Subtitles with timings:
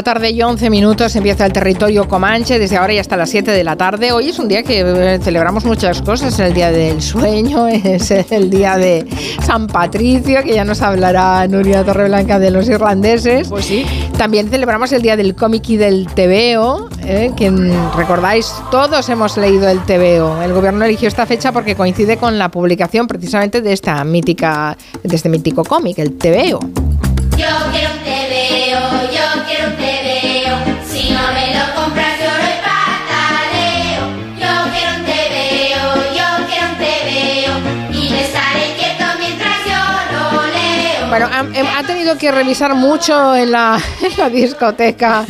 [0.00, 3.18] 5 de la tarde y 11 minutos empieza el territorio Comanche, desde ahora y hasta
[3.18, 4.12] las 7 de la tarde.
[4.12, 8.10] Hoy es un día que eh, celebramos muchas cosas, es el día del sueño, es
[8.10, 9.06] el día de
[9.42, 13.48] San Patricio, que ya nos hablará Nuria Torreblanca de los irlandeses.
[13.48, 13.84] Pues sí.
[14.16, 17.50] También celebramos el día del cómic y del TVO, eh, que
[17.94, 20.40] recordáis, todos hemos leído el TVO.
[20.40, 25.14] El gobierno eligió esta fecha porque coincide con la publicación precisamente de esta mítica, de
[25.14, 26.89] este mítico cómic, el TVO.
[27.40, 29.99] Yo quiero un TVO, yo quiero un.
[41.10, 45.24] Bueno, ha, ha tenido que revisar mucho en la, en la discoteca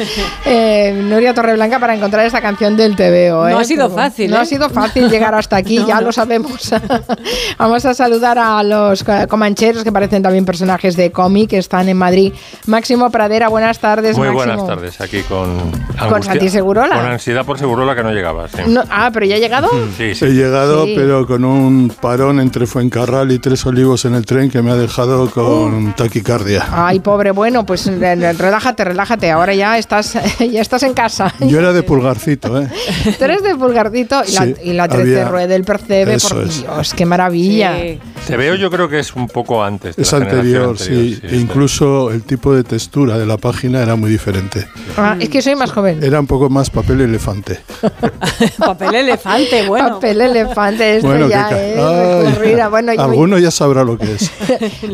[0.44, 3.48] eh, Nuria Torreblanca para encontrar esta canción del TVO.
[3.48, 3.52] ¿eh?
[3.52, 4.40] No ha sido fácil, No ¿eh?
[4.40, 6.02] ha sido fácil llegar hasta aquí, No, ya no.
[6.02, 6.70] lo sabemos.
[7.58, 11.88] Vamos a saludar a los co- comancheros que parecen también personajes de cómic que están
[11.88, 12.32] en Madrid.
[12.66, 14.16] Máximo Pradera, buenas tardes.
[14.16, 14.44] Muy Máximo.
[14.54, 16.94] buenas tardes, aquí con angustia- Santi Segurola.
[16.96, 18.58] Con ansiedad por Segurola que no llegaba, sí.
[18.66, 19.68] No- ah, pero ya ha llegado.
[19.96, 20.24] Sí, sí.
[20.26, 20.94] He llegado, Sí.
[20.96, 24.76] pero con un parón entre Fuencarral y Tres Olivos en el tren que me ha
[24.76, 25.69] dejado Uh.
[25.70, 26.66] Con taquicardia.
[26.70, 29.30] Ay, pobre, bueno, pues eh, relájate, relájate.
[29.30, 31.32] Ahora ya estás, ya estás en casa.
[31.40, 32.68] Yo era de pulgarcito, ¿eh?
[33.18, 36.34] Tú eres de pulgarcito y, Sí, la, y la 13 había- rueda del percebe, Eso
[36.36, 36.60] por es.
[36.62, 37.76] Dios, qué maravilla.
[37.80, 37.98] Sí.
[38.26, 39.96] Te veo, yo creo que es un poco antes.
[39.96, 41.20] de Es la anterior, anterior, sí.
[41.22, 44.66] E incluso el tipo de textura de la página era muy diferente.
[44.96, 46.02] Ah, es que soy más joven.
[46.02, 47.60] Era un poco más papel elefante.
[48.58, 49.94] Papel elefante, bueno.
[49.94, 54.30] Papel elefante, esto bueno, ya es Ay, bueno, y- alguno ya sabrá lo que es.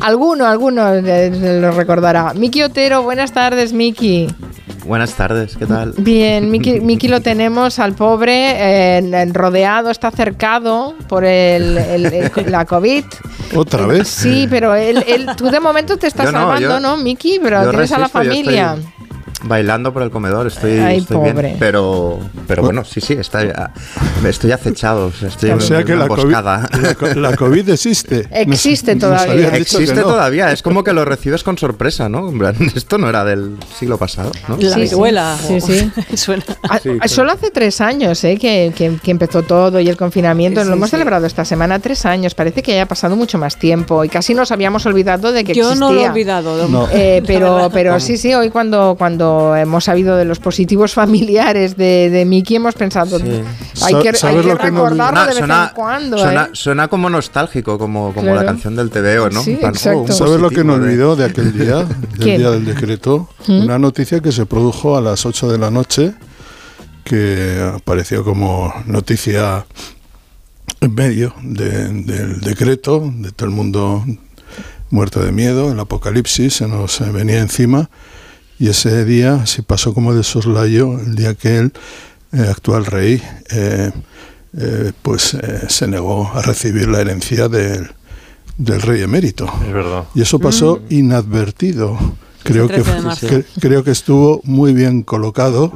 [0.01, 2.33] alguno, alguno eh, lo recordará.
[2.34, 4.28] Miki Otero, buenas tardes, Miki.
[4.84, 5.94] Buenas tardes, ¿qué tal?
[5.99, 8.53] Bien, Miki, Miki lo tenemos al pobre
[8.99, 13.05] eh, rodeado, está cercado por el, el- el- la COVID.
[13.56, 14.06] ¿Otra vez?
[14.09, 17.41] Sí, pero él, él- tú de momento te estás Yo no, salvando, yo- ¿no, Miki?
[17.43, 18.75] Pero yo tienes a la yo familia.
[18.75, 18.93] estoy
[19.43, 21.33] Bailando por el comedor, estoy, Ay, estoy pobre.
[21.33, 21.57] bien.
[21.59, 23.71] Pero, pero bueno, sí, sí, está,
[24.27, 25.07] estoy acechado.
[25.09, 28.27] o sea, Estoy O sea que en la COVID, la, co- la COVID existe.
[28.33, 29.51] Existe Nos- todavía.
[29.51, 30.03] nos Existe no.
[30.05, 32.33] todavía, es como que lo recibes con sorpresa, ¿no?
[32.75, 34.57] Esto no era del siglo pasado, ¿no?
[34.59, 35.37] La Sí, viruela.
[35.47, 35.91] sí, sí.
[36.17, 36.45] Suena.
[36.69, 37.07] Ah, Sí, ah.
[37.09, 38.39] Solo hace tres años ¿eh?
[38.39, 40.63] que, que- que empezó todo y el confinamiento.
[40.63, 40.93] Sí, Lo hemos sí.
[40.93, 42.35] celebrado esta semana, tres años.
[42.35, 45.65] Parece que haya pasado mucho más tiempo y casi nos habíamos olvidado de que Yo
[45.65, 45.81] existía.
[45.81, 46.69] no lo he olvidado.
[46.69, 46.89] No.
[46.93, 49.25] Eh, pero pero sí, sí, hoy cuando, cuando
[49.56, 53.25] hemos sabido de los positivos familiares de, de Miki hemos pensado, Sí.
[53.82, 56.19] hay que, Sa- hay ¿sabes que lo que no recordarlo de vez suena, en cuando.
[56.19, 56.48] suena, ¿eh?
[56.53, 58.41] suena como nostálgico, como, como Claro.
[58.41, 59.42] la canción del TVO, ¿no?
[59.42, 59.75] Sí, un
[60.12, 62.38] ¿Sabes lo que de- olvidó de aquel día, del ¿Quién?
[62.38, 63.28] día del decreto?
[63.48, 66.14] Una noticia que se produjo a las 8 de la noche,
[67.04, 69.64] que apareció como noticia
[70.81, 74.04] en medio de- del decreto, de todo el mundo
[74.91, 77.91] muerto de miedo, el apocalipsis se nos venía encima,
[78.59, 81.72] y ese día se pasó como de soslayo, el día que el
[82.33, 83.91] eh, actual rey eh,
[84.59, 87.91] eh, pues eh, se negó a recibir la herencia del,
[88.56, 89.47] del rey emérito.
[89.67, 90.05] Es verdad.
[90.15, 91.99] Y eso pasó inadvertido.
[92.47, 93.27] Creo que, 13 de marzo.
[93.29, 95.73] cre- creo que estuvo muy bien colocado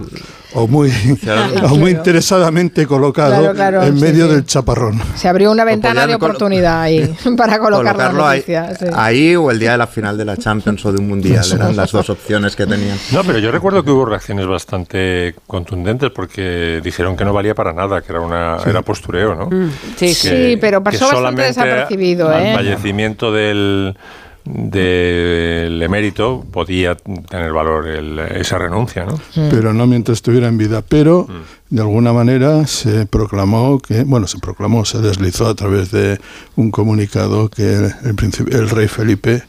[0.55, 0.91] o muy,
[1.63, 4.33] o muy interesadamente colocado Claro, claro, en medio sí.
[4.33, 5.01] del chaparrón.
[5.15, 8.75] Se abrió una ventana de oportunidad ahí para colocar la Colocarlo ahí, noticia.
[8.77, 8.85] sí.
[8.95, 11.77] ahí o el día de la final de la Champions o de un mundial, eran
[11.77, 12.99] las dos opciones que tenían.
[13.13, 17.73] No, pero yo recuerdo que hubo reacciones bastante contundentes porque dijeron que no valía para
[17.73, 19.47] nada, que era una era postureo, ¿no?
[19.47, 20.29] Mm, Sí, sí.
[20.29, 22.55] Sí, pero pasó bastante solamente desapercibido, Al ¿eh?
[22.55, 23.97] fallecimiento del
[24.45, 29.21] del emérito podía tener valor el- esa renuncia, ¿no?
[29.51, 30.83] Pero no mientras estuviera en vida.
[30.87, 31.27] Pero
[31.69, 36.19] de alguna manera se proclamó que, bueno, se proclamó, se deslizó a través de
[36.57, 37.75] un comunicado que
[38.05, 39.43] el, príncipe- el rey Felipe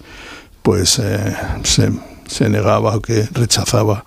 [0.62, 1.34] pues eh,
[1.64, 1.92] se,
[2.28, 4.06] se negaba o que rechazaba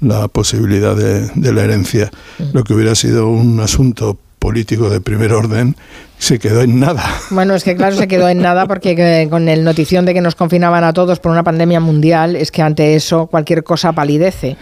[0.00, 2.10] la posibilidad de, de la herencia.
[2.54, 5.76] Lo que hubiera sido un asunto político de primer orden
[6.18, 7.04] se quedó en nada.
[7.30, 10.20] Bueno, es que claro, se quedó en nada porque eh, con el notición de que
[10.20, 14.56] nos confinaban a todos por una pandemia mundial, es que ante eso cualquier cosa palidece,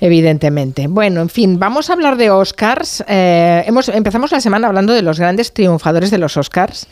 [0.00, 0.86] evidentemente.
[0.86, 3.04] Bueno, en fin, vamos a hablar de Oscars.
[3.06, 6.88] Eh, hemos, empezamos la semana hablando de los grandes triunfadores de los Oscars.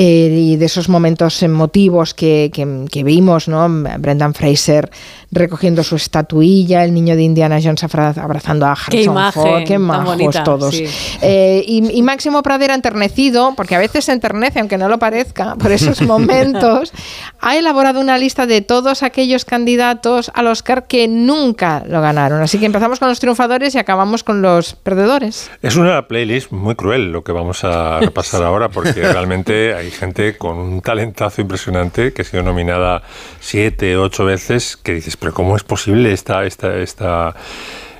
[0.00, 3.66] Eh, y de esos momentos emotivos que, que- que vimos, ¿no?
[3.98, 4.90] Brendan Fraser
[5.30, 9.78] recogiendo su estatuilla, el niño de Indiana Jones abrazando a Harrison Qué imagen Ford, qué
[9.78, 10.74] majos bonita, todos.
[10.74, 10.84] sí.
[11.20, 15.56] Eh, y, y Máximo Pradera enternecido, porque a veces se enternece, aunque no lo parezca,
[15.56, 16.92] por esos momentos,
[17.40, 22.40] ha elaborado una lista de todos aquellos candidatos al Oscar que nunca lo ganaron.
[22.40, 25.50] Así que empezamos con los triunfadores y acabamos con los perdedores.
[25.60, 29.94] Es una playlist muy cruel lo que vamos a repasar ahora porque realmente hay hay
[29.94, 33.02] gente con un talentazo impresionante que ha sido nominada
[33.40, 37.34] siete, ocho veces, que dices, pero ¿cómo es posible esta, esta, esta,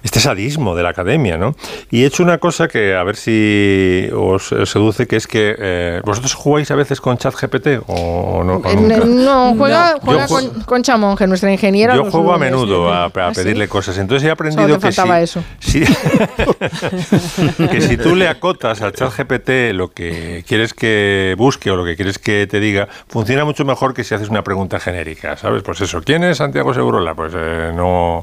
[0.08, 1.54] este sadismo de la academia, ¿no?
[1.90, 5.54] Y he hecho una cosa que a ver si os, os seduce, que es que
[5.58, 8.54] eh, vosotros jugáis a veces con ChatGPT o, o no.
[8.56, 9.04] o Eh, nunca?
[9.04, 11.94] No, juega, Yo juega juego- con, con Chamonge, nuestra ingeniera.
[11.94, 13.42] Yo juego a menudo a, a ¿Ah, sí?
[13.42, 13.98] pedirle cosas.
[13.98, 15.44] Entonces he aprendido que, si, eso.
[15.58, 15.84] si-
[17.70, 21.84] que si tú le acotas al chat GPT lo que quieres que busque o lo
[21.84, 25.62] que quieres que te diga, funciona mucho mejor que si haces una pregunta genérica, ¿sabes?
[25.62, 27.14] Pues eso, ¿quién es Santiago Segurola?
[27.14, 28.22] Pues eh, no,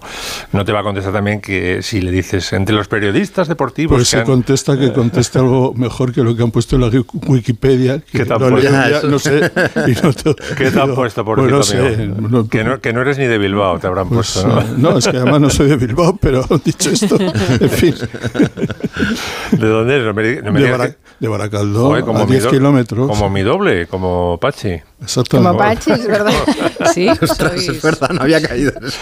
[0.52, 3.96] no te va a contestar también que si le dices entre los periodistas deportivos...
[3.98, 6.82] Pues que se han- contesta que conteste algo mejor que lo que han puesto en
[6.82, 6.92] la
[7.28, 8.00] Wikipedia.
[8.00, 9.08] Que ¿Qué te han lo puesto?
[9.10, 9.52] no sé.
[9.88, 12.28] y no te- ¿Qué te han digo, puesto, por pues no cierto, sé, amigo?
[12.30, 14.92] no- que, no, que no eres ni de Bilbao, te habrán pues, puesto, ¿no?
[14.92, 17.96] no, es que además no soy de Bilbao, pero dicho esto, en fin,
[19.52, 20.06] ¿De dónde eres?
[20.08, 22.50] No me, no me de, digas Bara- que- de Baracaldo Joder, a mi 10 do-
[22.50, 23.08] kilómetros.
[23.10, 24.80] Como mi doble, como Pachi.
[25.02, 25.48] Exactamente.
[25.50, 26.34] Como Pachis, ¿verdad?
[26.94, 28.98] Sí, Ostras, sois- es verdad, no había caído en eso.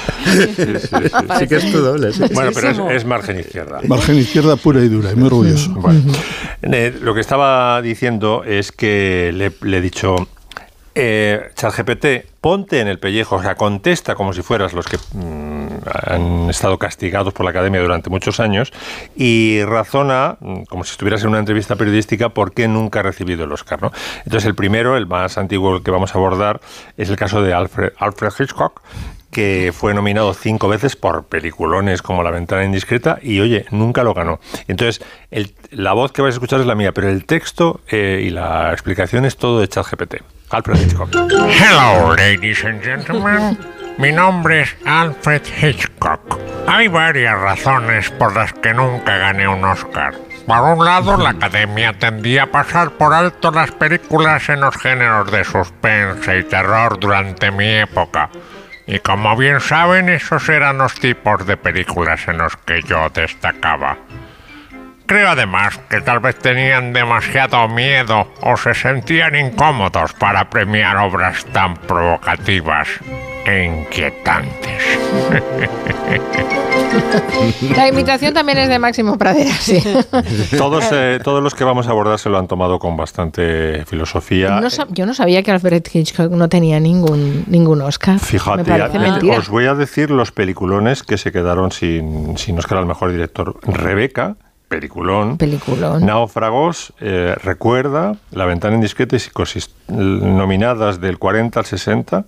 [1.40, 2.12] Sí que es tu doble.
[2.14, 2.24] sí.
[2.34, 3.80] Bueno, pero es, es margen izquierda.
[3.88, 5.72] Margen izquierda pura y dura, y muy orgulloso.
[5.74, 6.02] Bueno,
[7.02, 10.16] lo que estaba diciendo es que le, le he dicho,
[10.96, 15.68] eh, ChatGPT, ponte en el pellejo, o sea, contesta como si fueras los que mm,
[16.06, 18.72] han estado castigados por la academia durante muchos años
[19.16, 23.46] y razona, mm, como si estuvieras en una entrevista periodística, por qué nunca ha recibido
[23.46, 23.82] el Oscar.
[23.82, 23.92] ¿no?
[24.26, 26.62] Entonces, el primero, el más antiguo que vamos a abordar,
[26.98, 28.82] es el caso de Alfred, Alfred Hitchcock,
[29.34, 34.14] que fue nominado cinco veces por peliculones como La ventana indiscreta y, oye, nunca lo
[34.14, 34.40] ganó.
[34.70, 38.22] Entonces, el- la voz que vais a escuchar es la mía, pero el texto eh,
[38.26, 40.16] y la explicación es todo de ChatGPT.
[40.52, 41.10] Alfred Hitchcock.
[41.14, 43.58] Hello, ladies and gentlemen.
[43.98, 46.38] Mi nombre es Alfred Hitchcock.
[46.68, 50.14] Hay varias razones por las que nunca gané un Oscar.
[50.48, 55.32] Por un lado, la academia tendía a pasar por alto las películas en los géneros
[55.32, 58.30] de suspense y terror durante mi época.
[58.86, 63.98] Y como bien saben, esos eran los tipos de películas en los que yo destacaba.
[65.06, 71.46] Creo además que tal vez tenían demasiado miedo o se sentían incómodos para premiar obras
[71.52, 72.88] tan provocativas
[73.46, 74.82] e inquietantes.
[77.76, 79.82] La imitación también es de Máximo Pradera, sí.
[80.58, 84.60] Todos, eh, todos los que vamos a abordar se lo han tomado con bastante filosofía.
[84.62, 88.20] No yo no sabía que Alfred Hitchcock no tenía ningún, ningún Oscar.
[88.20, 89.38] Fíjate, Me parece ya- mentira.
[89.38, 93.58] os voy a decir los peliculones que se quedaron sin, sin Oscar al mejor director.
[93.64, 94.36] Rebeca,
[94.74, 95.38] peliculón.
[95.38, 96.06] Peliculón.
[96.06, 102.26] Náufragos, eh, Recuerda, La ventana indiscreta y Psicosis, nominadas del 40 al 60,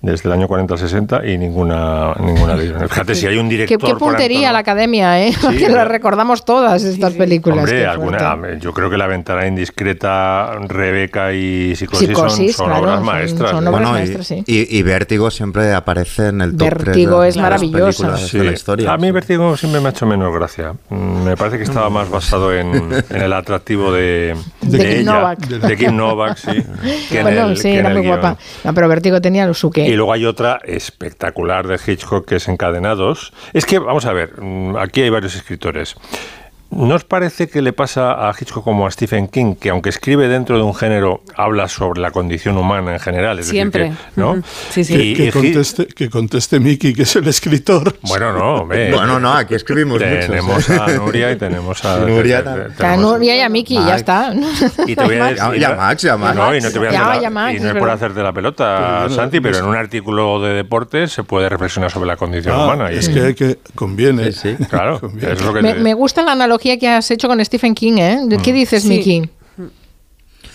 [0.00, 2.82] desde el año 40 al 60 y ninguna, ninguna de ellas.
[2.88, 3.78] Fíjate, si hay un Qué, director...
[3.88, 5.32] qué por puntería la academia, ¿eh?
[5.50, 5.68] que ya.
[5.70, 7.58] las recordamos todas estas películas.
[7.58, 8.60] Hombre, qué alguna, fuerte.
[8.60, 13.06] yo creo que La ventana indiscreta, Rebeca y Psicosis, Psicosis, son, son claro, obras son-
[13.06, 13.50] maestras.
[13.50, 13.70] son ¿no?
[13.70, 14.44] obras Bueno, y, maestras, sí.
[14.46, 17.36] y- y Vértigo siempre aparece en el top Vértigo 3 de, es
[17.96, 18.38] películas Sí.
[18.38, 18.92] de la historia.
[18.92, 19.12] A mí sí.
[19.12, 20.74] Vértigo siempre me ha hecho menos gracia.
[20.90, 22.72] Mm, Me parece que estaba más basado en,
[23.10, 25.38] en el atractivo de, De Kim ella, Novak.
[25.40, 26.62] de Kim Novak, sí.
[27.10, 28.36] que en bueno, el- sí, que en era muy guapa.
[28.64, 29.87] No, pero Vértigo tenía lo su qué.
[29.88, 33.32] Y luego hay otra espectacular de Hitchcock que es Encadenados.
[33.54, 35.96] Es que, vamos a ver, mm, aquí hay varios escritores.
[36.70, 40.28] ¿No os parece que le pasa a Hitchcock como a Stephen King, que aunque escribe
[40.28, 43.38] dentro de un género, habla sobre la condición humana en general?
[43.38, 43.88] Es decir, Siempre.
[43.90, 44.32] que- ¿no?
[44.32, 44.42] Ujú.
[44.70, 44.94] Sí, sí.
[44.94, 47.96] Y- Que, y Hi- conteste, que conteste Miki, que es el escritor.
[48.02, 48.66] Bueno, no.
[48.98, 50.78] Bueno, no, aquí escribimos muchos, Tenemos ¿eh?
[50.78, 52.00] a Nuria y tenemos a...
[52.00, 52.60] Nuria te- te-.
[52.60, 53.96] A tenemos- Nuria y a Miki, ya Max.
[53.96, 54.34] está.
[54.86, 56.36] Y te voy a decir, Ya- ya Max, ya Max.
[56.36, 57.88] No, y no te voy a Ya, la- ya Max, y es no es por
[57.90, 62.08] hacerte la pelota, Pero Santi, pero en un artículo de deportes se puede reflexionar sobre
[62.08, 62.92] la condición Ah, humana.
[62.92, 64.32] y- es que, que conviene.
[64.32, 64.64] Sí, sí.
[64.66, 65.32] Claro, Conviene.
[65.32, 67.98] es lo que Me, te- me gusta la analogía que has hecho con Stephen King,
[67.98, 68.18] ¿eh?
[68.24, 68.42] Mm.
[68.42, 68.88] ¿Qué dices, Sí.
[68.88, 69.30] Miki?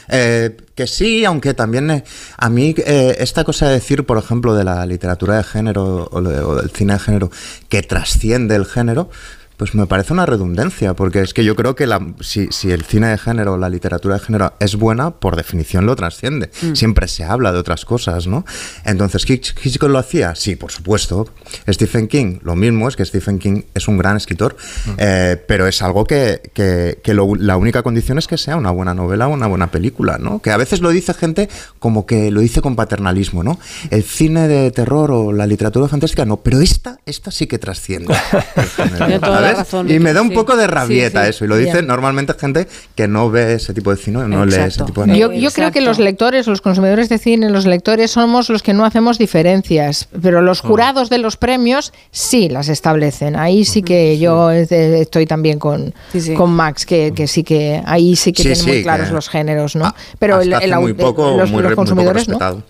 [0.10, 2.04] Eh, que sí, aunque también eh,
[2.38, 6.22] a mí eh, esta cosa de decir, por ejemplo, de la literatura de género o,
[6.22, 7.32] de- o del cine de género
[7.70, 9.10] que trasciende el género,
[9.58, 12.84] pues me parece una redundancia, porque es que yo creo que la, si, si el
[12.84, 16.50] cine de género o la literatura de género es buena, por definición lo trasciende.
[16.76, 18.46] Siempre se habla de otras cosas, ¿no?
[18.86, 20.36] Entonces, ¿Hitch- ¿Hitchcock lo hacía?
[20.36, 21.28] Sí, por supuesto.
[21.70, 24.56] Stephen King, lo mismo, es que Stephen King es un gran escritor,
[24.98, 28.72] eh, pero es algo que, que- que lo- la única condición es que sea una
[28.72, 30.40] buena novela o una buena película, ¿no?
[30.42, 33.60] Que a veces lo dice gente como que lo dice con paternalismo, ¿no?
[33.90, 38.14] El cine de terror o la literatura fantástica, no, pero esta, esta sí que trasciende.
[39.88, 40.36] y me da un sí.
[40.36, 41.30] poco de rabieta Sí, sí.
[41.30, 41.46] eso.
[41.46, 44.84] Y lo dice normalmente gente que no ve ese tipo de cine, no lee ese
[44.84, 48.50] tipo de Yo, yo creo que los lectores, los consumidores de cine, los lectores somos
[48.50, 53.36] los que no hacemos diferencias, pero los jurados de los premios sí las establecen.
[53.36, 54.68] Ahí sí que yo eh,
[55.02, 56.34] estoy también con, Sí, sí.
[56.34, 59.30] con Max, que, que sí que ahí sí que Sí, tienen muy claros que los
[59.30, 59.94] géneros, ¿no?
[60.20, 62.64] Pero el, hasta el muy poco, los, muy los re- muy poco consumidores no.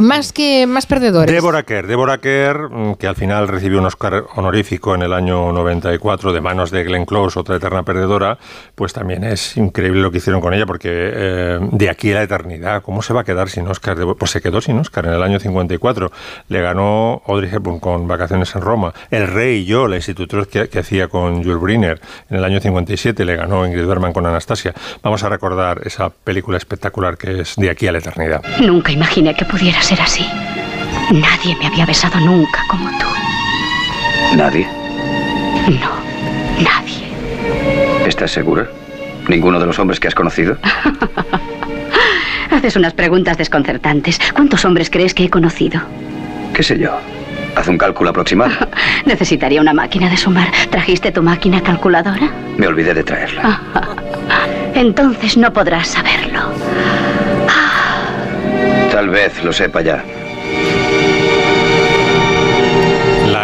[0.00, 1.32] Más que más perdedores.
[1.32, 5.52] Débora Kerr, Débora Kerr, mm, que al final recibió un Oscar honorífico en el año
[5.52, 8.36] 94 de manos de Glenn Close, otra eterna perdedora,
[8.74, 12.22] pues también es increíble lo que hicieron con ella, porque eh, de aquí a la
[12.24, 13.96] eternidad, ¿cómo se va a quedar sin Oscar?
[14.18, 16.10] Pues se quedó sin Oscar en el año 54.
[16.48, 18.92] Le ganó Audrey Hepburn con Vacaciones en Roma.
[19.10, 22.60] El Rey y yo, la institutriz que, que hacía con Jules Briner en el año
[22.60, 24.74] 57, le ganó Ingrid Bergman con Anastasia.
[25.02, 28.42] Vamos a recordar esa película espectacular que es De aquí a la eternidad.
[28.60, 30.26] Nunca imaginé que pudiera ser así.
[31.12, 33.06] Nadie me había besado nunca como tú.
[34.36, 34.81] Nadie.
[35.68, 35.90] No,
[36.62, 37.06] nadie.
[38.06, 38.66] ¿Estás segura?
[39.28, 40.56] ¿Ninguno de los hombres que has conocido?
[42.50, 44.18] Haces unas preguntas desconcertantes.
[44.34, 45.80] ¿Cuántos hombres crees que he conocido?
[46.52, 46.98] ¿Qué sé yo?
[47.56, 48.52] Haz un cálculo aproximado.
[49.06, 50.48] Necesitaría una máquina de sumar.
[50.70, 52.30] ¿Trajiste tu máquina calculadora?
[52.56, 53.60] Me olvidé de traerla.
[54.74, 56.40] Entonces no podrás saberlo.
[58.90, 60.04] Tal vez lo sepa ya.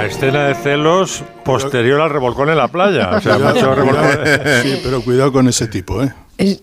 [0.08, 3.10] Escena de celos posterior al revolcón en la playa.
[3.16, 4.04] O sea, Cuidado, mucho revolcón.
[4.06, 4.62] cuidado.
[4.62, 6.12] Sí, pero cuidado con ese tipo, ¿eh?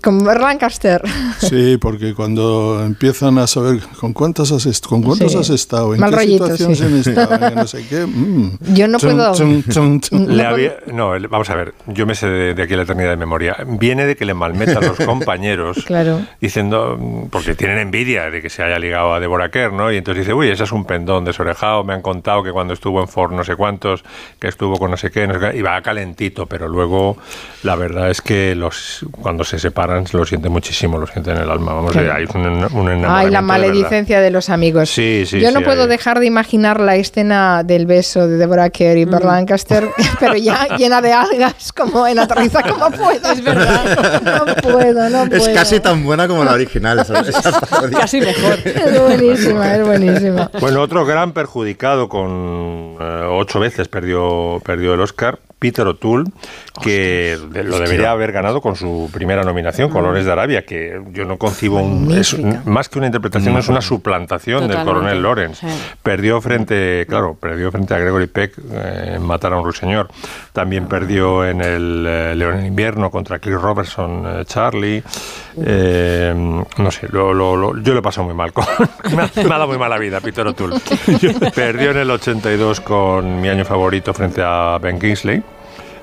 [0.02, 1.02] Como Lancaster.
[1.38, 5.38] Sí, porque cuando empiezan a saber con cuántas has, est- con cuántos Sí.
[5.38, 6.84] has estado, en Mal qué rollito, situaciones sí.
[6.86, 8.06] han estado, en no sé qué.
[8.06, 8.58] mm.
[8.74, 10.38] Yo no Chun, puedo- chun, chun.
[10.38, 13.18] Le había- no, vamos a ver, yo me sé de, de aquí la eternidad de
[13.18, 13.58] memoria.
[13.68, 16.22] Viene de que le malmetan los compañeros Claro.
[16.40, 19.92] diciendo, porque tienen envidia de que se haya ligado a Deborah Kerr, ¿no?
[19.92, 23.02] Y entonces dice, uy, ese es un pendón desorejado, me han contado que cuando estuvo
[23.02, 24.04] en Ford no sé cuántos,
[24.40, 27.18] que estuvo con no sé qué, no sé qué, y va calentito, pero luego
[27.64, 31.50] la verdad es que los cuando se separan lo sienten muchísimo, lo sienten en el
[31.50, 31.74] alma.
[31.74, 32.14] Vamos, Claro.
[32.14, 34.90] hay un, un enamoramiento Ay, la maledicencia de los amigos.
[34.90, 38.38] Sí, sí, Yo no sí, puedo hay- dejar de imaginar la escena del beso de
[38.38, 39.10] Deborah Kerr y Mm.
[39.24, 43.32] Lancaster, pero ya llena de algas, como en Aterriza como puedo.
[43.32, 44.20] Es verdad.
[44.46, 45.36] No puedo, no puedo.
[45.36, 47.00] Es casi tan buena como la original.
[47.00, 47.24] esa-.
[47.92, 48.60] Casi mejor.
[48.64, 50.52] Es buenísima, es buenísima.
[50.60, 56.26] Bueno, otro gran perjudicado con eh, ocho veces perdió, perdió el Oscar, Peter O'Toole,
[56.84, 61.38] que lo debería haber ganado con su primera nominación, Colores de Arabia, que yo no
[61.38, 62.70] concibo un, es un- Magnífica.
[62.70, 65.66] más que una interpretación, es una suplantación del coronel Lawrence.
[65.68, 65.74] sí.
[66.04, 70.10] Perdió frente, claro, perdió frente a Gregory Peck eh, en Matar a un ruiseñor.
[70.54, 75.04] También perdió en el eh, León en invierno contra Chris Robertson, eh, Charlie.
[75.58, 76.34] Eh,
[76.78, 78.52] no sé, lo- lo- lo- yo lo he pasado muy mal.
[78.54, 78.66] Con,
[79.16, 80.76] me, ha, me ha dado muy mala vida, Peter O'Toole.
[81.56, 85.42] Perdió en el 82 con mi año favorito frente a Ben Kingsley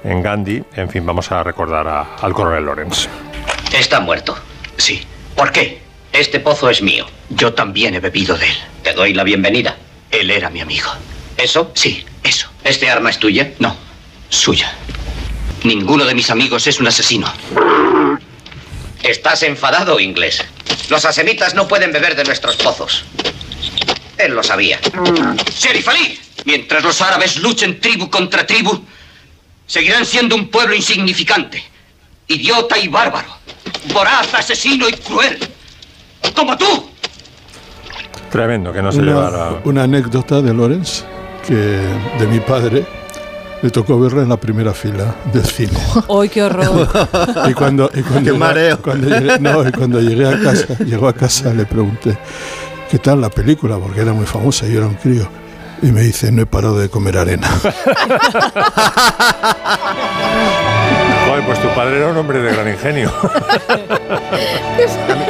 [0.04, 0.62] en Gandhi.
[0.74, 3.08] En fin, vamos a recordar a- al coronel Lawrence.
[3.72, 4.36] Está muerto.
[4.76, 5.02] Sí.
[5.36, 5.80] ¿Por qué?
[6.12, 7.06] Este pozo es mío.
[7.30, 8.56] Yo también he bebido de él.
[8.82, 9.76] Te doy la bienvenida.
[10.10, 10.90] Él era mi amigo.
[11.38, 11.70] ¿Eso?
[11.74, 12.48] Sí, eso.
[12.64, 13.52] ¿Este arma es tuya?
[13.58, 13.74] No,
[14.28, 14.72] suya.
[15.64, 17.32] Ninguno de mis amigos es un asesino.
[19.02, 20.44] ¿Estás enfadado, inglés?
[20.90, 23.04] Los asemitas no pueden beber de nuestros pozos.
[24.18, 24.78] Él lo sabía.
[25.56, 28.84] Sheriff Ali, mientras los árabes luchen tribu contra tribu,
[29.72, 31.62] seguirán siendo un pueblo insignificante,
[32.28, 33.28] idiota y bárbaro,
[33.94, 35.38] voraz, asesino y cruel,
[36.36, 36.90] como tú.
[38.30, 39.48] Tremendo, que no se llevara.
[39.48, 41.04] Una, una anécdota de Lorenz,
[41.48, 42.84] que de mi padre,
[43.62, 45.78] le tocó verla en la primera fila del cine.
[46.20, 46.86] ¡Ay, qué horror!
[47.48, 48.82] Y cuando, y cuando Qué llegué- mareo.
[48.82, 52.18] Cuando llegué, no, y cuando llegué a casa, llegó a casa, le pregunté,
[52.90, 53.78] ¿qué tal la película?
[53.78, 55.26] Porque era muy famosa, yo era un crío.
[55.82, 57.48] Y me dice, no he parado de comer arena.
[61.26, 63.12] Joder, pues tu padre era un hombre de gran ingenio.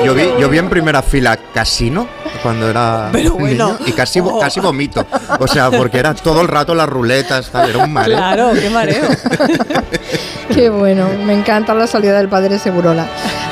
[0.04, 2.06] Yo vi, yo vi en primera fila Casino
[2.42, 3.78] cuando era Pero bueno.
[3.78, 5.06] niño, y casi, casi vomito.
[5.38, 8.16] O sea, porque era todo el rato las ruletas, tal, era un mareo.
[8.16, 9.04] Claro, qué mareo.
[10.52, 13.06] Qué bueno, me encanta la salida del padre Segurola.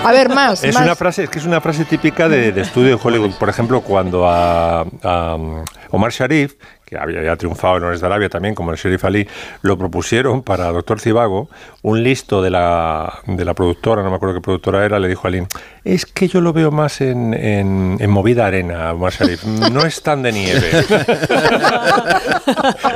[0.05, 0.63] A ver, más.
[0.65, 0.83] Es más.
[0.85, 3.33] una frase, es que es una frase típica de, de estudio en Hollywood.
[3.39, 6.55] Por ejemplo, cuando a, a, um, Omar Sharif,
[6.91, 9.29] que había ya triunfado en Ores de Arabia también, como el Sheriff Ali,
[9.63, 11.49] lo propusieron para Doctor Cibago,
[11.83, 15.23] un listo de la, de la productora, no me acuerdo qué productora era, le dijo
[15.25, 15.47] a Ali,
[15.85, 20.03] es que yo lo veo más en, en, en movida arena, Omar Sharif, no es
[20.03, 20.69] tan de nieve.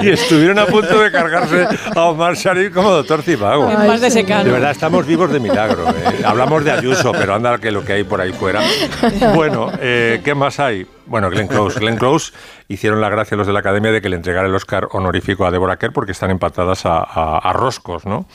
[0.02, 3.70] y estuvieron a punto de cargarse a Omar Sharif como Doctor Cibago.
[3.70, 4.10] Más de.
[4.10, 5.88] De verdad, estamos vivos de milagro.
[5.90, 6.22] ¿eh?
[6.24, 8.60] Hablamos de Ayuso, pero anda que lo que hay por ahí fuera.
[9.34, 10.86] Bueno, eh, ¿qué más hay?
[11.06, 11.78] Bueno, Glenn Close.
[11.80, 12.32] Glenn Close
[12.68, 15.50] hicieron la gracia los de la academia de que le entregara el Oscar honorífico a
[15.50, 18.26] Deborah Kerr porque están empatadas a, a- a roscos, ¿no?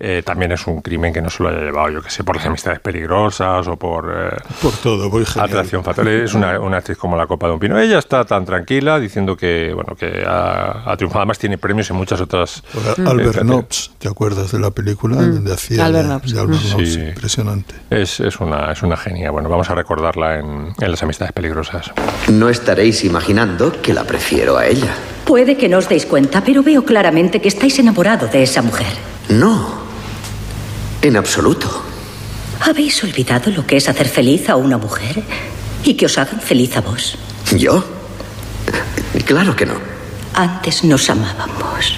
[0.00, 2.36] Eh, también es un crimen que no se lo haya llevado, yo que sé, por
[2.36, 4.12] las amistades peligrosas o por.
[4.16, 5.48] eh, Por todo, muy genial.
[5.48, 6.06] Atracción fatal.
[6.06, 7.78] Es una, una actriz como la copa de un pino.
[7.78, 11.22] Ella está tan tranquila diciendo que, bueno, que ha, ha triunfado.
[11.22, 12.62] Además tiene premios en muchas otras.
[12.72, 13.42] Por eh, Albert.
[13.42, 15.16] Nobbs, ¿te acuerdas de la película?
[15.16, 16.32] Donde hacía Albert de- Nobbs.
[16.32, 16.70] de Albert Mm.
[16.78, 17.00] Nobbs, Sí.
[17.00, 17.74] impresionante.
[17.90, 19.30] Es, es una, es una genia.
[19.32, 21.90] Bueno, vamos a recordarla en, en las amistades peligrosas.
[22.28, 24.94] No estaréis imaginando que la prefiero a ella.
[25.24, 28.86] Puede que no os deis cuenta, pero veo claramente que estáis enamorado de esa mujer.
[29.28, 29.87] No.
[31.02, 31.82] En absoluto.
[32.60, 35.22] ¿Habéis olvidado lo que es hacer feliz a una mujer
[35.84, 37.16] y que os hagan feliz a vos?
[37.56, 37.84] ¿Yo?
[39.24, 39.74] Claro que no.
[40.34, 41.94] Antes nos amábamos.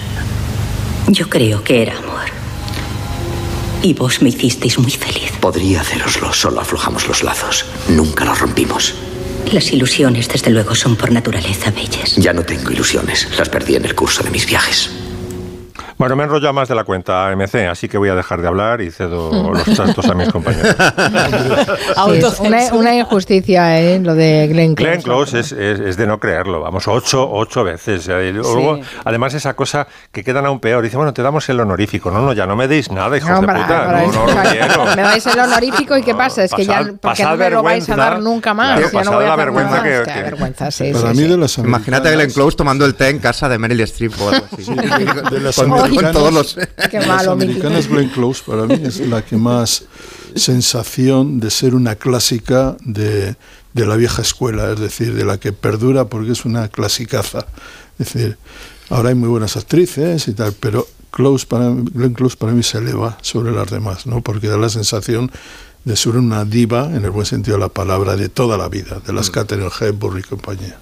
[1.09, 2.21] Yo creo que era amor.
[3.83, 5.33] Y vos me hicisteis muy feliz.
[5.40, 7.64] Podría haceroslo, solo aflojamos los lazos.
[7.88, 8.95] Nunca los rompimos.
[9.50, 12.14] Las ilusiones, desde luego, son por naturaleza bellas.
[12.16, 13.26] Ya no tengo ilusiones.
[13.38, 14.90] Las perdí en el curso de mis viajes.
[16.00, 18.49] Bueno, me he enrollado más de la cuenta MC, así que voy a dejar de
[18.49, 20.75] hablar y cedo los trastos a mis compañeros.
[22.11, 24.00] Sí, es una, una injusticia, ¿eh?
[24.00, 24.90] Lo de Glenn Close.
[24.92, 28.09] Glenn Close es, es- es de no creerlo, vamos, ocho, ocho veces.
[28.09, 30.83] Eh, y luego, Además, esa cosa que quedan aún peor.
[30.83, 32.11] Dice, bueno, te damos el honorífico.
[32.11, 33.85] No, no, ya no me deis nada, hijos No, de para- puta.
[33.87, 34.85] para no, no quiero.
[34.97, 36.45] Me dais el honorífico y ¿qué pasa?
[36.45, 38.78] Es que ya porque no me lo vais a dar nunca más.
[38.80, 40.07] Claro, ya no pasad voy a la hacer vergüenza nada que- más.
[40.09, 41.28] que- Qué vergüenza, sí, Para sí, mí sí.
[41.30, 44.28] de las Imagínate a Glenn Close tomando el té en casa de Meryl Streep o
[44.30, 44.75] algo así.
[44.75, 45.59] de las
[46.12, 46.54] todos los...
[46.90, 49.85] Qué Las malo, mi americanas Glenn Close para mí es la que más
[50.35, 53.37] sensación de ser una clásica de,
[53.73, 57.47] de la vieja escuela, es decir, de la que perdura porque es una clasicaza.
[57.99, 58.38] Es decir,
[58.88, 62.78] ahora hay muy buenas actrices y tal, pero Close para, Glenn Close para mí se
[62.78, 64.20] eleva sobre las demás, ¿no?
[64.20, 65.30] porque da la sensación
[65.85, 69.00] de ser una diva, en el buen sentido de la palabra, de toda la vida,
[69.04, 70.78] de las Catherine Hepburn y compañía.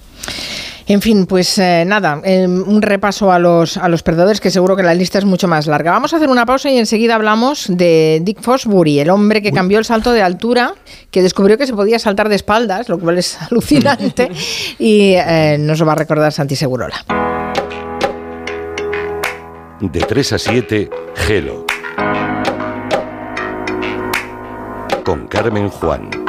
[0.89, 4.75] En fin, pues eh, nada, eh, un repaso a los, a los perdedores, que seguro
[4.75, 5.91] que la lista es mucho más larga.
[5.91, 9.77] Vamos a hacer una pausa y enseguida hablamos de Dick Fosbury, el hombre que cambió
[9.77, 10.73] el salto de altura,
[11.11, 14.31] que descubrió que se podía saltar de espaldas, lo cual es alucinante,
[14.79, 17.05] y eh, nos lo va a recordar Santi Segurola.
[19.79, 21.67] De 3 a 7, Gelo.
[25.03, 26.28] Con Carmen Juan.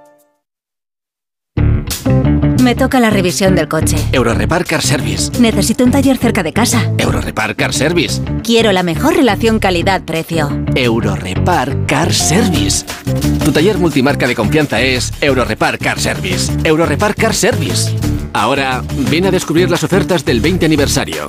[2.61, 3.97] Me toca la revisión del coche.
[4.11, 5.31] Eurorepar Car Service.
[5.39, 6.91] Necesito un taller cerca de casa.
[6.99, 8.21] Eurorepar Car Service.
[8.43, 10.65] Quiero la mejor relación calidad-precio.
[10.75, 12.85] Eurorepar Car Service.
[13.43, 16.51] Tu taller multimarca de confianza es Eurorepar Car Service.
[16.63, 17.95] Eurorepar Car Service.
[18.33, 21.27] Ahora, ven a descubrir las ofertas del 20 aniversario.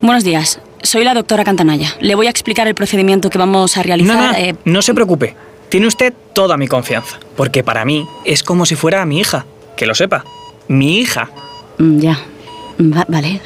[0.00, 1.94] Buenos días, soy la doctora Cantanaya.
[2.00, 4.16] Le voy a explicar el procedimiento que vamos a realizar.
[4.16, 5.34] No, no, eh, no se preocupe.
[5.68, 7.18] Tiene usted toda mi confianza.
[7.36, 9.44] Porque para mí es como si fuera mi hija.
[9.76, 10.24] Que lo sepa.
[10.68, 11.30] Mi hija.
[11.78, 12.18] mm, ya.
[12.80, 13.40] Va- vale.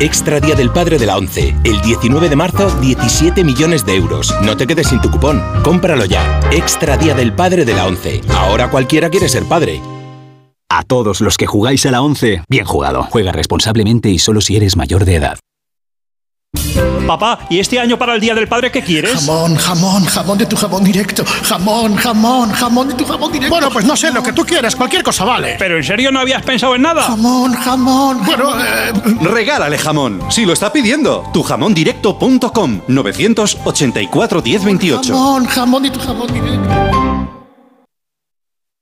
[0.00, 1.54] Extra Día del Padre de la ONCE.
[1.64, 4.34] El 19 de marzo, 17 millones de euros.
[4.42, 5.42] No te quedes sin tu cupón.
[5.62, 6.40] Cómpralo ya.
[6.50, 8.22] Extra Día del Padre de la ONCE.
[8.30, 9.80] Ahora cualquiera quiere ser padre.
[10.70, 13.02] A todos los que jugáis a la 11, bien jugado.
[13.10, 15.38] Juega responsablemente y solo si eres mayor de edad.
[17.06, 19.14] Papá, ¿y este año para el Día del Padre qué quieres?
[19.14, 21.24] Jamón, jamón, jamón de tu jamón directo.
[21.42, 23.52] Jamón, jamón, jamón de tu jamón directo.
[23.52, 25.56] Bueno, pues no sé, lo que tú quieras, cualquier cosa vale.
[25.58, 27.02] ¿Pero en serio no habías pensado en nada?
[27.02, 28.24] Jamón, jamón.
[28.24, 30.20] Bueno, eh, Regálale jamón.
[30.30, 31.24] Si lo está pidiendo.
[31.32, 35.12] Tujamondirecto.com 984 1028.
[35.12, 37.39] jamón, jamón de tu jamón directo.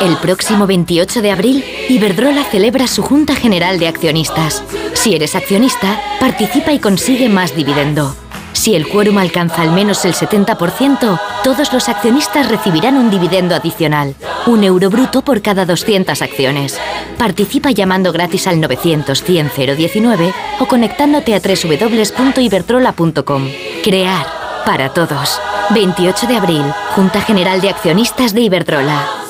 [0.00, 4.64] El próximo 28 de abril, Iberdrola celebra su Junta General de Accionistas.
[4.94, 8.16] Si eres accionista, participa y consigue más dividendo.
[8.52, 14.16] Si el quórum alcanza al menos el 70%, todos los accionistas recibirán un dividendo adicional,
[14.46, 16.80] un euro bruto por cada 200 acciones.
[17.18, 23.48] Participa llamando gratis al 900 100 019 o conectándote a www.iberdrola.com.
[23.84, 24.26] Crear
[24.64, 25.38] para todos.
[25.70, 26.64] 28 de abril,
[26.96, 29.29] Junta General de Accionistas de Iberdrola.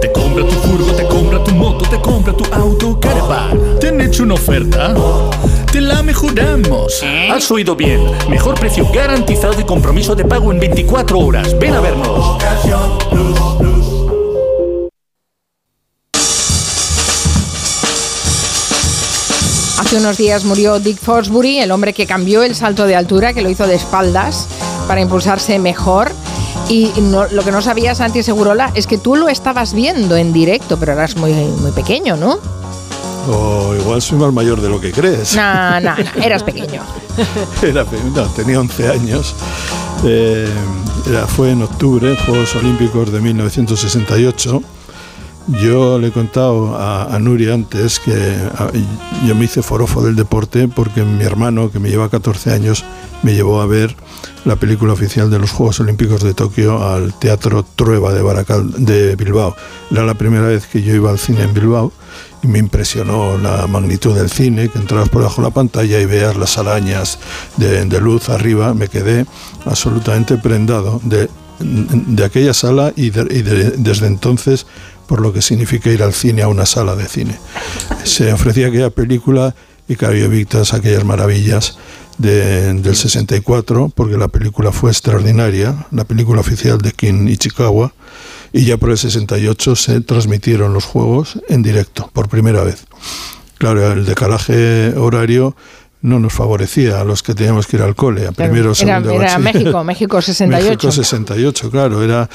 [0.00, 3.78] Te compra tu furgo, te compra tu moto, te compra tu auto, caravan.
[3.80, 4.94] ¿Te han hecho una oferta?
[5.72, 7.02] Te la mejoramos.
[7.30, 8.00] Has oído bien.
[8.28, 11.58] Mejor precio garantizado y compromiso de pago en 24 horas.
[11.58, 12.42] Ven a vernos.
[19.78, 23.42] Hace unos días murió Dick Fosbury, el hombre que cambió el salto de altura, que
[23.42, 24.48] lo hizo de espaldas
[24.88, 26.10] para impulsarse mejor.
[26.68, 30.32] Y no- lo que no sabías, Santi Segurola, es que tú lo estabas viendo en
[30.32, 32.38] directo, pero eras muy, muy pequeño, ¿no?
[33.28, 35.34] O igual soy más mayor de lo que crees.
[35.36, 36.82] No, no, no, eras pequeño.
[37.62, 39.34] Era no, tenía 11 años.
[40.04, 40.46] Eh,
[41.08, 44.62] era, fue en octubre, Juegos Olímpicos de 1968.
[45.48, 48.34] Yo le he contado a, a Nuria antes que
[49.26, 52.84] yo me hice forofo del deporte porque mi hermano, que me lleva 14 años,
[53.22, 53.94] me llevó a ver
[54.44, 59.14] la película oficial de los Juegos Olímpicos de Tokio al Teatro Trueba de, Baracal, de
[59.14, 59.54] Bilbao.
[59.90, 61.92] Era la primera vez que yo iba al cine en Bilbao
[62.42, 66.06] y me impresionó la magnitud del cine, que entrabas por debajo de la pantalla y
[66.06, 67.18] veas las arañas
[67.56, 68.74] de, luz arriba.
[68.74, 69.26] Me quedé
[69.64, 71.28] absolutamente prendado de,
[71.60, 74.66] de aquella sala y, de- y de- desde entonces
[75.06, 77.38] por lo que significa ir al cine a una sala de cine.
[78.04, 79.54] Se ofrecía aquella película
[79.88, 81.78] y claro, yo vi todas aquellas maravillas
[82.18, 87.92] de- del 64, porque la película fue extraordinaria, la película oficial de Kin Ichikawa,
[88.52, 92.84] y ya por el 68 se transmitieron los juegos en directo, por primera vez.
[93.58, 95.56] Claro, el decalaje horario
[96.02, 99.10] no nos favorecía a los que teníamos que ir al cole, a primero, era, segundo,
[99.10, 99.54] era bachiller.
[99.54, 100.64] México, México 68.
[100.68, 102.28] México 68, claro, era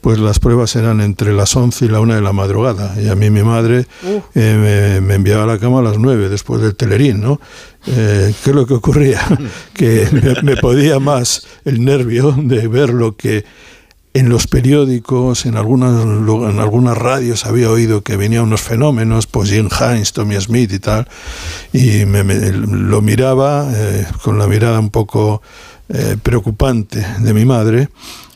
[0.00, 3.14] pues las pruebas eran entre las 11 y la 1 de la madrugada y a
[3.16, 4.20] mí mi madre Uh.
[4.34, 7.40] eh, me, me enviaba a la cama a las 9 después del telerín, ¿no?
[7.86, 9.20] Eh, ¿Qué es lo que ocurría?
[9.74, 13.44] que me, me podía más el nervio de ver lo que
[14.16, 19.50] en los periódicos, en algunas, en algunas radios había oído que venían unos fenómenos, pues
[19.50, 21.06] Jim Hines, Tommy Smith y tal,
[21.70, 25.42] y me, lo miraba eh, con la mirada un poco
[25.90, 27.90] eh, preocupante de mi madre,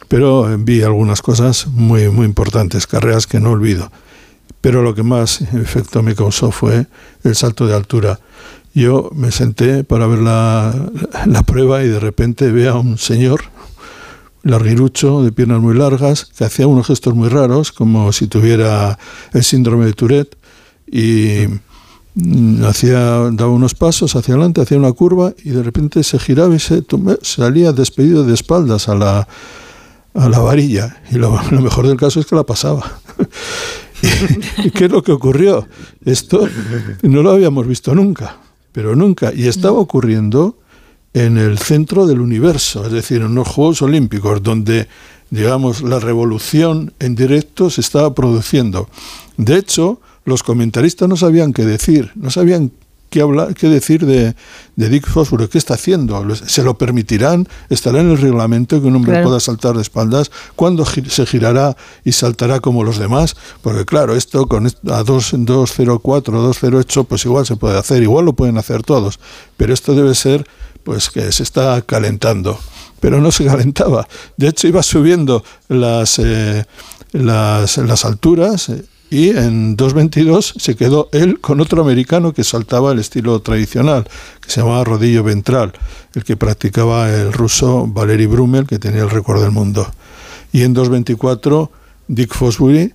[0.06, 3.90] pero vi algunas cosas muy, muy importantes, carreras que no olvido.
[4.60, 6.88] Pero lo que más efecto me causó fue
[7.24, 8.20] el salto de altura.
[8.74, 10.74] Yo me senté para ver la,
[11.24, 13.44] la prueba y de repente veo a un señor,
[14.42, 18.98] larguirucho, de piernas muy largas, que hacía unos gestos muy raros, como si tuviera
[19.32, 20.36] el síndrome de Tourette,
[20.86, 21.46] y
[22.14, 26.54] mm, hacía, daba unos pasos hacia adelante, hacía una curva, y de repente se giraba
[26.54, 26.84] y se
[27.22, 29.28] salía despedido de espaldas a la,
[30.14, 31.02] a la varilla.
[31.10, 33.00] Y lo, mejor del caso es que la pasaba.
[34.64, 35.68] ¿Y qué es lo que ocurrió?
[36.04, 36.48] Esto
[37.02, 38.38] no lo habíamos visto nunca,
[38.72, 39.32] pero nunca.
[39.34, 40.56] Y estaba ocurriendo
[41.14, 44.88] en el centro del universo, es decir, en los Juegos Olímpicos, donde,
[45.30, 48.88] digamos, la revolución en directo se estaba produciendo.
[49.36, 52.70] De hecho, los comentaristas no sabían qué decir, no sabían
[53.10, 54.34] qué, hablar, qué decir de,
[54.76, 59.22] Dick Fósforo, qué está haciendo, se lo permitirán, estará en el reglamento que un hombre
[59.22, 64.46] pueda saltar de espaldas, cuándo se girará y saltará como los demás, porque claro, esto
[64.46, 69.18] con a 204, 208, pues igual se puede hacer, igual lo pueden hacer todos,
[69.56, 70.46] pero esto debe ser
[70.84, 72.58] pues que se está calentando.
[73.00, 74.06] Pero no se calentaba.
[74.36, 76.64] De hecho, iba subiendo las, eh,
[77.12, 82.92] las, las, alturas eh, y en 2.22 se quedó él con otro americano que saltaba
[82.92, 84.08] el estilo tradicional,
[84.40, 85.72] que se llamaba rodillo ventral,
[86.14, 89.90] el que practicaba el ruso Valery Brummel, que tenía el récord del mundo.
[90.52, 91.70] Y en 2.24,
[92.06, 92.94] Dick Fosbury,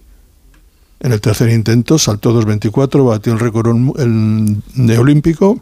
[1.01, 5.59] en el tercer intento, saltó 2.24, batió el récord el, olímpico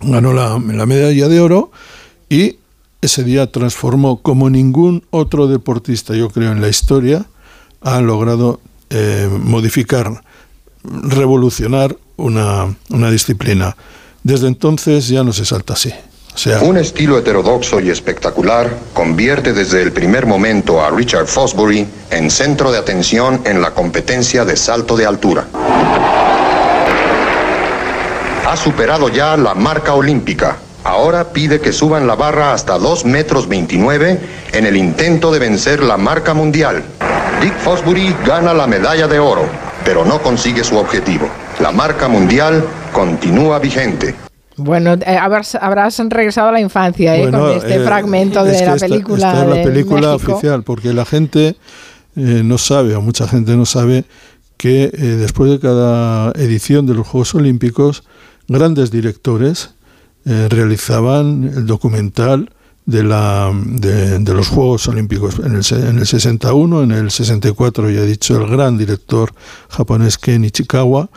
[0.00, 1.70] ganó la, medalla de oro
[2.28, 2.56] y
[3.00, 7.26] ese día transformó como ningún otro deportista, yo creo, en la historia,
[7.80, 10.22] ha logrado eh, modificar,
[10.82, 13.76] revolucionar una, una disciplina.
[14.24, 15.92] Desde entonces ya no se salta así.
[16.62, 22.72] un estilo heterodoxo y espectacular convierte desde el primer momento a Richard Fosbury en centro
[22.72, 25.46] de atención en la competencia de salto de altura
[28.48, 30.56] ha superado ya la marca olímpica.
[30.82, 34.20] Ahora pide que suban la barra hasta 2 metros 29
[34.52, 36.82] en el intento de vencer la marca mundial.
[37.42, 39.42] Dick Fosbury gana la medalla de oro,
[39.84, 41.28] pero no consigue su objetivo.
[41.60, 44.14] La marca mundial continúa vigente.
[44.56, 49.28] Bueno, eh, habrás, regresado a la infancia eh, con este eh, fragmento de la película.
[49.28, 51.54] Esta es la película oficial, porque la gente
[52.14, 54.04] no sabe, o mucha gente no sabe,
[54.56, 58.04] que después de cada edición de los Juegos Olímpicos
[58.48, 59.70] grandes directores
[60.24, 62.50] eh, realizaban el documental
[62.84, 65.38] de, la, de, los Juegos Olímpicos.
[65.38, 69.34] En el, en el 61, en el 64, ya he dicho, el gran director
[69.68, 71.10] japonés Ken Ichikawa,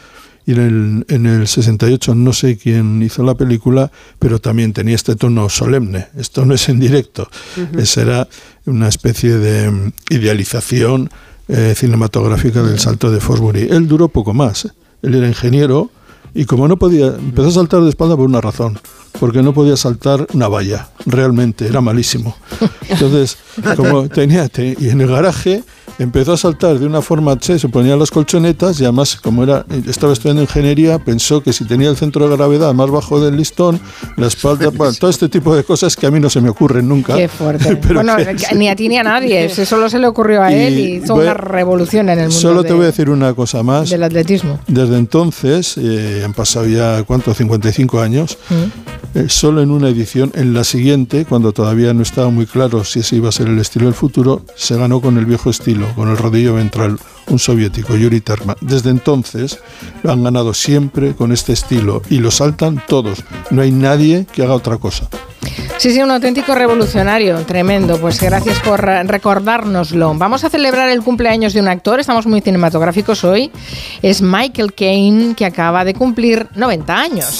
[0.45, 4.95] y en el, en el 68 no sé quién hizo la película, pero también tenía
[4.95, 6.07] este tono solemne.
[6.17, 7.29] Esto no es en directo,
[7.77, 8.27] Esa era
[8.65, 11.09] una especie de idealización
[11.47, 13.67] eh, cinematográfica del salto de Fosbury.
[13.69, 14.67] Él duró poco más.
[15.01, 15.89] Él era ingeniero,
[16.33, 18.79] y como no podía, empezó a saltar de espalda por una razón,
[19.19, 22.35] porque no podía saltar una valla, realmente, era malísimo.
[22.89, 23.37] Entonces,
[23.75, 25.63] como tenía, y en el garaje
[26.01, 29.65] empezó a saltar de una forma che, se ponía las colchonetas y además, como era,
[29.87, 33.79] estaba estudiando ingeniería, pensó que si tenía el centro de gravedad más bajo del listón,
[34.17, 37.15] la espalda, todo este tipo de cosas que a mí no se me ocurren nunca.
[37.15, 37.75] Qué fuerte.
[37.93, 38.15] bueno,
[38.55, 41.15] ni a ti ni a nadie, eso solo se le ocurrió a él y hizo
[41.15, 42.39] una revolución en el mundo.
[42.39, 43.89] Solo te voy a decir una cosa más.
[43.89, 44.59] Del atletismo.
[44.67, 47.33] Desde entonces, eh, han pasado ya, ¿cuánto?
[47.33, 49.00] 55 años, mm.
[49.13, 52.99] Eh, solo en una edición, en la siguiente, cuando todavía no estaba muy claro si
[52.99, 56.09] ese iba a ser el estilo del futuro, se ganó con el viejo estilo con
[56.09, 56.97] el rodillo ventral,
[57.27, 58.55] un soviético, Yuri Terma.
[58.61, 59.59] Desde entonces
[60.03, 63.23] lo han ganado siempre con este estilo y lo saltan todos.
[63.49, 65.07] No hay nadie que haga otra cosa.
[65.77, 67.97] Sí, sí, un auténtico revolucionario, tremendo.
[67.97, 70.13] Pues gracias por recordárnoslo.
[70.13, 73.51] Vamos a celebrar el cumpleaños de un actor, estamos muy cinematográficos hoy.
[74.01, 77.39] Es Michael Caine, que acaba de cumplir 90 años.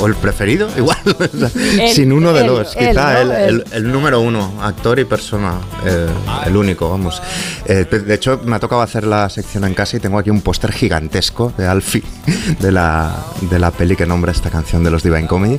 [0.00, 0.98] o el preferido, igual,
[1.78, 6.06] El- sin uno de el- los, quizá el, el- número uno, actor y persona, eh,
[6.46, 7.20] el único, vamos.
[7.66, 10.40] Eh, de hecho, me ha tocado hacer la sección en casa y tengo aquí un
[10.42, 12.02] póster gigantesco de Alfie,
[12.60, 15.58] de la, de la peli que nombra esta canción de los Divine Comedy.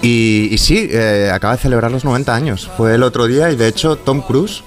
[0.00, 2.70] Y, y sí, eh, acaba de celebrar los 90 años.
[2.76, 4.62] Fue el otro día y de hecho Tom Cruise,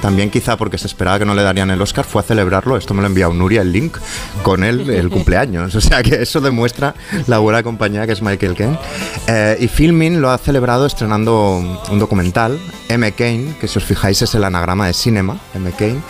[0.00, 2.76] también quizá porque se esperaba que no le darían el Oscar, fue a celebrarlo.
[2.76, 3.96] Esto me lo enviado Nuria el link
[4.42, 5.74] con él el cumpleaños.
[5.74, 6.94] O sea que eso demuestra
[7.26, 8.78] la buena compañía que es Michael Caine.
[9.26, 11.56] Eh, y Filmin lo ha celebrado estrenando
[11.90, 12.58] un documental,
[12.88, 13.12] M.
[13.12, 15.70] Caine, que si os fijáis es el anagrama de Cinema, M.
[15.72, 16.00] Caine.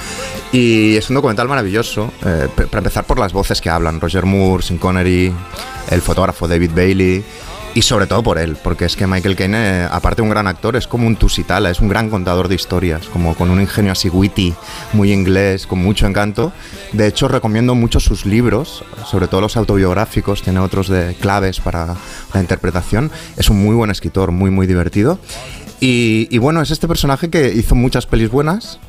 [0.53, 4.63] Y es un documental maravilloso, eh, para empezar por las voces que hablan, Roger Moore,
[4.63, 5.33] Sean Connery,
[5.91, 7.25] el fotógrafo David Bailey.
[7.73, 10.49] Y sobre todo por él, porque es que Michael Caine, eh, aparte de un gran
[10.49, 13.93] actor, es como un tusitala, es un gran contador de historias, como con un ingenio
[13.93, 14.55] así witty,
[14.93, 16.53] muy inglés, con mucho encanto.
[16.93, 21.95] De hecho, recomiendo mucho sus libros, sobre todo los autobiográficos, tiene otros de claves para
[22.35, 23.13] la interpretación.
[23.37, 25.21] Es un muy buen escritor, muy, muy divertido.
[25.79, 28.81] Y, y bueno, es este personaje que hizo muchas pelis buenas,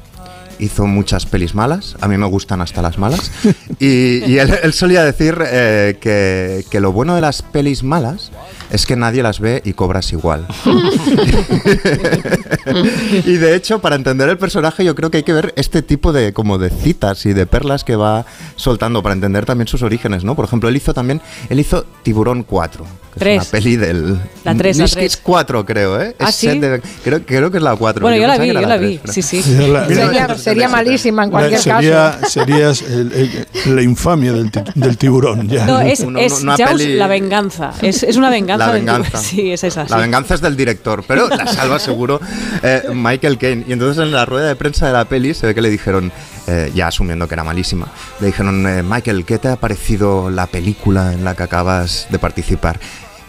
[0.61, 3.31] hizo muchas pelis malas, a mí me gustan hasta las malas,
[3.79, 8.31] y, él, solía decir eh, que, que lo bueno de las pelis malas
[8.71, 10.47] es que nadie las ve y cobras igual.
[13.25, 16.13] y de hecho, para entender el personaje, yo creo que hay que ver este tipo
[16.13, 20.23] de como de citas y de perlas que va soltando para entender también sus orígenes,
[20.23, 20.35] ¿no?
[20.35, 23.41] Por ejemplo, él hizo también, él hizo Tiburón 4, que Tres.
[23.41, 25.13] es una peli del La tres, la es que tres.
[25.13, 26.15] es 4, creo, ¿eh?
[26.19, 26.47] ¿Ah, Es sí?
[26.47, 28.01] set de- creo, creo que es la 4.
[28.01, 29.41] Bueno, yo la vi, yo la vi, tres, sí, sí.
[29.43, 32.41] Sería, sería malísima en cualquier sería, caso.
[32.41, 35.47] El- la infamia del, del tiburón.
[35.49, 35.65] Ya.
[35.65, 37.71] No, es, Una- es una Jaws peli- la venganza.
[37.81, 38.67] Es, es una venganza.
[38.67, 39.17] La del venganza.
[39.21, 39.85] Sí, es esa.
[39.89, 42.19] La venganza es del director, pero la salva seguro
[42.63, 43.65] eh, Michael Caine.
[43.67, 46.11] Y entonces en la rueda de prensa de la peli se ve que le dijeron,
[46.47, 47.87] eh, ya asumiendo que era malísima,
[48.19, 52.19] le dijeron, eh, Michael, ¿qué te ha parecido la película en la que acabas de
[52.19, 52.79] participar?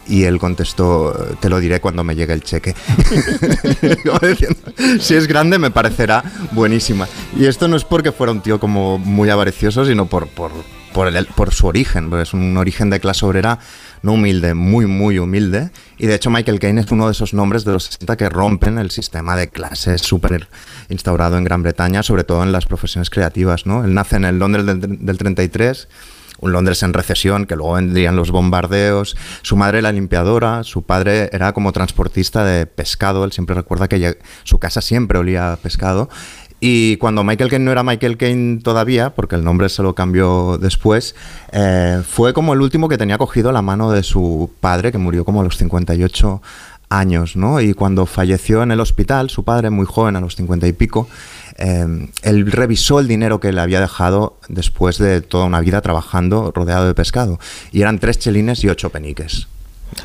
[0.08, 2.74] Y él contestó, te lo diré cuando me llegue el cheque.
[4.22, 4.58] Diciendo,
[5.00, 6.22] si es grande me parecerá
[6.52, 7.06] buenísima.
[7.38, 10.50] Y esto no es porque fuera un tío como muy avaricioso, sino por, por,
[10.92, 12.10] por, el- por su origen.
[12.10, 13.58] porque es un origen de clase obrera
[14.02, 15.70] no humilde, muy, muy humilde.
[15.98, 18.78] Y de hecho Michael Caine es uno de esos nombres de los 60 que rompen
[18.78, 20.48] el sistema de clases súper
[20.88, 23.66] instaurado en Gran Bretaña, sobre todo en las profesiones creativas.
[23.66, 23.84] ¿no?
[23.84, 25.88] Él nace en el Londres del, del 33
[26.42, 29.16] un Londres en recesión, que luego vendrían los bombardeos.
[29.42, 33.24] Su madre era limpiadora, su padre era como transportista de pescado.
[33.24, 36.10] Él siempre recuerda que su casa siempre olía a pescado.
[36.64, 40.58] Y cuando Michael Caine no era Michael Caine todavía, porque el nombre se lo cambió
[40.58, 41.16] después,
[41.50, 45.24] eh, fue como el último que tenía cogido la mano de su padre, que murió
[45.24, 46.40] como a los 58
[46.88, 47.60] años, ¿no?
[47.60, 51.08] Y cuando falleció en el hospital, su padre, muy joven, a los 50 y pico,
[51.58, 56.52] eh, él revisó el dinero que le había dejado después de toda una vida trabajando
[56.54, 57.40] rodeado de pescado.
[57.72, 59.48] Y eran tres chelines y ocho peniques.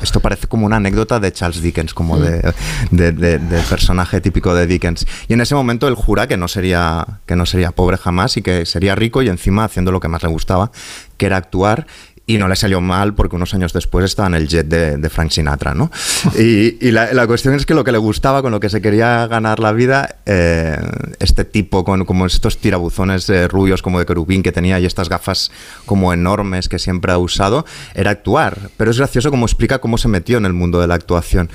[0.02, 2.52] Esto parece como una anécdota de Charles Dickens, como de,
[2.90, 5.06] de- de- de personaje típico de Dickens.
[5.28, 8.42] Y en ese momento él jura que no, sería, que no sería pobre jamás y
[8.42, 10.70] que sería rico y encima haciendo lo que más le gustaba,
[11.16, 11.86] que era actuar.
[12.28, 15.08] Y no le salió mal porque unos años después estaba en el jet de, de
[15.08, 15.90] Frank Sinatra, ¿no?
[16.38, 18.82] Y, y la, la cuestión es que lo que le gustaba, con lo que se
[18.82, 20.78] quería ganar la vida, eh,
[21.20, 25.08] este tipo con como estos tirabuzones eh, rubios como de querubín que tenía y estas
[25.08, 25.50] gafas
[25.86, 27.64] como enormes que siempre ha usado,
[27.94, 28.58] era actuar.
[28.76, 31.48] Pero es gracioso como explica cómo se metió en el mundo de la actuación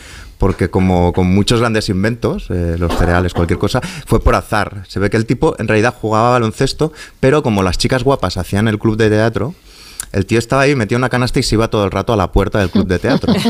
[0.43, 4.83] porque como con muchos grandes inventos, eh, los cereales, cualquier cosa, fue por azar.
[4.89, 8.67] Se ve que el tipo en realidad jugaba baloncesto, pero como las chicas guapas hacían
[8.67, 9.55] el club de teatro,
[10.13, 12.31] el tío estaba ahí, metía una canasta y se iba todo el rato a la
[12.31, 13.33] puerta del club de teatro.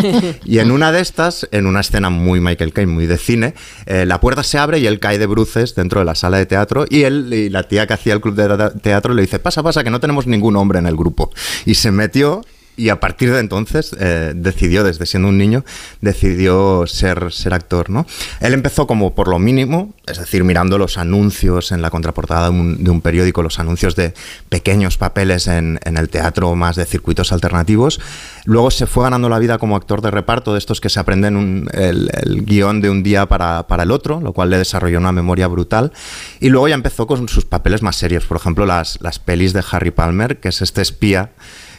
[0.45, 3.53] Y en una de estas, en una escena muy Michael Caine, muy de cine,
[3.85, 6.45] eh, la puerta se abre y él cae de bruces dentro de la sala de
[6.45, 9.63] teatro y él y la tía que hacía el club de teatro le dice, pasa,
[9.63, 11.31] pasa, que no tenemos ningún hombre en el grupo.
[11.65, 12.41] Y se metió
[12.75, 15.63] y a partir de entonces eh, decidió, desde siendo un niño,
[16.01, 18.05] decidió ser, ser actor, ¿no?
[18.39, 22.89] Él empezó como por lo mínimo, es decir, mirando los anuncios en la contraportada de
[22.89, 24.13] un, periódico, los anuncios de
[24.49, 27.99] pequeños papeles en, el teatro más de circuitos alternativos.
[28.45, 31.69] Luego se fue ganando la vida como actor de reparto, de estos que se aprenden
[31.73, 35.11] el, el guion de un día para, para el otro, lo cual le desarrolló una
[35.11, 35.91] memoria brutal.
[36.39, 39.63] Y luego ya empezó con sus papeles más serios, por ejemplo, las, las pelis de
[39.71, 41.31] Harry Palmer, que es este espía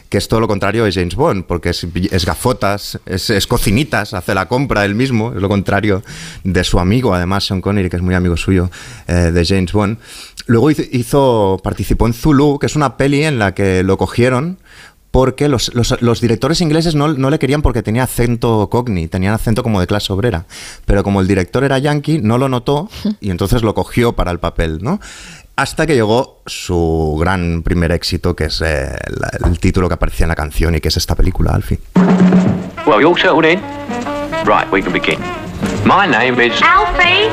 [0.09, 4.13] que es todo lo contrario de James Bond, porque es, es gafotas, es, es cocinitas,
[4.13, 6.03] hace la compra él mismo, es lo contrario
[6.43, 8.69] de su amigo, además Sean Connery, que es muy amigo suyo
[9.07, 9.97] eh, de James Bond.
[10.47, 14.59] Luego hizo, hizo- participó en Zulu, que es una peli en la que lo cogieron
[15.11, 19.33] porque los, los- los directores ingleses no, no le querían porque tenía acento cockney, tenían
[19.33, 20.45] acento como de clase obrera.
[20.85, 22.89] Pero como el director era yankee, no lo notó
[23.21, 24.99] y entonces lo cogió para el papel, ¿no?
[25.57, 30.25] Hasta que llegó su gran primer éxito, que es eh, la- el título que aparecía
[30.25, 31.79] en la canción y que es esta película, Alfie.
[32.85, 33.61] Well, you all settled in?
[34.45, 35.19] Right, we can begin.
[35.85, 37.29] My name is Alfie.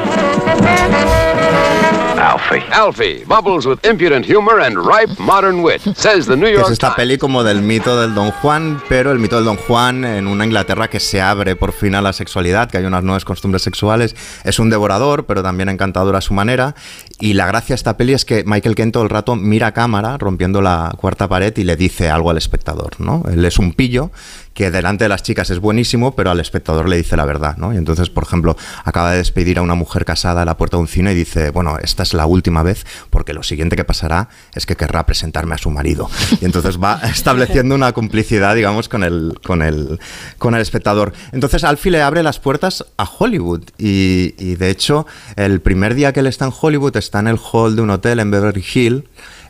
[2.19, 2.63] Alfie.
[2.71, 6.73] Alfie, bubbles with impudent humor and ripe modern wit, says the New Que York es
[6.73, 10.29] esta peli como del mito del Don Juan, pero el mito del Don Juan en
[10.29, 13.63] una Inglaterra que se abre por fin a la sexualidad, que hay unas nuevas costumbres
[13.63, 14.15] sexuales.
[14.45, 16.75] Es un devorador, pero también encantador a su manera.
[17.23, 20.19] Y la gracia de esta peli es que Michael Caine todo el rato mira cámara,
[20.19, 23.23] rompiendo la cuarta pared y le dice algo al espectador, ¿no?
[23.31, 24.11] Él es un pillo
[24.55, 27.73] que delante de las chicas es buenísimo, pero al espectador le dice la verdad, ¿no?
[27.73, 30.83] Y entonces, por ejemplo, acaba de despedir a una mujer casada a la puerta de
[30.83, 34.29] un cine y dice, bueno, esta es la última vez porque lo siguiente que pasará
[34.55, 36.11] es que querrá presentarme a su marido.
[36.41, 40.01] Y entonces va estableciendo una complicidad, digamos, con el, con el,
[40.39, 41.13] con el espectador.
[41.31, 45.07] Entonces Alfie le abre las puertas a Hollywood y, y de hecho,
[45.37, 48.21] el primer día que él está en Hollywood está en el hall de un hotel
[48.21, 49.05] en Beverly Hills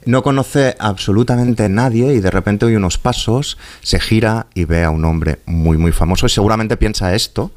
[0.04, 4.90] no conoce absolutamente nadie y de repente oye unos pasos, se gira y ve a
[4.90, 7.52] un hombre muy muy famoso y seguramente piensa esto.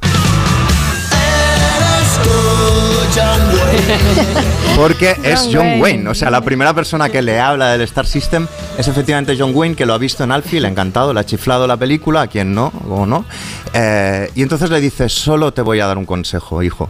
[4.76, 5.82] Porque es John John Wayne.
[5.82, 8.48] Wayne, o sea, la primera persona que le habla del Star System
[8.78, 11.26] es efectivamente John Wayne, que lo ha visto en Alfie, le ha encantado, le ha
[11.26, 13.26] chiflado la película, a quien no, o no.
[13.74, 16.90] Eh, y entonces le dice, solo te voy a dar un consejo, hijo.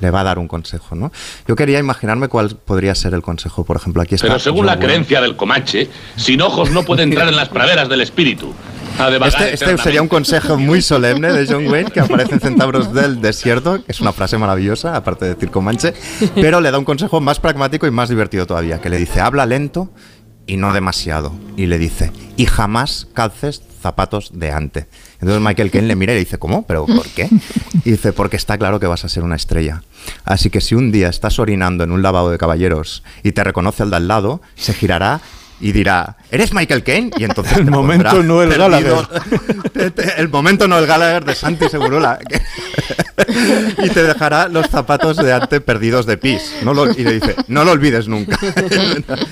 [0.00, 1.12] Le va a dar un consejo, ¿no?
[1.46, 4.26] Yo quería imaginarme cuál podría ser el consejo, por ejemplo, aquí está.
[4.26, 8.00] Pero según la creencia del Comanche, sin ojos no puede entrar en las praderas del
[8.00, 8.52] espíritu.
[9.26, 13.20] Este, este sería un consejo muy solemne de John Wayne que aparece en Centauros del
[13.20, 15.94] Desierto, que es una frase maravillosa, aparte de decir Comanche,
[16.36, 19.46] pero le da un consejo más pragmático y más divertido todavía, que le dice, habla
[19.46, 19.90] lento
[20.46, 21.32] y no demasiado.
[21.56, 24.86] Y le dice, y jamás calces zapatos de ante.
[25.20, 26.66] Entonces Michael Caine le mira y le dice, ¿cómo?
[26.66, 27.28] ¿Pero por qué?
[27.84, 29.82] Y dice, porque está claro que vas a ser una estrella.
[30.24, 33.82] Así que si un día estás orinando en un lavabo de caballeros y te reconoce
[33.82, 35.20] el de al lado, se girará
[35.60, 37.10] y dirá, ¿eres Michael Caine?
[37.16, 39.08] Y entonces El momento pondrá Noel perdido.
[40.16, 42.18] el momento Noel Gallagher de Santi Segurola.
[43.82, 46.52] y te dejará los zapatos de ante perdidos de pis.
[46.64, 48.38] No lo- y le dice, no lo olvides nunca.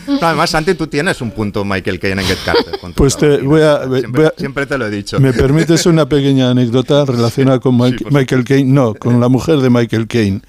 [0.06, 2.78] No, además, Santi, tú tienes un punto Michael Caine en Get Carter.
[2.94, 5.18] Pues te voy a, voy Siempre, a- siempre te lo he dicho.
[5.20, 8.70] ¿Me permites una pequeña anécdota relacionada con Mike- Michael Caine?
[8.72, 10.40] No, con la mujer de Michael Caine.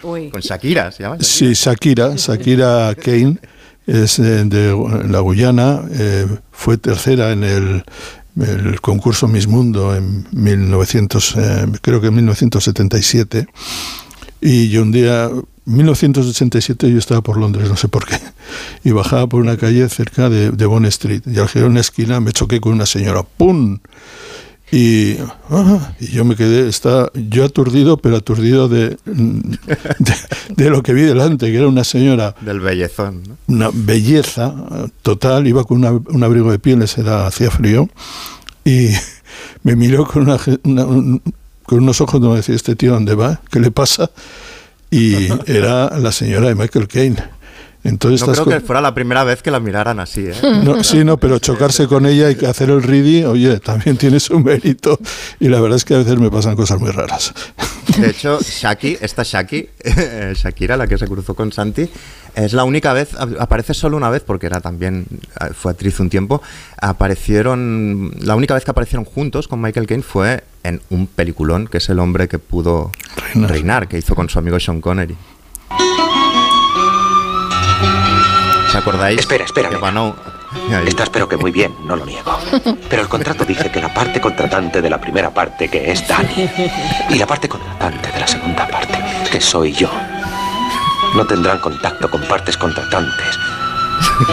[0.00, 1.16] Con Shakira, ¿se llama?
[1.20, 3.38] Sí, Shakira, Shakira Kane
[3.86, 4.76] es eh, de
[5.08, 7.84] la Guyana, eh, fue tercera en el,
[8.82, 13.46] concurso Miss Mundo en 1900, eh, creo que en 1977.
[14.42, 15.30] Y yo un día,
[15.64, 18.18] 1987, yo estaba por Londres, no sé por qué,
[18.84, 21.22] y bajaba por una calle cerca de, de Bond Street.
[21.26, 23.78] Y al girar una esquina me choqué con una señora, ¡pum!
[24.72, 25.16] Y,
[25.50, 30.14] ah, y yo me quedé, está, yo aturdido, pero aturdido de, de,
[30.56, 33.22] de lo que vi delante, que era una señora, Del bellezón.
[33.28, 33.36] ¿no?
[33.46, 34.52] una belleza
[35.02, 37.88] total, iba con una- un abrigo de pieles, era, hacía frío,
[38.64, 38.88] y
[39.62, 41.22] me miró con, una, una- un-
[41.64, 43.40] con unos ojos donde decía, este tío, ¿dónde va?
[43.50, 44.10] ¿Qué le pasa?
[44.90, 47.22] Y era la señora de Michael Caine.
[47.88, 50.34] Entonces, No creo que fuera la primera vez que la miraran así, ¿eh?
[50.64, 54.38] no, sí, no, pero chocarse con ella y hacer el ready, oye, también tiene su
[54.40, 54.98] mérito.
[55.40, 57.32] Y la verdad es que a veces me pasan cosas muy raras.
[57.98, 61.88] De hecho, Shaki, esta Shaki, eh, Shakira, la que se cruzó con Santi,
[62.34, 65.06] es la única vez, ap- aparece solo una vez, porque era también,
[65.40, 66.42] eh, fue actriz un tiempo,
[66.82, 71.78] aparecieron, la única vez que aparecieron juntos con Michael Caine fue en un peliculón, que
[71.78, 72.90] es El hombre que pudo
[73.34, 75.16] reinar, que hizo con su amigo Sean Connery.
[78.76, 79.18] ¿Os acordáis?
[79.18, 79.70] Espera, espera.
[80.86, 82.38] Está espero que muy bien, no lo niego.
[82.90, 86.50] Pero el contrato dice que la parte contratante de la primera parte, que es Dani,
[87.08, 89.02] y la parte contratante de la segunda parte,
[89.32, 89.90] que soy yo,
[91.14, 93.38] no tendrán contacto con partes contratantes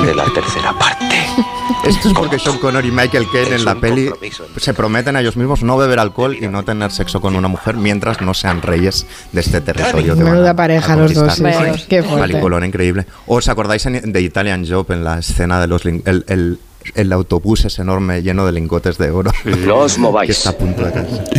[0.06, 1.16] de la tercera parte.
[1.88, 4.10] Esto es porque Sean Connery y Michael Caine en la peli
[4.58, 7.76] se prometen a ellos mismos no beber alcohol y no tener sexo con una mujer
[7.76, 10.16] mientras no sean reyes de este territorio.
[10.16, 11.86] Menuda a- pareja a los dos, sí, sí.
[11.90, 12.04] Qué.
[12.04, 13.06] Peliculón increíble.
[13.28, 16.60] ¿Os acordáis en- de Italian Job en la escena de los el, el-
[16.96, 19.32] el autobús es enorme lleno de lingotes de oro?
[19.66, 20.28] No os mováis.
[20.28, 20.92] Que está a punto de.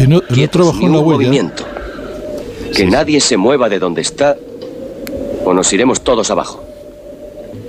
[0.03, 1.17] Y no, no Quietos, trabajó ni en la un huella.
[1.19, 1.65] movimiento.
[2.75, 4.37] Que nadie se mueva de donde está
[5.45, 6.64] o nos iremos todos abajo.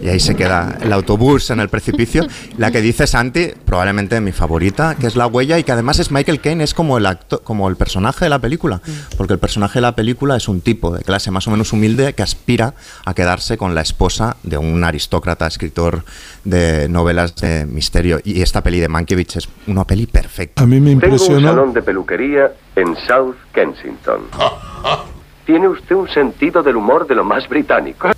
[0.05, 2.27] Y ahí se queda el autobús en el precipicio.
[2.59, 6.11] La que dice Santi, probablemente mi favorita, que es la huella y que además es
[6.11, 8.81] Michael Caine, es como el acto, como el personaje de la película,
[9.17, 12.13] porque el personaje de la película es un tipo de clase más o menos humilde
[12.13, 16.03] que aspira a quedarse con la esposa de un aristócrata escritor
[16.43, 18.19] de novelas de misterio.
[18.23, 20.61] Y esta peli de Mankiewicz es una peli perfecta.
[20.61, 24.21] A mí me Tengo un salón de peluquería en South Kensington.
[25.47, 28.11] Tiene usted un sentido del humor de lo más británico.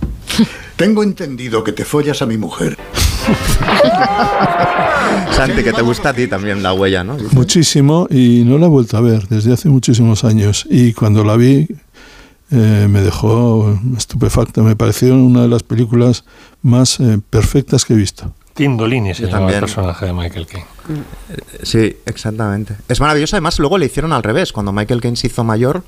[0.75, 2.77] Tengo entendido que te follas a mi mujer.
[5.31, 7.17] Santi, que te gusta a ti también la huella, ¿no?
[7.31, 10.65] Muchísimo y no la he vuelto a ver desde hace muchísimos años.
[10.69, 11.67] Y cuando la vi
[12.49, 14.61] eh, me dejó estupefacta.
[14.61, 16.23] Me pareció una de las películas
[16.61, 18.33] más eh, perfectas que he visto.
[18.53, 20.65] Tindolini se llama el personaje de Michael Caine.
[21.61, 22.75] Sí, exactamente.
[22.87, 23.35] Es maravilloso.
[23.35, 24.53] Además, luego le hicieron al revés.
[24.53, 25.83] Cuando Michael Caine se hizo mayor,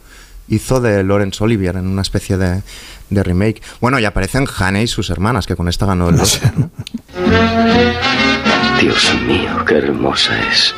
[0.49, 2.61] hizo de Laurence Olivier en una especie de,
[3.09, 3.61] remake.
[3.79, 6.53] Bueno, y aparecen Haney y sus hermanas, que con esta ganó el Oscar.
[8.81, 10.75] Dios mío, qué hermosa es.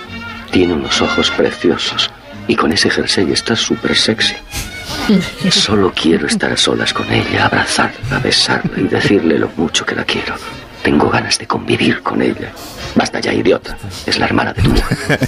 [0.51, 2.09] Tiene unos ojos preciosos.
[2.47, 4.35] Y con ese jersey está súper sexy.
[5.49, 10.03] Solo quiero estar a solas con ella, abrazarla, besarla y decirle lo mucho que la
[10.03, 10.35] quiero.
[10.83, 12.51] Tengo ganas de convivir con ella.
[12.95, 13.77] Basta ya, idiota.
[14.05, 15.19] Es la hermana de tu mujer.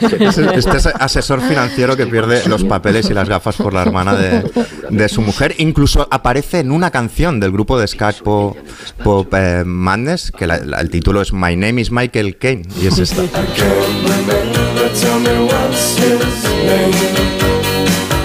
[0.56, 4.50] Este es asesor financiero que pierde los papeles y las gafas por la hermana de,
[4.90, 5.54] de su mujer.
[5.58, 8.56] Incluso aparece en una canción del grupo de ska Pop,
[9.04, 12.62] Pop, eh, Madness, que la- la- el título es My Name is Michael Caine.
[12.80, 13.22] Y es esta.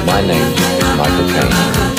[0.06, 1.91] My name is Michael Caine.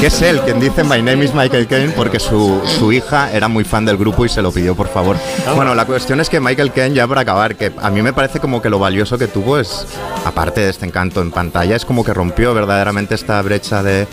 [0.00, 3.48] Que es él quien dice My name is Michael Caine porque su, su hija era
[3.48, 5.16] muy fan del grupo y se lo pidió por favor.
[5.54, 8.38] Bueno, la cuestión es que Michael Caine, ya para acabar, que a mí me parece
[8.38, 9.86] como que lo valioso que tuvo es,
[10.26, 14.06] aparte de este encanto en pantalla, es como que rompió verdaderamente esta brecha de,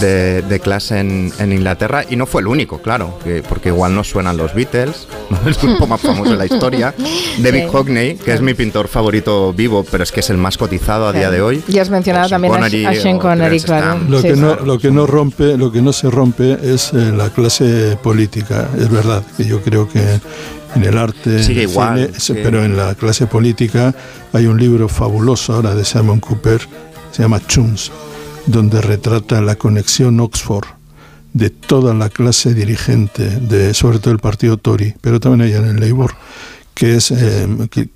[0.00, 3.94] de- de clase en, en Inglaterra y no fue el único, claro, que- porque igual
[3.94, 5.38] no suenan los Beatles, ¿no?
[5.48, 6.92] el grupo más famoso de la historia,
[7.38, 7.66] David Sí.
[7.70, 11.12] Hockney, que es mi pintor favorito vivo, pero es que es el más cotizado a
[11.12, 11.62] día de hoy.
[11.68, 14.00] Y has mencionado también a, Connery a Sean Connery, claro.
[14.08, 17.28] Lo que, no, lo que no rompe, lo que no se rompe es eh, la
[17.28, 18.70] clase política.
[18.78, 20.00] Es verdad que yo creo que
[20.74, 22.32] en el arte, Sigue en igual, cine, sí.
[22.42, 23.94] pero en la clase política
[24.32, 26.62] hay un libro fabuloso ahora de Simon Cooper,
[27.12, 27.92] se llama Chums,
[28.46, 30.68] donde retrata la conexión Oxford
[31.34, 35.66] de toda la clase dirigente, de sobre todo el partido Tory, pero también hay en
[35.66, 36.14] el Labour,
[36.72, 37.90] que es, eh, que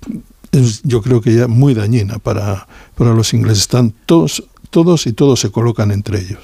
[0.51, 3.61] es yo creo que ya muy dañina para, para los ingleses.
[3.61, 4.43] Están todos,
[4.75, 6.39] todos y todos se colocan entre ellos.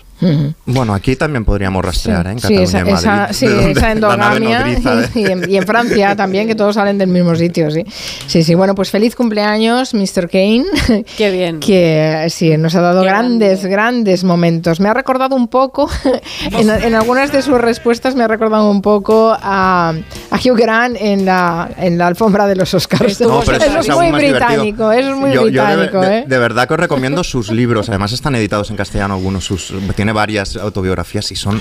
[0.68, 2.32] Bueno, aquí también podríamos rastrear, ¿eh?
[2.34, 5.58] En Sí, Cataluña esa, y Madrid, esa- sí, esa endogamia nodriza de- y, en, y
[5.58, 7.84] en Francia también, que todos salen del mismo sitio, sí.
[8.28, 10.30] Sí, sí, bueno, pues feliz cumpleaños, Mr.
[10.30, 10.66] Kane.
[11.18, 11.60] Qué bien.
[11.60, 14.80] Que sí, nos ha dado grandes, grandes momentos.
[14.80, 15.90] Me ha recordado un poco,
[16.52, 19.90] en, en algunas de sus respuestas me ha recordado un poco a,
[20.30, 23.20] a Hugh Grant en la, en la alfombra de los Oscars.
[23.22, 26.00] No, pero eso eso es es muy británico, eso es muy Yo- yo de- británico,
[26.02, 26.26] de, ¿eh?
[26.28, 27.90] de verdad que os recomiendo sus libros.
[27.90, 29.44] Además están editados en castellano algunos.
[29.44, 31.60] Sus, tiene varias autobiografías y son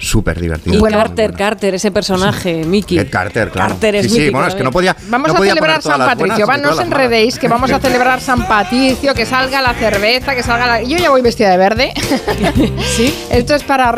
[0.00, 0.82] súper Y divertidos.
[0.90, 2.98] Carter, Carter, ese personaje, Mickey.
[2.98, 3.70] Ed Carter, claro.
[3.70, 4.96] Carter es sí, sí, bueno, es que no podía.
[5.08, 7.78] Vamos no a podía celebrar San Patricio, va, y no os enredéis, que vamos a
[7.78, 10.82] celebrar San Patricio, que salga la cerveza, que salga la...
[10.82, 11.92] Yo ya voy vestida de verde.
[12.96, 13.14] ¿Sí?
[13.30, 13.92] Esto es para,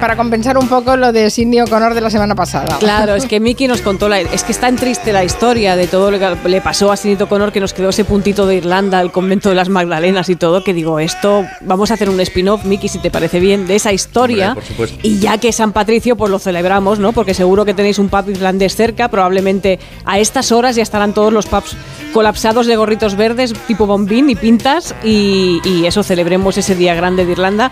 [0.00, 2.78] para compensar un poco lo de Sidney O'Connor de la semana pasada.
[2.78, 5.86] Claro, es que Mickey nos contó, la, es que es tan triste la historia de
[5.86, 9.00] todo lo que le pasó a Sinito Connor que nos quedó ese puntito de Irlanda,
[9.00, 12.64] el convento de las Magdalenas y todo, que digo, esto, vamos a hacer un spin-off,
[12.64, 14.48] Mickey, si te parece bien, de esa historia.
[14.48, 14.98] Hombre, por supuesto.
[15.02, 17.12] y ya que San Patricio, pues lo celebramos, ¿no?
[17.12, 21.32] Porque seguro que tenéis un pub irlandés cerca, probablemente a estas horas ya estarán todos
[21.32, 21.76] los pubs
[22.12, 27.26] colapsados de gorritos verdes, tipo bombín y pintas, y, y eso, celebremos ese día grande
[27.26, 27.70] de Irlanda.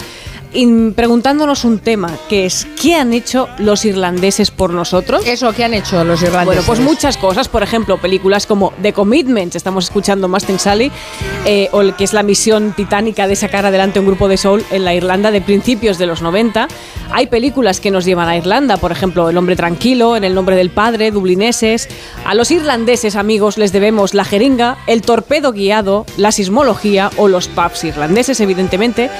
[0.94, 5.26] Preguntándonos un tema, que es, ¿qué han hecho los irlandeses por nosotros?
[5.26, 6.46] Eso, ¿qué han hecho los irlandeses?
[6.46, 10.92] Bueno, pues muchas cosas, por ejemplo, películas como The Commitments, estamos escuchando Mustang Sally,
[11.44, 14.64] eh, o el que es la misión titánica de sacar adelante un grupo de soul
[14.70, 16.68] en la Irlanda de principios de los 90.
[17.11, 20.57] Hay películas que nos llevan a Irlanda, por ejemplo, El hombre tranquilo, En el nombre
[20.57, 21.88] del padre, Dublineses.
[22.24, 27.48] A los irlandeses, amigos, les debemos la jeringa, el torpedo guiado, la sismología o los
[27.48, 29.11] pubs irlandeses, evidentemente.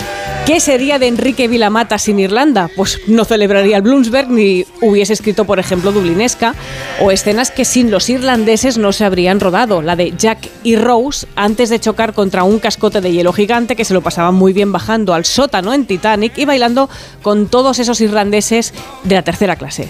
[0.47, 2.69] ¿Qué sería de Enrique Vilamata sin Irlanda?
[2.77, 6.55] Pues no celebraría el Bloomsberg ni hubiese escrito, por ejemplo, Dublinesca,
[7.01, 11.27] o escenas que sin los irlandeses no se habrían rodado, la de Jack y Rose
[11.35, 14.71] antes de chocar contra un cascote de hielo gigante que se lo pasaban muy bien
[14.71, 16.91] bajando al sótano en Titanic y bailando
[17.23, 19.89] con todos esos irlandeses de la tercera clase.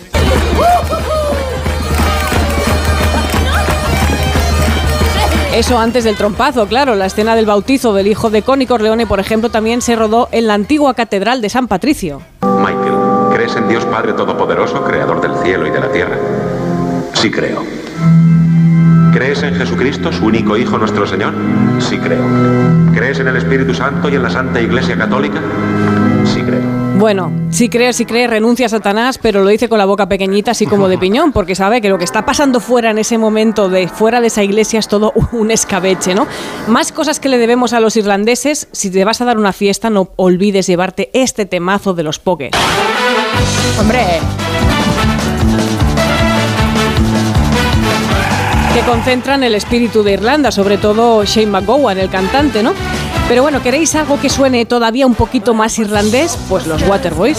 [5.55, 6.97] Eso antes del trompazo, claro.
[6.97, 10.49] La escena del bautizo del hijo de Connie Corleone, por ejemplo, también se rodó en
[10.49, 12.23] la antigua catedral de San Patricio.
[12.43, 12.97] Michael,
[13.33, 16.19] ¿crees en Dios Padre Todopoderoso, creador del cielo y de la tierra?
[17.13, 17.63] Sí creo.
[19.13, 21.33] ¿Crees en Jesucristo, su único Hijo, nuestro Señor?
[21.79, 22.25] Sí creo.
[22.93, 25.41] ¿Crees en el Espíritu Santo y en la Santa Iglesia Católica?
[26.25, 26.84] Sí creo.
[26.97, 30.53] Bueno, si cree, si cree, renuncia a Satanás, pero lo dice con la boca pequeñita,
[30.53, 33.68] así como de piñón, porque sabe que lo que está pasando fuera en ese momento,
[33.68, 36.26] de fuera de esa iglesia, es todo un escabeche, ¿no?
[36.68, 38.68] Más cosas que le debemos a los irlandeses.
[38.72, 42.57] Si te vas a dar una fiesta, no olvides llevarte este temazo de los pokers.
[43.80, 44.20] Hombre,
[48.72, 52.72] que concentran el espíritu de Irlanda, sobre todo Shane McGowan, el cantante, ¿no?
[53.29, 56.39] Pero bueno, ¿queréis algo que suene todavía un poquito más irlandés?
[56.49, 57.39] Pues los Waterboys.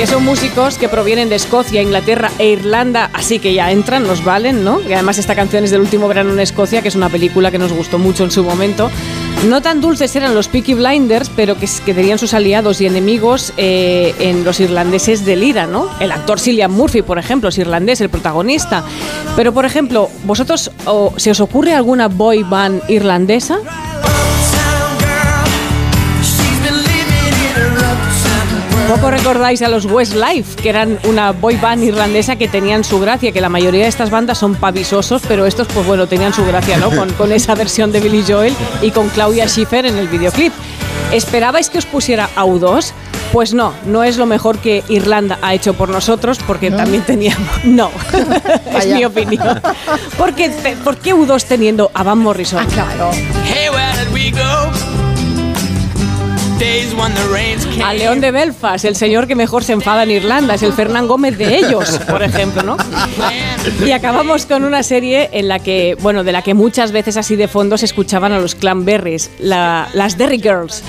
[0.00, 4.24] que son músicos que provienen de Escocia, Inglaterra e Irlanda, así que ya entran, nos
[4.24, 4.80] valen, ¿no?
[4.80, 7.58] Y además esta canción es del último verano en Escocia, que es una película que
[7.58, 8.90] nos gustó mucho en su momento.
[9.46, 13.54] No tan dulces eran los Peaky Blinders, pero que, que tenían sus aliados y enemigos
[13.56, 15.88] eh, en los irlandeses del IRA, ¿no?
[15.98, 18.84] El actor Cillian Murphy, por ejemplo, es irlandés, el protagonista.
[19.36, 20.70] Pero, por ejemplo, ¿vosotros
[21.16, 23.60] se os ocurre alguna boy band irlandesa?
[28.90, 33.30] Poco recordáis a los Westlife, que eran una boy band irlandesa que tenían su gracia,
[33.30, 36.76] que la mayoría de estas bandas son pavisosos, pero estos, pues bueno, tenían su gracia,
[36.76, 36.90] ¿no?
[36.90, 40.52] Con, con esa versión de Billy Joel y con Claudia Schiffer en el videoclip.
[41.12, 42.90] ¿Esperabais que os pusiera a U2?
[43.32, 47.48] Pues no, no es lo mejor que Irlanda ha hecho por nosotros, porque también teníamos.
[47.64, 47.92] No,
[48.76, 49.62] es mi opinión.
[50.18, 50.50] Porque,
[50.82, 52.66] ¿Por qué U2 teniendo a Van Morrison?
[52.66, 53.12] claro.
[53.44, 54.99] Hey, where did we go?
[57.82, 61.06] Al León de Belfast, el señor que mejor se enfada en Irlanda, es el Fernán
[61.08, 62.76] Gómez de ellos, por ejemplo, ¿no?
[63.86, 67.34] Y acabamos con una serie en la que, bueno, de la que muchas veces así
[67.34, 70.82] de fondo se escuchaban a los Clanberries, la, las Derry Girls.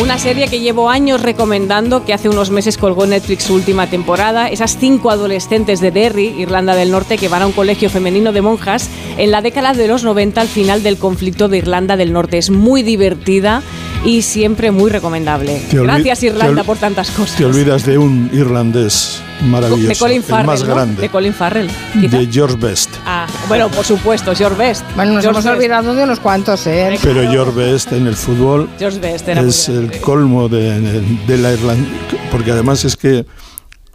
[0.00, 4.48] Una serie que llevo años recomendando, que hace unos meses colgó Netflix su última temporada.
[4.48, 8.40] Esas cinco adolescentes de Derry, Irlanda del Norte, que van a un colegio femenino de
[8.40, 8.88] monjas
[9.18, 12.38] en la década de los 90 al final del conflicto de Irlanda del Norte.
[12.38, 13.62] Es muy divertida
[14.02, 15.60] y siempre muy recomendable.
[15.70, 17.36] Gracias Irlanda por tantas cosas.
[17.36, 20.74] Te olvidas de un irlandés maravilloso, de Colin Farrell, el más ¿no?
[20.74, 21.68] grande, De Colin Farrell.
[22.00, 22.18] quizá.
[22.18, 22.90] de George Best.
[23.06, 24.84] Ah, bueno, por supuesto, George Best.
[24.96, 25.56] Bueno, nos George hemos Best.
[25.56, 26.98] olvidado de unos cuantos, ¿eh?
[27.02, 31.52] Pero George Best en el fútbol George Best era es el colmo de, de la
[31.52, 31.88] Irlanda,
[32.30, 33.24] porque además es que,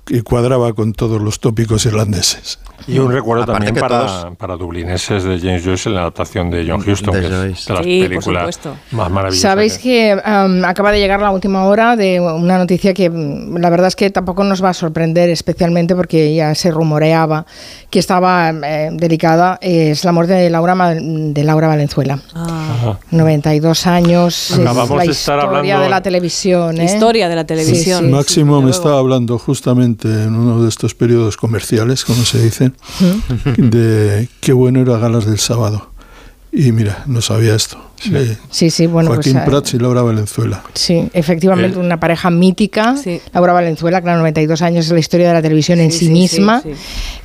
[0.07, 2.59] que cuadraba con todos los tópicos irlandeses.
[2.87, 6.49] Y un recuerdo Aparte también para, todos- para dublineses de James Joyce en la adaptación
[6.49, 7.31] de John Huston, De que es
[7.65, 8.59] de las Sí, películas
[8.91, 9.41] más maravillosas.
[9.41, 13.57] Sabéis que- que um, acaba de llegar la última hora de una noticia que mm,
[13.57, 17.45] la verdad es que tampoco nos va a sorprender especialmente porque ya se rumoreaba
[17.89, 19.57] que estaba eh, delicada.
[19.61, 22.19] eh, es la muerte de Laura, de Laura Valenzuela.
[22.33, 22.99] Ajá.
[23.11, 24.51] 92 años.
[24.51, 26.79] es Acabamos la de estar historia hablando- de la televisión.
[26.79, 26.85] ¿eh?
[26.85, 27.99] Historia de la televisión.
[28.01, 32.23] Sí, sí, Máximo sí, me estaba hablando justamente en uno de estos periodos comerciales, como
[32.25, 32.71] se dice,
[33.57, 35.91] de qué bueno era Galas del Sábado.
[36.51, 37.77] Y mira, no sabía esto.
[37.99, 38.37] Sí.
[38.49, 40.61] Sí, sí, bueno, Joaquín pues, Prats y Laura Valenzuela.
[40.73, 41.81] Sí, efectivamente, Eh.
[41.81, 42.95] una pareja mítica.
[43.33, 46.11] Laura Valenzuela, claro, 92 años es la historia de la televisión en Sí, sí, sí,
[46.11, 46.61] misma.
[46.61, 46.77] sí, sí.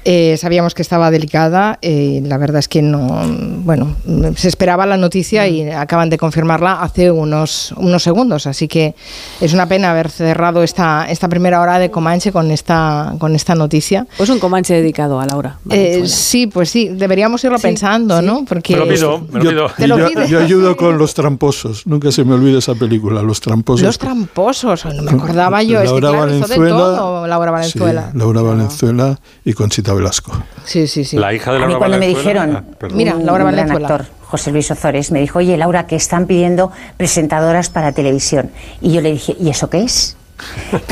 [0.04, 1.78] Eh, sabíamos que estaba delicada.
[1.82, 3.22] eh, la verdad es que no.
[3.64, 3.94] Bueno,
[4.36, 8.46] se esperaba la noticia y acaban de confirmarla hace unos, unos segundos.
[8.46, 8.94] Así que
[9.40, 13.54] es una pena haber cerrado esta, esta primera hora de Comanche con esta, con esta
[13.54, 14.06] noticia.
[14.16, 15.58] Pues un Comanche dedicado a Laura.
[15.70, 18.44] Eh, sí, pues sí, deberíamos irlo pensando, ¿no?
[18.44, 19.70] Porque Me lo pido, me lo pido.
[19.76, 20.28] Te lo yo, pides.
[20.30, 21.86] yo ayudo con Los Tramposos.
[21.86, 23.84] Nunca se me olvida esa película, Los Tramposos.
[23.84, 25.80] Los tramposos, no me acordaba yo.
[25.80, 26.76] Es que Laura claro, hizo de Valenzuela.
[26.96, 28.08] todo Laura Valenzuela.
[28.12, 30.32] Sí, Laura Valenzuela y Conchita Velasco.
[30.64, 31.16] Sí, sí, sí.
[31.16, 32.88] La hija de A mí Laura cuando me Valenzuela- dijeron, Ah.
[32.94, 33.88] Mira, un Laura gran Valenzuela.
[33.88, 38.50] actor, José Luis Ozores, me dijo, oye Laura, que están pidiendo presentadoras para televisión.
[38.80, 40.16] Y yo le dije, ¿y eso qué es?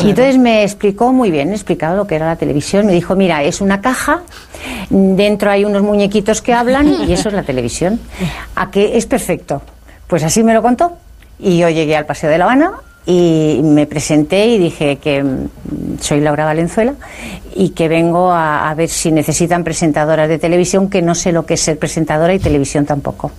[0.02, 2.86] Y entonces me explicó muy bien, me explicaba lo que era la televisión.
[2.86, 4.22] Me dijo, mira, es una caja,
[4.88, 8.00] dentro hay unos muñequitos que hablan y eso es la televisión.
[8.54, 9.62] ¿A qué es perfecto?
[10.06, 10.96] Pues así me lo contó.
[11.38, 12.72] Y yo llegué al Paseo de La Habana
[13.06, 16.94] y me presenté y dije que mm, soy Laura Valenzuela
[17.54, 21.46] y que vengo a, a ver si necesitan presentadoras de televisión, que no sé lo
[21.46, 23.32] que es ser presentadora y televisión tampoco.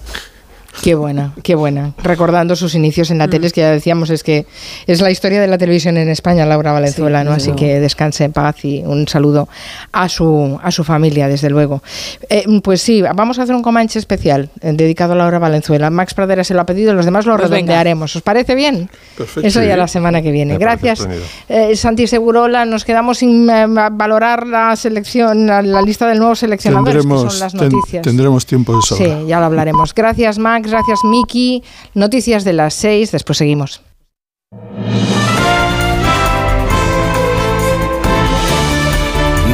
[0.81, 1.93] Qué buena, qué buena.
[2.01, 3.29] Recordando sus inicios en la Mm.
[3.29, 4.45] tele, es que ya decíamos, es que
[4.87, 7.31] es la historia de la televisión en España, Laura Valenzuela, Sí, ¿no?
[7.33, 7.59] Así luego.
[7.59, 9.47] que descanse en paz y un saludo
[9.91, 11.83] a su, a su familia, desde luego.
[12.29, 15.89] Eh, pues sí, vamos a hacer un Comanche especial eh, dedicado a Laura Valenzuela.
[15.89, 17.57] Max Pradera se lo ha pedido, los demás lo Pues venga.
[17.73, 18.15] redondearemos.
[18.15, 18.89] ¿Os parece bien?
[19.17, 19.45] Perfecto.
[19.47, 20.53] Eso ya la semana que viene.
[20.53, 21.07] Me Gracias,
[21.49, 22.65] eh, Santi Segurola.
[22.65, 27.33] Nos quedamos sin eh, valorar la selección, la, la lista del nuevo seleccionador, que Tendremos,
[27.33, 28.01] son las ten- noticias.
[28.03, 29.19] tendremos tiempo de sobra.
[29.19, 29.93] Sí, ya lo hablaremos.
[29.93, 30.60] Gracias, Max.
[30.61, 31.63] Gracias, Miki.
[31.93, 33.11] Noticias de las seis.
[33.11, 33.81] Después seguimos.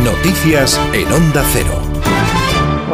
[0.03, 1.86] Noticias en Onda Cero.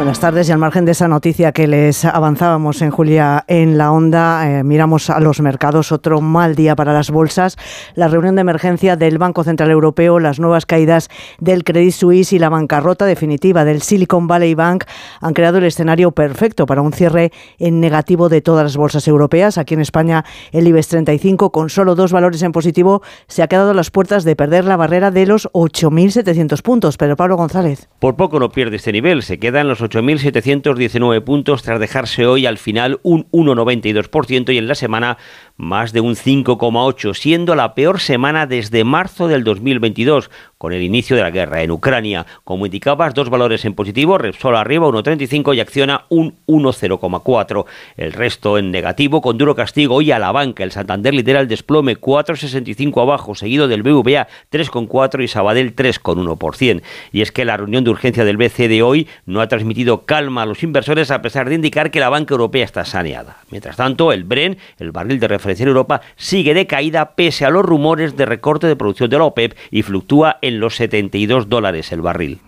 [0.04, 3.90] Buenas tardes y al margen de esa noticia que les avanzábamos en Julia en la
[3.90, 5.92] onda, eh, miramos a los mercados.
[5.92, 7.56] Otro mal día para las bolsas.
[7.94, 11.08] La reunión de emergencia del Banco Central Europeo, las nuevas caídas
[11.40, 14.84] del Credit Suisse y la bancarrota definitiva del Silicon Valley Bank
[15.22, 19.56] han creado el escenario perfecto para un cierre en negativo de todas las bolsas europeas.
[19.56, 23.70] Aquí en España, el IBEX 35, con solo dos valores en positivo, se ha quedado
[23.70, 26.98] a las puertas de perder la barrera de los 8.700 puntos.
[26.98, 27.88] Pero Pablo González.
[28.00, 32.46] Por poco no pierde este nivel, se queda en los 8.719 puntos tras dejarse hoy
[32.46, 35.18] al final un 1,92% y en la semana
[35.56, 41.14] más de un 5,8%, siendo la peor semana desde marzo del 2022, con el inicio
[41.16, 42.26] de la guerra en Ucrania.
[42.42, 47.66] Como indicabas, dos valores en positivo, Repsol arriba 1,35 y Acciona un 1,04.
[47.96, 50.64] El resto en negativo, con duro castigo hoy a la banca.
[50.64, 56.82] El Santander lidera el desplome 4,65 abajo, seguido del BVA 3,4 y Sabadell 3,1%.
[57.12, 60.42] Y es que la reunión de urgencia del BCE de hoy no ha transmitido calma
[60.42, 63.36] a los inversores a pesar de indicar que la banca europea está saneada.
[63.50, 67.50] Mientras tanto, el Bren, el barril de referencia en Europa, sigue de caída pese a
[67.50, 71.92] los rumores de recorte de producción de la OPEP y fluctúa en los 72 dólares
[71.92, 72.40] el barril.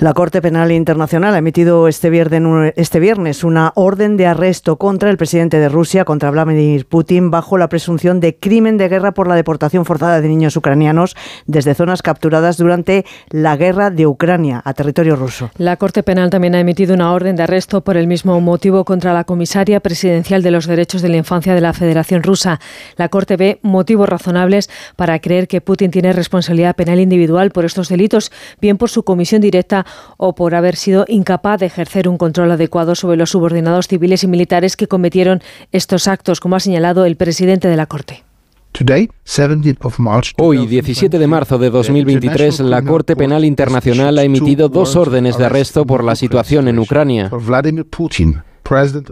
[0.00, 5.10] La Corte Penal Internacional ha emitido este viernes, este viernes, una orden de arresto contra
[5.10, 9.28] el presidente de Rusia, contra Vladimir Putin, bajo la presunción de crimen de guerra por
[9.28, 14.72] la deportación forzada de niños ucranianos desde zonas capturadas durante la guerra de Ucrania a
[14.72, 15.50] territorio ruso.
[15.58, 19.12] La Corte Penal también ha emitido una orden de arresto por el mismo motivo contra
[19.12, 22.58] la comisaria presidencial de los derechos de la infancia de la Federación Rusa.
[22.96, 27.90] La Corte ve motivos razonables para creer que Putin tiene responsabilidad penal individual por estos
[27.90, 28.32] delitos,
[28.62, 29.84] bien por su comisión directa
[30.16, 34.28] o por haber sido incapaz de ejercer un control adecuado sobre los subordinados civiles y
[34.28, 38.24] militares que cometieron estos actos, como ha señalado el presidente de la Corte.
[40.38, 45.46] Hoy, 17 de marzo de 2023, la Corte Penal Internacional ha emitido dos órdenes de
[45.46, 47.30] arresto por la situación en Ucrania.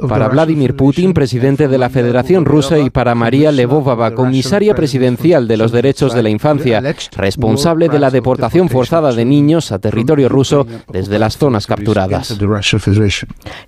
[0.09, 5.57] Para Vladimir Putin, presidente de la Federación Rusa, y para María Levovava, comisaria presidencial de
[5.57, 6.81] los derechos de la infancia,
[7.17, 12.39] responsable de la deportación forzada de niños a territorio ruso desde las zonas capturadas.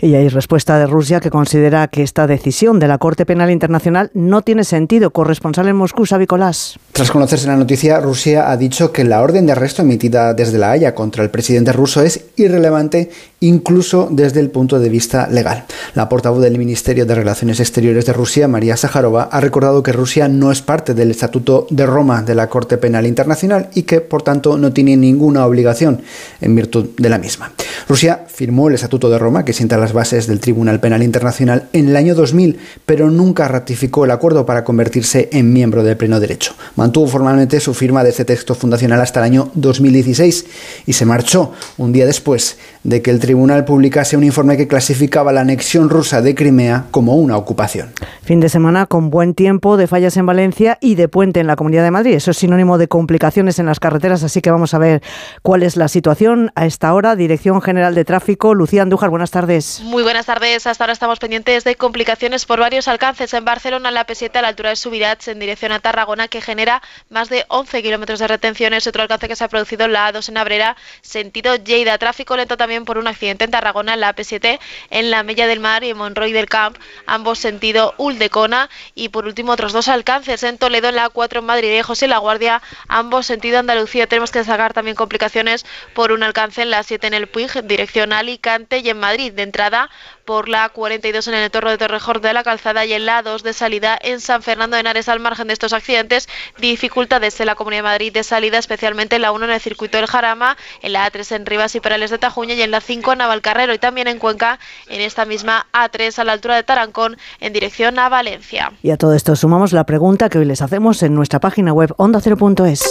[0.00, 4.12] Y hay respuesta de Rusia que considera que esta decisión de la Corte Penal Internacional
[4.14, 5.10] no tiene sentido.
[5.10, 6.78] Corresponsal en Moscú, Sabicolás.
[6.92, 10.70] Tras conocerse la noticia, Rusia ha dicho que la orden de arresto emitida desde La
[10.70, 13.10] Haya contra el presidente ruso es irrelevante
[13.40, 15.64] incluso desde el punto de vista legal.
[15.94, 20.28] La portavoz del Ministerio de Relaciones Exteriores de Rusia, María Sajarova, ha recordado que Rusia
[20.28, 24.22] no es parte del Estatuto de Roma de la Corte Penal Internacional y que, por
[24.22, 26.02] tanto, no tiene ninguna obligación
[26.40, 27.52] en virtud de la misma.
[27.88, 31.88] Rusia firmó el Estatuto de Roma, que sienta las bases del Tribunal Penal Internacional, en
[31.88, 36.54] el año 2000, pero nunca ratificó el acuerdo para convertirse en miembro de pleno derecho.
[36.76, 40.44] Mantuvo formalmente su firma de este texto fundacional hasta el año 2016
[40.86, 45.32] y se marchó un día después de que el tribunal publicase un informe que clasificaba
[45.32, 47.92] la anexión rusa de Crimea como una ocupación.
[48.22, 51.56] Fin de semana con buen tiempo, de fallas en Valencia y de puente en la
[51.56, 52.14] Comunidad de Madrid.
[52.14, 55.02] Eso es sinónimo de complicaciones en las carreteras, así que vamos a ver
[55.42, 57.16] cuál es la situación a esta hora.
[57.16, 59.80] Dirección General de Tráfico, Lucía Andújar, buenas tardes.
[59.84, 60.66] Muy buenas tardes.
[60.66, 63.34] Hasta ahora estamos pendientes de complicaciones por varios alcances.
[63.34, 66.82] En Barcelona, la P7 a la altura de Subirats, en dirección a Tarragona, que genera
[67.08, 68.86] más de 11 kilómetros de retenciones.
[68.86, 71.98] Otro alcance que se ha producido en la A2 en Abrera, sentido Lleida.
[71.98, 74.58] Tráfico lento también por un en Tarragona, en la P7,
[74.90, 78.70] en la Mella del Mar y en Monroy del Camp, ambos sentido Uldecona.
[78.94, 82.08] Y por último, otros dos alcances en Toledo, en la A4 en Madrid y José
[82.08, 84.06] La Guardia, ambos sentido Andalucía.
[84.06, 88.12] Tenemos que sacar también complicaciones por un alcance en la 7 en el Puig, dirección
[88.12, 89.32] Alicante y en Madrid.
[89.32, 89.90] De entrada,
[90.30, 93.42] por la 42 en el entorno de Torrejón de la Calzada y en la 2
[93.42, 96.28] de salida en San Fernando de Henares al margen de estos accidentes.
[96.56, 99.96] Dificultades en la Comunidad de Madrid de salida, especialmente en la 1 en el circuito
[99.98, 103.10] del Jarama, en la A3 en Rivas y Perales de Tajuña y en la 5
[103.10, 107.16] en Navalcarrero y también en Cuenca en esta misma A3 a la altura de Tarancón
[107.40, 108.70] en dirección a Valencia.
[108.84, 111.92] Y a todo esto sumamos la pregunta que hoy les hacemos en nuestra página web
[111.96, 112.84] ondacero.es.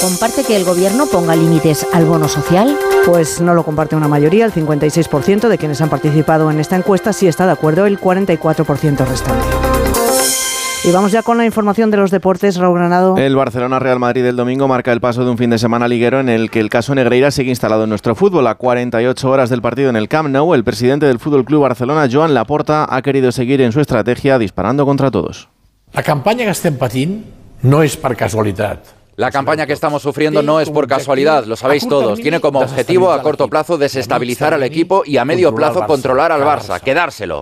[0.00, 2.76] ¿Comparte que el gobierno ponga límites al bono social?
[3.06, 7.12] Pues no lo comparte una mayoría, el 56% de quienes han participado en esta encuesta
[7.12, 9.46] sí está de acuerdo, el 44% restante.
[10.84, 13.16] Y vamos ya con la información de los deportes, Raúl Granado.
[13.16, 16.20] El Barcelona Real Madrid del domingo marca el paso de un fin de semana liguero
[16.20, 18.46] en el que el caso Negreira sigue instalado en nuestro fútbol.
[18.46, 22.08] A 48 horas del partido en el Camp Nou, el presidente del Fútbol Club Barcelona,
[22.10, 25.48] Joan Laporta, ha querido seguir en su estrategia disparando contra todos.
[25.92, 27.24] La campaña que estem patint
[27.62, 28.95] no és per casualitat.
[29.16, 32.20] La campaña que estamos sufriendo no es por casualidad, lo sabéis todos.
[32.20, 36.42] Tiene como objetivo a corto plazo desestabilizar al equipo y a medio plazo controlar al
[36.42, 37.40] Barça, quedárselo.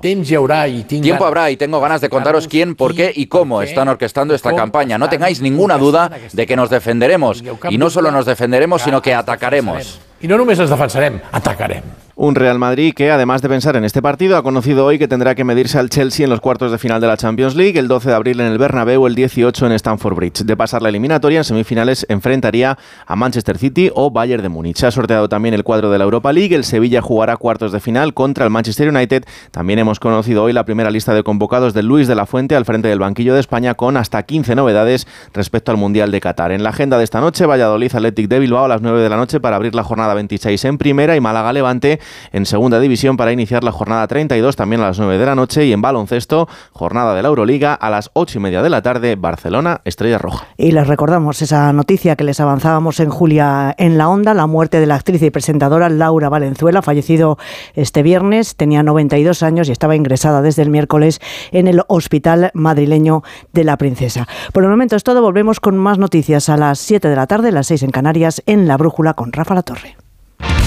[1.02, 4.54] Tiempo habrá y tengo ganas de contaros quién, por qué y cómo están orquestando esta
[4.54, 4.98] campaña.
[4.98, 7.42] No tengáis ninguna duda de que nos defenderemos.
[7.68, 9.98] Y no solo nos defenderemos, sino que atacaremos.
[10.24, 11.92] I no només ens defensarem, atacarem.
[12.16, 15.34] Un Real Madrid que, además de pensar en este partido, ha conocido hoy que tendrá
[15.34, 18.10] que medirse al Chelsea en los cuartos de final de la Champions League, el 12
[18.10, 20.44] de abril en el Bernabéu, el 18 en Stamford Bridge.
[20.44, 24.76] De pasar la eliminatoria, en semifinales enfrentaría a Manchester City o Bayern de Múnich.
[24.76, 27.80] Se ha sorteado también el cuadro de la Europa League, el Sevilla jugará cuartos de
[27.80, 29.24] final contra el Manchester United.
[29.50, 32.64] También hemos conocido hoy la primera lista de convocados de Luis de la Fuente al
[32.64, 36.52] frente del banquillo de España con hasta 15 novedades respecto al Mundial de Qatar.
[36.52, 39.16] En la agenda de esta noche, Valladolid Athletic de Bilbao a las 9 de la
[39.16, 42.00] noche para abrir la jornada 26 en primera y Málaga Levante
[42.32, 45.66] en segunda división para iniciar la jornada 32 también a las 9 de la noche
[45.66, 49.16] y en baloncesto, jornada de la Euroliga a las 8 y media de la tarde,
[49.16, 50.46] Barcelona, Estrella Roja.
[50.56, 54.80] Y les recordamos esa noticia que les avanzábamos en Julia en la Onda, la muerte
[54.80, 57.38] de la actriz y presentadora Laura Valenzuela, fallecido
[57.74, 61.20] este viernes, tenía 92 años y estaba ingresada desde el miércoles
[61.52, 64.26] en el Hospital Madrileño de la Princesa.
[64.52, 67.52] Por el momento es todo, volvemos con más noticias a las 7 de la tarde,
[67.52, 70.03] las 6 en Canarias, en La Brújula con Rafa La Torre.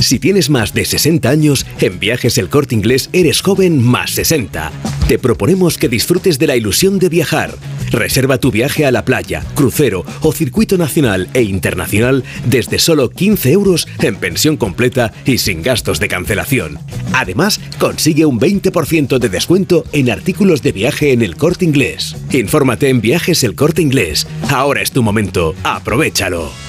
[0.00, 4.70] Si tienes más de 60 años, en Viajes El Corte Inglés eres joven más 60.
[5.08, 7.54] Te proponemos que disfrutes de la ilusión de viajar.
[7.90, 13.52] Reserva tu viaje a la playa, crucero o circuito nacional e internacional desde solo 15
[13.52, 16.78] euros en pensión completa y sin gastos de cancelación.
[17.12, 22.16] Además, consigue un 20% de descuento en artículos de viaje en el corte inglés.
[22.32, 24.26] Infórmate en Viajes El Corte Inglés.
[24.50, 25.54] Ahora es tu momento.
[25.64, 26.65] Aprovechalo.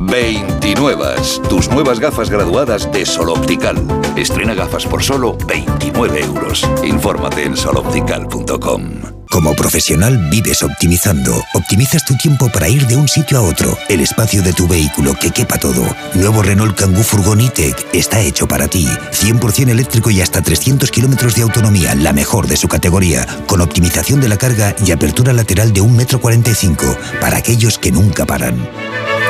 [0.00, 1.14] 29.
[1.48, 3.76] Tus nuevas gafas graduadas de Sol Optical.
[4.16, 6.66] Estrena gafas por solo 29 euros.
[6.82, 8.82] Infórmate en soloptical.com.
[9.30, 11.44] Como profesional vives optimizando.
[11.54, 13.76] Optimizas tu tiempo para ir de un sitio a otro.
[13.88, 15.84] El espacio de tu vehículo que quepa todo.
[16.14, 18.88] Nuevo Renault Kangoo Furgon E-Tech está hecho para ti.
[19.12, 24.20] 100% eléctrico y hasta 300 kilómetros de autonomía, la mejor de su categoría, con optimización
[24.20, 28.66] de la carga y apertura lateral de 1,45 m para aquellos que nunca paran.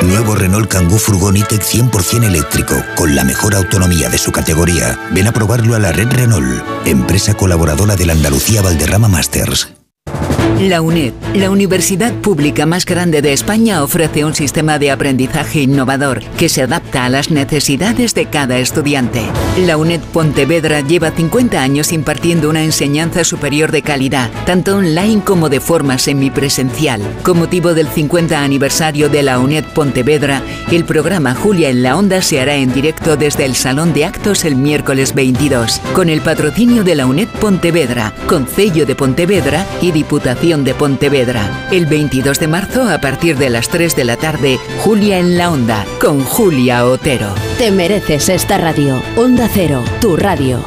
[0.03, 4.98] Nuevo Renault Kangoo Furgon E-Tech 100% eléctrico, con la mejor autonomía de su categoría.
[5.12, 9.79] Ven a probarlo a la red Renault, empresa colaboradora de la Andalucía Valderrama Masters.
[10.61, 16.22] La UNED, la universidad pública más grande de España, ofrece un sistema de aprendizaje innovador
[16.36, 19.22] que se adapta a las necesidades de cada estudiante.
[19.64, 25.48] La UNED Pontevedra lleva 50 años impartiendo una enseñanza superior de calidad, tanto online como
[25.48, 27.00] de forma semipresencial.
[27.22, 32.20] Con motivo del 50 aniversario de la UNED Pontevedra, el programa Julia en la Onda
[32.20, 36.84] se hará en directo desde el Salón de Actos el miércoles 22, con el patrocinio
[36.84, 41.68] de la UNED Pontevedra, Concello de Pontevedra y Diputación de Pontevedra.
[41.70, 45.51] El 22 de marzo, a partir de las 3 de la tarde, Julia en la
[45.51, 47.34] Onda, con Julia Otero.
[47.59, 49.03] Te mereces esta radio.
[49.18, 50.64] Onda Cero, tu radio.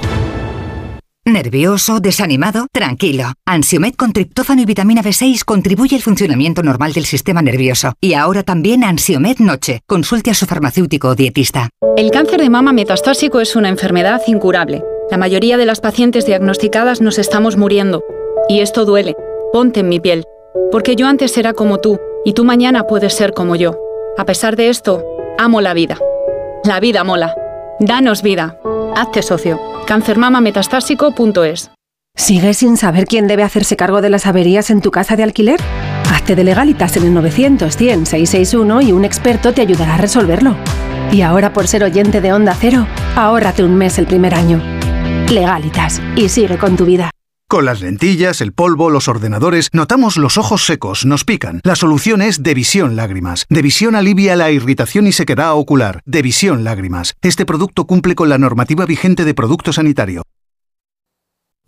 [1.25, 1.99] ¿Nervioso?
[1.99, 2.67] ¿Desanimado?
[2.71, 3.33] Tranquilo.
[3.43, 7.93] Ansiomed con triptófano y vitamina B6 contribuye al funcionamiento normal del sistema nervioso.
[7.99, 9.81] Y ahora también Ansiomed Noche.
[9.87, 11.69] Consulte a su farmacéutico o dietista.
[11.97, 14.83] El cáncer de mama metastásico es una enfermedad incurable.
[15.09, 18.03] La mayoría de las pacientes diagnosticadas nos estamos muriendo.
[18.49, 19.15] Y esto duele.
[19.51, 20.25] Ponte en mi piel.
[20.71, 23.77] Porque yo antes era como tú, y tú mañana puedes ser como yo.
[24.17, 25.03] A pesar de esto,
[25.37, 25.97] amo la vida.
[26.63, 27.35] La vida mola.
[27.79, 28.59] Danos vida.
[28.95, 29.59] Hazte socio.
[29.87, 31.71] Cancermamametastásico.es
[32.15, 35.59] ¿Sigues sin saber quién debe hacerse cargo de las averías en tu casa de alquiler?
[36.13, 40.55] Hazte de legalitas en el 900 100 661 y un experto te ayudará a resolverlo.
[41.11, 44.61] Y ahora por ser oyente de Onda Cero, ahórrate un mes el primer año.
[45.31, 47.09] Legalitas y sigue con tu vida.
[47.53, 51.61] Con las lentillas, el polvo, los ordenadores, notamos los ojos secos, nos pican.
[51.63, 53.45] La solución es Devisión Lágrimas.
[53.47, 56.01] Devisión alivia la irritación y sequedad ocular.
[56.07, 57.13] Devisión Lágrimas.
[57.21, 60.23] Este producto cumple con la normativa vigente de producto sanitario.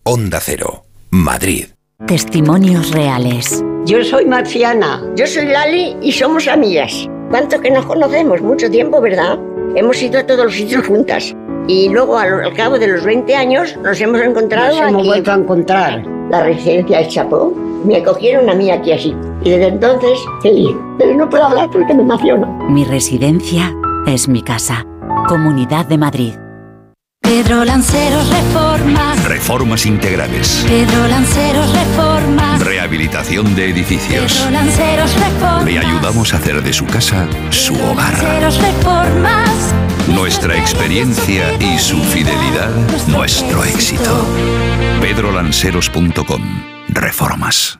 [0.02, 1.68] Onda Cero, Madrid.
[2.08, 3.64] Testimonios reales.
[3.86, 5.04] Yo soy Marciana.
[5.16, 7.08] Yo soy Lali y somos amigas.
[7.30, 8.42] ¿Cuánto que nos conocemos?
[8.42, 9.38] Mucho tiempo, ¿verdad?
[9.76, 11.36] Hemos ido a todos los sitios juntas.
[11.68, 15.32] Y luego, al, al cabo de los 20 años, nos hemos encontrado Nos hemos vuelto
[15.32, 16.06] a encontrar.
[16.30, 17.54] La residencia del Chapó.
[17.86, 19.16] me acogieron a mí aquí así.
[19.44, 20.76] Y desde entonces, feliz.
[20.98, 22.48] Pero no puedo hablar porque me emociono.
[22.70, 23.74] Mi residencia
[24.08, 24.86] es mi casa.
[25.28, 26.34] Comunidad de Madrid.
[27.26, 29.24] Pedro Lanceros Reformas.
[29.24, 30.64] Reformas integrales.
[30.68, 32.62] Pedro Lanceros Reformas.
[32.62, 34.34] Rehabilitación de edificios.
[34.34, 35.66] Pedro Lanceros Reformas.
[35.66, 38.14] Le ayudamos a hacer de su casa su hogar.
[38.14, 39.74] Lanceros Reformas.
[40.08, 42.70] Nuestra experiencia y su fidelidad,
[43.08, 44.28] nuestro éxito.
[45.02, 46.42] pedrolanceros.com.
[46.90, 47.80] Reformas.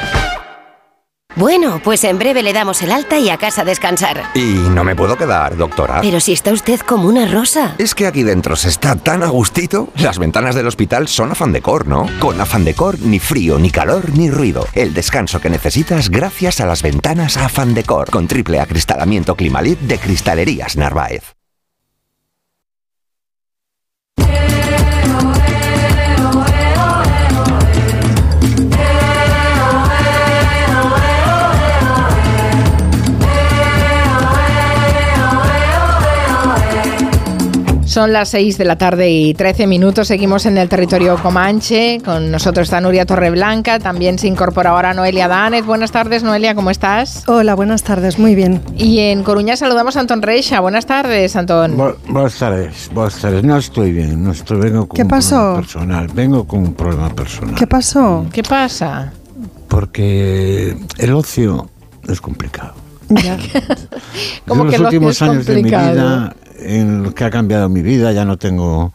[1.35, 4.23] Bueno, pues en breve le damos el alta y a casa a descansar.
[4.35, 6.01] Y no me puedo quedar, doctora.
[6.01, 7.75] Pero si está usted como una rosa.
[7.77, 9.89] Es que aquí dentro se está tan a gustito.
[9.97, 12.07] Las ventanas del hospital son afán decor, ¿no?
[12.19, 14.67] Con afán decor, ni frío, ni calor, ni ruido.
[14.73, 18.09] El descanso que necesitas gracias a las ventanas afán decor.
[18.09, 21.40] Con triple acristalamiento Climalit de Cristalerías Narváez.
[37.91, 40.07] Son las 6 de la tarde y 13 minutos.
[40.07, 41.99] Seguimos en el territorio Comanche.
[42.05, 43.79] Con nosotros está Nuria Torreblanca.
[43.79, 45.65] También se incorpora ahora Noelia Danet.
[45.65, 47.25] Buenas tardes, Noelia, ¿cómo estás?
[47.27, 48.61] Hola, buenas tardes, muy bien.
[48.77, 50.61] Y en Coruña saludamos a Antón Reixa.
[50.61, 51.75] Buenas tardes, Antón.
[51.75, 53.43] Bu buenas tardes, buenas tardes.
[53.43, 55.35] No estoy bien, no estoy, vengo con ¿Qué pasó?
[55.35, 56.07] un problema personal.
[56.13, 57.55] Vengo con un problema personal.
[57.55, 58.25] ¿Qué pasó?
[58.31, 59.11] ¿Qué pasa?
[59.67, 61.69] Porque el ocio
[62.07, 62.73] es complicado.
[63.09, 63.37] Ya.
[64.47, 67.13] ¿Cómo Yo que en el los ocio últimos es años de mi vida, en lo
[67.13, 68.93] que ha cambiado mi vida, ya no tengo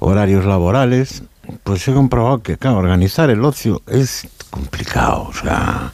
[0.00, 1.22] horarios laborales,
[1.62, 5.28] pues he comprobado que, claro, organizar el ocio es complicado.
[5.28, 5.92] O sea,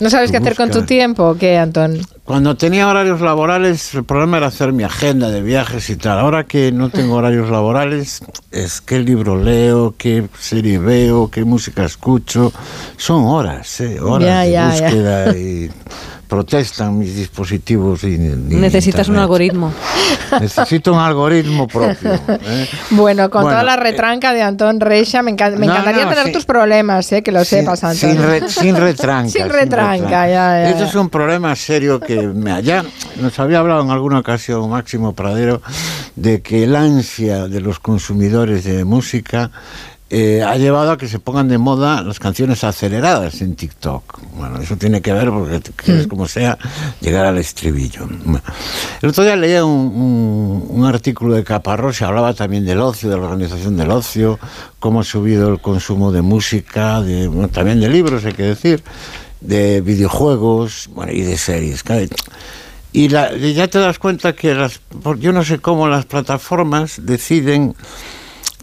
[0.00, 2.00] ¿No sabes qué hacer con tu tiempo o qué, Antón?
[2.24, 6.18] Cuando tenía horarios laborales, el problema era hacer mi agenda de viajes y tal.
[6.20, 11.84] Ahora que no tengo horarios laborales, es qué libro leo, qué serie veo, qué música
[11.84, 12.52] escucho.
[12.96, 14.00] Son horas, ¿eh?
[14.00, 14.82] horas Ya, de ya, ya.
[14.86, 15.70] búsqueda y
[16.30, 18.04] protestan mis dispositivos.
[18.04, 18.18] Y, y
[18.56, 19.72] Necesitas un algoritmo.
[20.40, 22.14] Necesito un algoritmo propio.
[22.14, 22.68] ¿eh?
[22.90, 26.04] Bueno, con Bueno, toda la eh, retranca de Antón Reixa, me, encan- me No, encantaría
[26.04, 27.96] no, tener tus problemas, eh, que lo sepas, Antón.
[28.12, 29.28] Sin, re- sin retranca.
[29.28, 30.28] Sin retranca, ya,
[30.62, 30.86] ya, Esto ya.
[30.88, 32.84] es un problema serio que me ya
[33.20, 35.60] nos había hablado en alguna ocasión Máximo Pradero
[36.14, 39.50] de que el ansia de los consumidores de música
[40.12, 44.18] eh, ha llevado a que se pongan de moda las canciones aceleradas en TikTok.
[44.36, 46.58] Bueno, eso tiene que ver porque quieres como sea
[47.00, 48.08] llegar al estribillo.
[48.24, 48.42] Bueno,
[49.02, 53.16] El otro día leía un, un- un artículo de Caparrós hablaba también del ocio, de
[53.16, 54.38] la organización del ocio,
[54.80, 58.82] cómo ha subido el consumo de música, de, bueno, también de libros, hay que decir,
[59.40, 61.84] de videojuegos bueno, y de series.
[62.92, 64.80] Y, la- y ya te das cuenta que las,
[65.20, 67.76] yo no sé cómo las plataformas deciden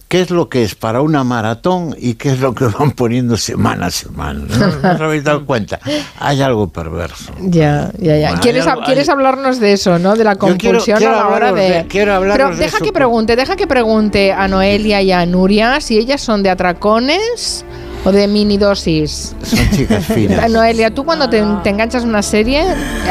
[0.07, 3.35] qué es lo que es para una maratón y qué es lo que van poniendo
[3.37, 4.45] semana a semana.
[4.47, 5.79] ¿No, ¿No os habéis dado cuenta?
[6.19, 7.33] Hay algo perverso.
[7.41, 8.27] Ya, ya, ya.
[8.29, 10.15] Bueno, ¿Quieres, algo- ¿Quieres hablarnos de eso, no?
[10.15, 11.69] De la compulsión quiero a la hora de...
[11.69, 15.11] de- quiero Pero de deja eso que por- pregunte, deja que pregunte a Noelia y
[15.11, 17.65] a Nuria si ellas son de atracones
[18.07, 19.35] o de mini dosis.
[19.43, 20.49] Son chicas finas.
[20.51, 22.61] Noelia, ¿tú cuando te, te enganchas en una serie,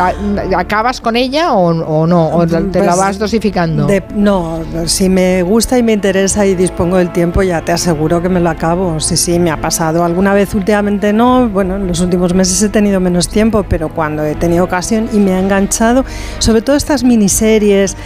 [0.01, 0.12] a-
[0.59, 2.28] acabas con ella o, o no?
[2.28, 3.86] ¿O te la Pues, vas dosificando?
[3.86, 8.22] de- no, si me gusta y me interesa y dispongo del tiempo, ya te aseguro
[8.22, 8.99] que me lo acabo.
[9.01, 10.05] Sí, sí, me ha pasado.
[10.05, 14.24] Alguna vez últimamente no, bueno, en los últimos meses he tenido menos tiempo, pero cuando
[14.24, 16.05] he tenido ocasión y me ha enganchado,
[16.38, 17.97] sobre todo estas miniseries,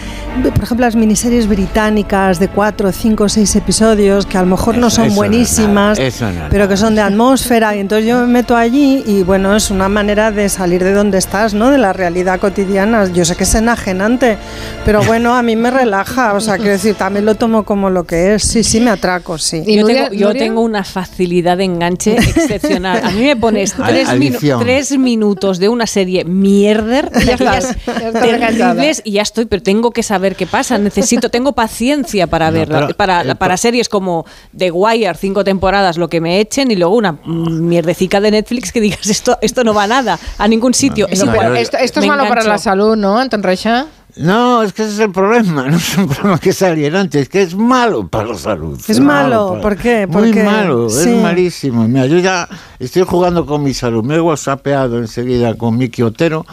[0.53, 4.87] por ejemplo las miniseries británicas de cuatro, cinco, seis episodios, que a lo mejor no
[4.87, 8.55] Eso- son no buenísimas, no pero que son de atmósfera y entonces yo me meto
[8.57, 11.69] allí y bueno, es una manera de salir de donde estás, ¿no?
[11.69, 13.05] De la realidad cotidiana.
[13.13, 14.37] Yo sé que es enajenante,
[14.83, 18.03] pero bueno, a mí me relaja, o sea, quiero decir, también lo tomo como lo
[18.05, 18.43] que es.
[18.43, 19.61] Sí, sí, me atraco, sí.
[19.65, 23.01] ¿Y Yo, Nuria- tengo, yo tengo una facilidad de enganche excepcional.
[23.03, 27.37] A mí me pones tres, minu- tres minutos de una serie mierder, de Ya
[28.11, 30.77] terribles, y ya estoy, pero tengo que saber qué pasa.
[30.77, 32.87] Necesito, tengo paciencia para No, verla.
[32.97, 34.25] Para, el para series como
[34.57, 38.81] The Wire, cinco temporadas, lo que me echen, y luego una mierdecica de Netflix que
[38.81, 41.07] digas esto, esto no va a nada, a ningún sitio.
[41.09, 41.47] Es No, igual.
[41.47, 43.87] pero esto, esto es malo para la salud, ¿no, Anton Reixa?
[44.17, 45.67] No, es que ese es el problema.
[45.69, 48.77] No es un problema que es alienante, es que es malo para la salud.
[48.87, 50.05] Es malo, ¿por qué?
[50.05, 51.09] Muy Porque- malo, sí.
[51.11, 51.87] es malísimo.
[51.87, 54.03] Mira, yo ya estoy jugando con mi salud.
[54.03, 56.45] Me he whatsappeado enseguida con Miki Otero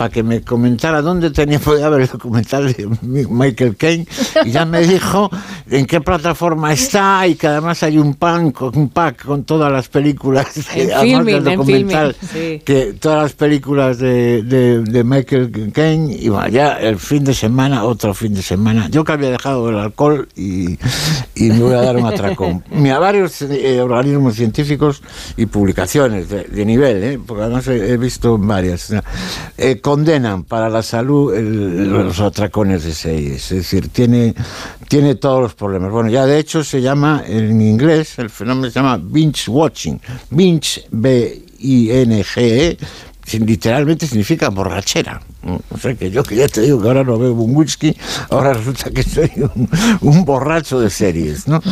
[0.00, 4.06] para que me comentara dónde tenía podía ver el documental de Mi- Michael Caine
[4.46, 5.28] y ya me dijo
[5.70, 9.70] en qué plataforma está y que además hay un, pan, con- un pack con todas
[9.70, 12.62] las películas además filming, del en documental filming, sí.
[12.64, 17.34] que todas las películas de, de, de Michael Caine y bueno, ya el fin de
[17.34, 18.88] semana, otro fin de semana.
[18.90, 20.78] Yo que había dejado el alcohol y,
[21.34, 22.64] y me voy a dar un atracón.
[22.70, 25.02] Mira, varios eh, organismos científicos
[25.36, 27.20] y publicaciones de, de nivel, ¿eh?
[27.26, 28.94] porque además he, he visto varias,
[29.58, 33.42] eh, condenan para la salud los atracones de series.
[33.50, 34.34] Es decir, tiene,
[34.88, 35.90] tiene todos los problemas.
[35.90, 40.00] Bueno, ya de hecho se llama en inglés, el fenómeno se llama binge watching.
[40.30, 42.76] Binge, B-I-N-G-E,
[43.26, 45.20] sin- literalmente significa borrachera.
[45.70, 47.96] O sea que yo que ya te digo que ahora no bebo un whisky,
[48.28, 49.68] ahora resulta que soy un,
[50.02, 51.62] un borracho de series, ¿no?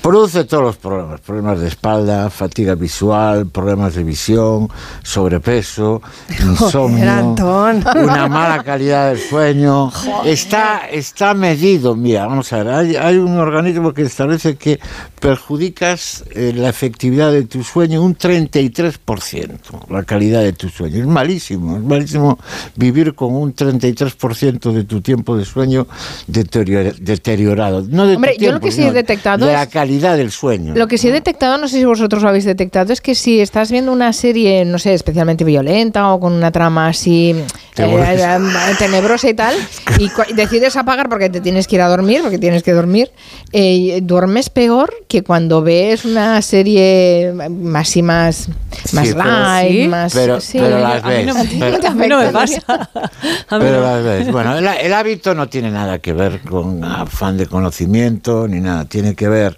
[0.00, 4.68] Produce todos los problemas, problemas de espalda, fatiga visual, problemas de visión,
[5.02, 6.00] sobrepeso,
[6.40, 9.90] insomnio, una mala calidad del sueño.
[10.24, 14.78] Está, está medido, mira, vamos a ver, hay, hay un organismo que establece que
[15.20, 20.98] perjudicas eh, la efectividad de tu sueño un 33%, la calidad de tu sueño.
[20.98, 22.38] Es malísimo, es malísimo
[22.76, 25.86] vivir con un 33% de tu tiempo de sueño
[26.26, 27.82] deteriora- deteriorado.
[27.88, 30.16] No de tu Hombre, yo lo tiempo, que sí he detectado de es- la calidad
[30.16, 30.74] del sueño.
[30.74, 33.40] Lo que sí he detectado, no sé si vosotros lo habéis detectado, es que si
[33.40, 37.34] estás viendo una serie, no sé, especialmente violenta o con una trama así
[37.74, 38.38] Te eh, eh,
[38.78, 39.54] tenebrosa y tal,
[39.98, 43.10] y y decides apagar porque te tienes que ir a dormir, porque tienes que dormir,
[43.52, 47.32] eh, duermes peor que cuando ves una serie
[47.74, 48.48] así más,
[48.92, 49.88] más Sí, pero- light, ¿Sí?
[49.88, 50.12] más...
[50.14, 50.58] Pero- sí.
[50.58, 52.90] pero las A mí no, ves, pero- a mí no me pasa.
[53.48, 53.80] Pero no.
[53.80, 54.32] las ves.
[54.32, 58.84] Bueno, el, el hábito no tiene nada que ver con afán de conocimiento ni nada.
[58.84, 59.56] Tiene que ver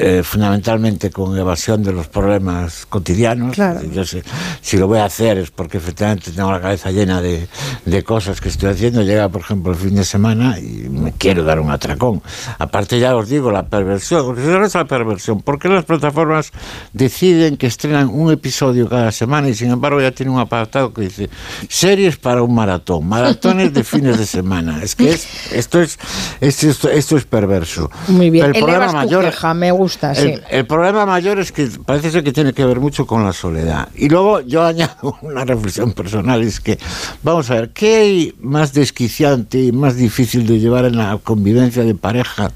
[0.00, 3.54] eh, fundamentalmente con evasión de los problemas cotidianos.
[3.54, 3.82] Claro.
[3.92, 4.22] Yo sé,
[4.62, 7.46] si lo voy a hacer es porque efectivamente tengo la cabeza llena de,
[7.84, 9.02] de cosas que estoy haciendo.
[9.02, 12.22] Llega, por ejemplo, el fin de semana y me quiero dar un atracón.
[12.58, 14.34] Aparte, ya os digo, la perversión.
[14.34, 15.42] ¿Qué es la perversión?
[15.42, 16.52] ¿Por qué las plataformas
[16.92, 21.02] deciden que estrenan un episodio cada semana y sin embargo ya tiene un apartado que
[21.02, 21.28] dice
[21.68, 24.82] series para un maratón, maratones de fines de semana?
[24.82, 25.98] Es que es, esto, es,
[26.40, 27.90] esto, esto, esto es perverso.
[28.08, 30.28] Muy bien, El problema elevas mayor queja, me gusta, sí.
[30.28, 33.32] el, el problema mayor es que parece ser que tiene que ver mucho con la
[33.32, 33.88] soledad.
[33.94, 36.78] Y luego yo añado una reflexión personal, es que,
[37.22, 41.84] vamos a ver, ¿qué hay más desquiciante y más difícil de llevar en la convivencia
[41.84, 42.50] de pareja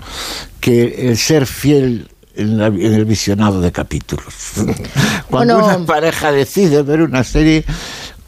[0.61, 4.35] que el ser fiel en, la- en el visionado de capítulos?
[5.31, 5.77] Cuando Bueno.
[5.77, 7.65] una pareja decide ver una serie...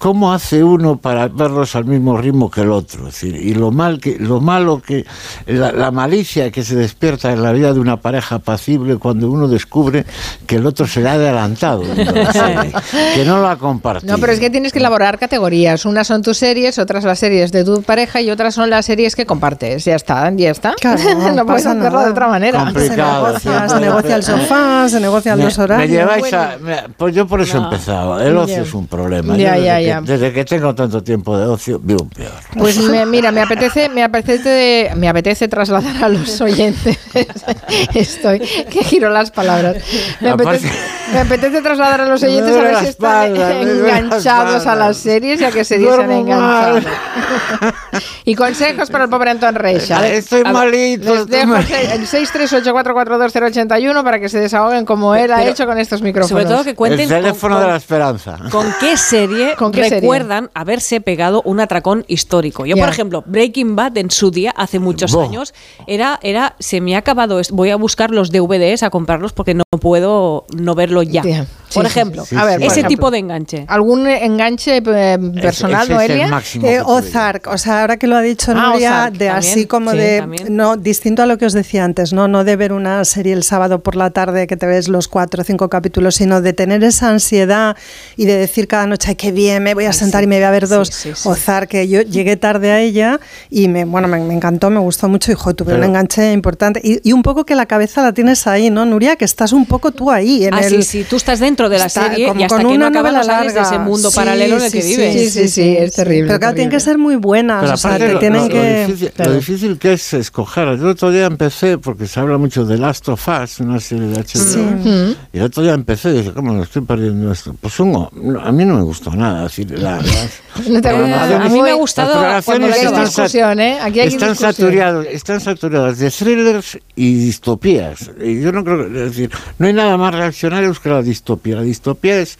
[0.04, 3.08] ¿Cómo hace uno para verlos al mismo ritmo que el otro?
[3.08, 5.06] Es decir, y lo mal que, lo malo que,
[5.46, 9.48] la, la malicia que se despierta en la vida de una pareja apacible cuando uno
[9.48, 10.04] descubre
[10.46, 12.72] que el otro se le ha adelantado, viendo la serie,
[13.14, 14.12] que no lo ha compartido.
[14.12, 15.86] No, pero es que tienes que elaborar categorías.
[15.86, 19.16] Unas son tus series, otras las series de tu pareja y otras son las series
[19.16, 19.86] que compartes.
[19.86, 20.74] Ya está, ya está.
[20.78, 21.00] Claro,
[21.34, 22.04] no puedes hacerlo nada.
[22.04, 22.58] de otra manera.
[22.62, 23.38] Complicado.
[23.38, 25.90] Se negocia, se negocia el sofá, se negocian Me- los me horarios.
[25.90, 27.62] lleváis a- me- pues yo por eso No.
[27.62, 28.20] he empezado.
[28.20, 28.62] El ocio Ya.
[28.64, 29.34] es un problema.
[29.38, 32.32] Ya, desde, ya, que, desde que tengo tanto tiempo de ocio, vivo peor.
[32.56, 36.98] Pues me- mira, me apetece, me apetece, me apetece trasladar a los oyentes
[37.94, 39.76] Estoy, que giro las palabras.
[40.20, 40.70] Me apetece,
[41.12, 43.60] me apetece trasladar a los oyentes a ver si están espalda, la
[43.98, 46.76] enganchados a las series y a series se han Duermo mal.
[46.78, 46.80] enganchado.
[48.24, 50.06] y consejos para el pobre Antón Reixa.
[50.08, 55.38] Estoy A ver, malito, Les dejo el 638442081 para que se desahoguen como él ha
[55.38, 56.28] Pero, hecho con estos micrófonos.
[56.42, 58.36] Sobre todo que cuenten El teléfono con- de con- la esperanza.
[58.50, 60.00] ¿Con qué serie ¿Con serie?
[60.00, 62.66] recuerdan haberse pegado un atracón histórico?
[62.66, 65.54] Yo, por ejemplo, Breaking Bad en su día, hace muchos años,
[65.86, 69.64] era, era, se me ha acabado, voy a buscar los DVDs a comprarlos porque no
[69.80, 71.22] puedo no verlo ya.
[71.22, 71.46] Ya.
[71.74, 72.36] Por Sí, sí, ejemplo, sí.
[72.36, 72.88] A ver, por ese ejemplo.
[72.88, 73.64] tipo de enganche.
[73.68, 76.28] ¿Algún enganche eh, personal, ese es el Noelia?
[76.28, 79.52] máximo Eh, Ozark, o sea, ahora que lo ha dicho Ah, Nuria, Ozark, de también,
[79.52, 80.56] así como sí, de, también.
[80.56, 83.42] no, distinto a lo que os decía antes, no, no de ver una serie el
[83.42, 86.82] sábado por la tarde que te ves los cuatro o cinco capítulos, sino de tener
[86.84, 87.76] esa ansiedad
[88.16, 90.44] y de decir cada noche, ay, qué bien, me voy a sentar y me voy
[90.44, 90.88] a ver Sí, dos.
[90.88, 91.28] sí, sí.
[91.28, 93.20] Ozark, que yo llegué tarde a ella
[93.50, 96.32] y me, bueno, me, me encantó, me gustó mucho y jo, tuve un Pero- enganche
[96.32, 96.80] importante.
[96.82, 99.16] Y, y un poco que la cabeza la tienes ahí, ¿no, Nuria?
[99.16, 100.44] Que estás un poco tú ahí.
[100.44, 102.56] En Ah, el, sí, sí, tú estás dentro de la Está serie como y hasta
[102.56, 104.72] con que no una acaba novela no sales de ese mundo Sí, paralelo en el
[104.72, 105.12] que sí, vives.
[105.14, 106.26] Sí, sí, sí, es terrible.
[106.28, 108.48] Pero claro, tienen que ser muy buenas, Pero o sea, aparte te lo, tienen lo-
[108.48, 108.86] lo que...
[108.86, 109.30] difícil, Claro.
[109.30, 110.68] lo difícil que es escoger.
[110.68, 114.16] El otro día empecé, porque se habla mucho de Last of Us, una serie de
[114.20, 117.54] HBO, y el otro día empecé y dije, ¿cómo me estoy perdiendo esto?
[117.60, 119.44] Pues uno, no, a mí no me gustó nada.
[119.44, 120.00] Decir, la-
[120.68, 123.78] No te a mí me ha gustado las Cuando relaciones hay están, discusión, ¿eh?
[123.80, 124.52] Aquí hay están discusión.
[124.54, 128.10] saturados, están saturadas de thrillers y distopías.
[128.22, 131.53] Y yo no creo es decir, no hay nada más reaccionario que la distopía.
[131.54, 132.38] La distopía es,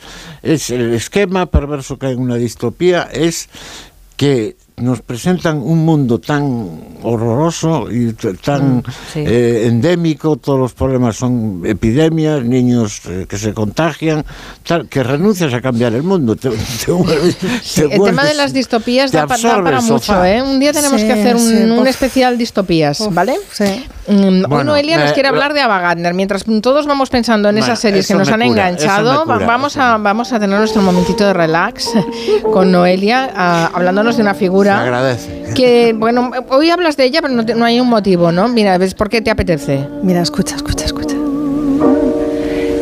[0.71, 3.49] el esquema perverso que hay en una distopía, es
[4.17, 6.69] que nos presentan un mundo tan
[7.05, 8.83] horroroso y tan
[9.13, 9.21] sí.
[9.25, 14.25] eh, endémico, todos los problemas son epidemias, niños eh, que se contagian,
[14.67, 16.35] tal, que renuncias a cambiar el mundo.
[16.35, 16.49] Te,
[16.85, 19.27] te vuelves- Sí, te el tema de vuelves- las distopías da, da
[19.63, 20.25] para mucho.
[20.25, 20.43] ¿eh?
[20.43, 23.37] Un día tenemos Sí, que hacer un, sí, un especial distopías, Uf, ¿vale?
[23.53, 23.85] Sí.
[24.09, 26.15] Mm, Hoy Bueno, Noelia nos me- quiere hablar de Ava Gardner.
[26.15, 29.77] Mientras todos vamos pensando en Bueno, esas series que nos han cura, enganchado, cura, vamos,
[29.77, 31.91] a, vamos a tener nuestro momentito de relax
[32.53, 35.45] con Noelia, ah, hablándonos de una Se figura agradece.
[35.55, 38.49] que, bueno, hoy hablas de ella, pero no, te- no hay un motivo, ¿no?
[38.49, 39.87] Mira, ¿ves por qué te apetece?
[40.03, 41.15] Mira, escucha, escucha, escucha.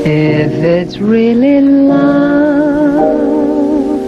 [0.04, 1.60] If it's really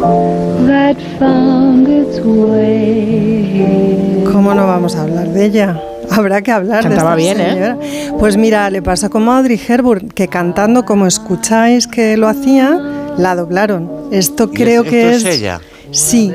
[0.01, 4.25] love that found its way.
[4.33, 5.81] ¿Cómo no vamos a hablar de ella?
[6.11, 7.53] Habrá que hablar Cantaba de esta bien, ¿eh?
[7.55, 7.79] señora.
[8.19, 12.79] Pues mira, le pasó como a Audrey Hepburn, que cantando como escucháis que lo hacía,
[13.17, 13.91] la doblaron.
[14.11, 15.35] Esto creo es- que esto es...
[15.35, 15.61] es ella.
[15.95, 16.33] Sí,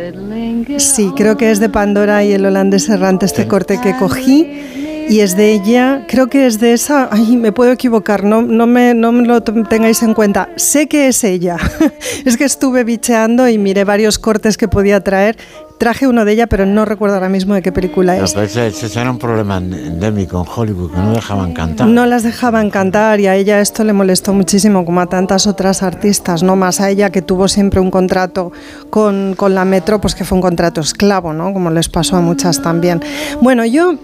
[0.78, 4.48] sí, creo que es de Pandora y el holandés errante este corte que cogí.
[5.10, 8.68] Y es de ella, creo que es de esa, ay, me puedo equivocar, no, no,
[8.68, 11.58] me, no me lo tengáis en cuenta, sé que es ella.
[12.26, 15.36] es que estuve bicheando y miré varios cortes que podía traer.
[15.80, 18.36] Traje uno de ella, pero no recuerdo ahora mismo de qué película No, es.
[18.36, 21.88] ese, ese era un problema endémico en Hollywood, que no dejaban cantar.
[21.88, 25.82] No las dejaban cantar y a ella esto le molestó muchísimo, como a tantas otras
[25.82, 28.52] artistas, no más a ella que tuvo siempre un contrato
[28.90, 31.54] con, con la Metro, pues que fue un contrato esclavo, ¿no?
[31.54, 33.02] Como les pasó a muchas también.
[33.42, 33.96] Bueno, yo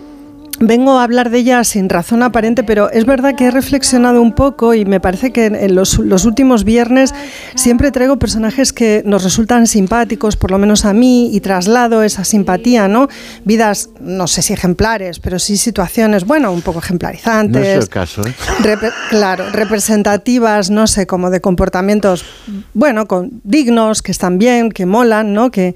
[0.60, 4.34] Vengo a hablar de ella sin razón aparente, pero es verdad que he reflexionado un
[4.34, 7.14] poco y me parece que en- los, los últimos viernes
[7.56, 12.23] siempre traigo personajes que nos resultan simpáticos, por lo menos a mí, y traslado esa
[12.23, 13.10] simpatía, ¿no?
[13.44, 17.65] Vidas, no sé si ejemplares, pero sí situaciones, bueno, un poco No ejemplarizantes.
[17.68, 18.34] es el caso, ¿eh?
[18.61, 22.23] Repe- claro, representativas, no sé, como de comportamientos,
[22.73, 25.52] bueno, con, dignos, que están bien, que molan, ¿no?
[25.52, 25.76] Que,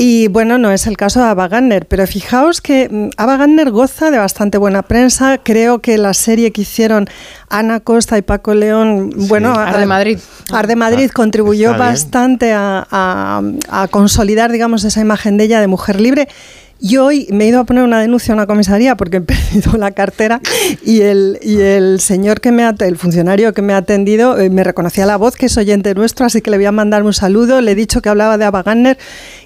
[0.00, 3.72] y bueno, no es el caso de Ava Gardner, pero fijaos que mm, Ava Gardner
[3.72, 5.38] goza de bastante buena prensa.
[5.38, 7.08] Creo que la serie que hicieron
[7.48, 10.18] Ana Costa y Paco León, bueno, Arde Madrid.
[10.52, 15.66] Arde Madrid Ah, contribuyó bastante a, a- a consolidar, digamos, esa imagen de ella de
[15.66, 16.28] mujer libre.
[16.80, 19.76] Y hoy me he ido a poner una denuncia a una comisaría porque he perdido
[19.76, 20.40] la cartera
[20.84, 24.48] y el, y el señor que me ha, el funcionario que me ha atendido eh,
[24.50, 27.12] me reconocía la voz que es oyente nuestro, así que le voy a mandar un
[27.12, 27.60] saludo.
[27.60, 28.96] Le he dicho que hablaba de Ava Gardner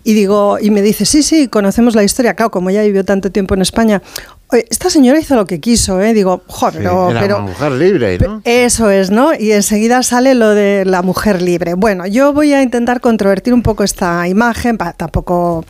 [0.05, 2.35] y digo y me dice sí sí conocemos la historia.
[2.35, 6.01] Claro, como ella vivió tanto tiempo en España, "Oye, esta señora hizo lo que quiso,
[6.01, 6.13] ¿eh?
[6.15, 8.41] Digo, joder, Sí, pero, era pero una mujer libre, ¿no?
[8.45, 9.33] eso es, ¿no?
[9.35, 11.75] Y enseguida sale lo de la mujer libre.
[11.75, 15.65] Bueno, yo voy a intentar controvertir un poco esta imagen, pa- tampoco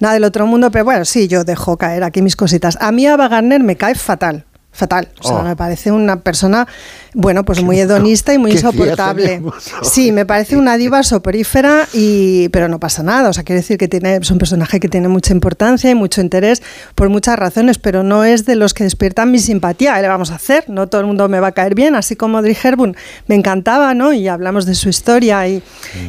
[0.00, 2.76] nada del otro mundo, pero bueno, sí, yo dejo caer aquí mis cositas.
[2.80, 4.44] A mí Ava Gardner me cae fatal.
[4.78, 5.42] Fatal, o sea, Oh.
[5.42, 6.68] me parece una persona,
[7.12, 9.42] bueno, pues muy hedonista y muy insoportable.
[9.82, 13.28] Sí, me parece una diva soporífera, y, pero no pasa nada.
[13.28, 16.20] O sea, quiere decir que tiene, es un personaje que tiene mucha importancia y mucho
[16.20, 16.62] interés
[16.94, 19.96] por muchas razones, pero no es de los que despiertan mi simpatía.
[19.96, 20.70] ¿Qué le vamos a hacer?
[20.70, 22.96] No todo el mundo me va a caer bien, así como Audrey Hepburn
[23.26, 24.12] me encantaba, ¿no?
[24.12, 25.60] Y hablamos de su historia y,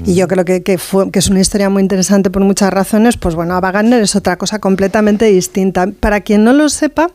[0.06, 3.18] y yo creo que, que, fue, que es una historia muy interesante por muchas razones.
[3.18, 5.88] Pues bueno, Ava Gardner es otra cosa completamente distinta.
[6.00, 7.10] Para quien no lo sepa,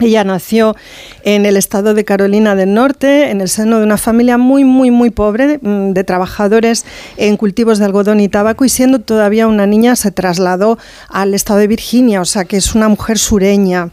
[0.00, 0.74] Ella nació
[1.22, 4.90] en el estado de Carolina del Norte, en el seno de una familia muy, muy,
[4.90, 6.84] muy pobre, mm, de trabajadores
[7.16, 11.60] en cultivos de algodón y tabaco, y siendo todavía una niña se trasladó al estado
[11.60, 13.90] de Virginia, o sea que es una mujer sureña.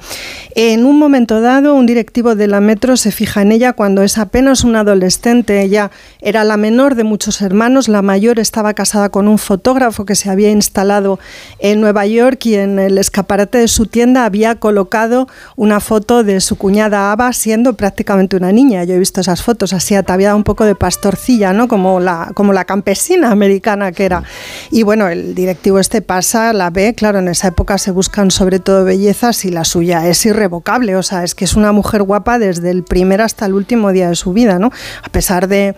[0.56, 4.18] En un momento dado, un directivo de la Metro se fija en ella cuando es
[4.18, 5.62] apenas una adolescente.
[5.62, 10.16] Ella era la menor de muchos hermanos, la mayor estaba casada con un fotógrafo que
[10.16, 11.20] se había instalado
[11.60, 16.40] en Nueva York y en el escaparate de su tienda había colocado una foto de
[16.40, 18.86] su cuñada Ava siendo prácticamente una niña.
[18.86, 21.68] Yo he visto esas fotos así ataviada un poco de pastorcilla, ¿no?
[21.68, 24.24] Como la, como la campesina americana que era.
[24.72, 28.60] Y bueno, el directivo este pasa, la ve, claro, en esa época se buscan sobre
[28.60, 32.40] todo bellezas y la suya es irrevocable, o sea, es que es una mujer guapa
[32.40, 34.72] desde el primer hasta el último día de su vida, ¿no?
[35.04, 35.76] A pesar de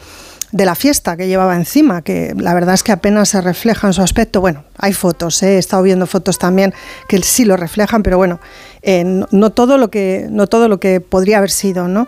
[0.53, 3.93] de la fiesta que llevaba encima, que la verdad es que apenas se refleja en
[3.93, 4.39] su aspecto.
[4.39, 5.55] Bueno, hay fotos, ¿eh?
[5.55, 6.75] he estado viendo fotos también
[7.09, 8.39] que sí lo reflejan, pero bueno,
[8.83, 11.87] eh, no, todo lo que, no todo lo que podría haber sido.
[11.87, 12.07] ¿no?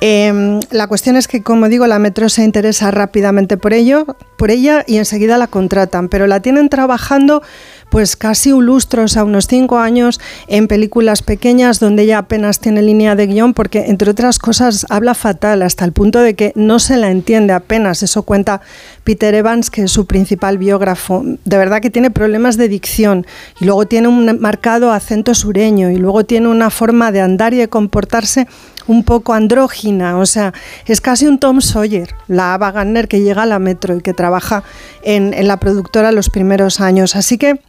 [0.00, 4.06] Em, la cuestión es que, como digo, la Metro se interesa rápidamente por, ello,
[4.38, 7.42] por ella y enseguida la contratan, pero la tienen trabajando
[7.90, 12.60] pues casi un lustro, o sea, unos cinco años en películas pequeñas donde ella apenas
[12.60, 16.52] tiene línea de guion porque, entre otras cosas, habla fatal hasta el punto de que
[16.54, 18.02] no se la entiende apenas.
[18.02, 18.60] Eso cuenta
[19.04, 21.24] Peter Evans, que es su principal biógrafo.
[21.44, 23.26] De verdad que tiene problemas de dicción
[23.60, 27.58] y luego tiene un marcado acento sureño y luego tiene una forma de andar y
[27.58, 28.46] de comportarse
[28.86, 30.52] un poco andrógina, o sea,
[30.86, 34.14] es casi un Tom Sawyer, la Ava Gardner que llega a la Metro y que
[34.14, 34.64] trabaja
[35.02, 37.14] en, en la productora los primeros años.
[37.14, 37.60] Así que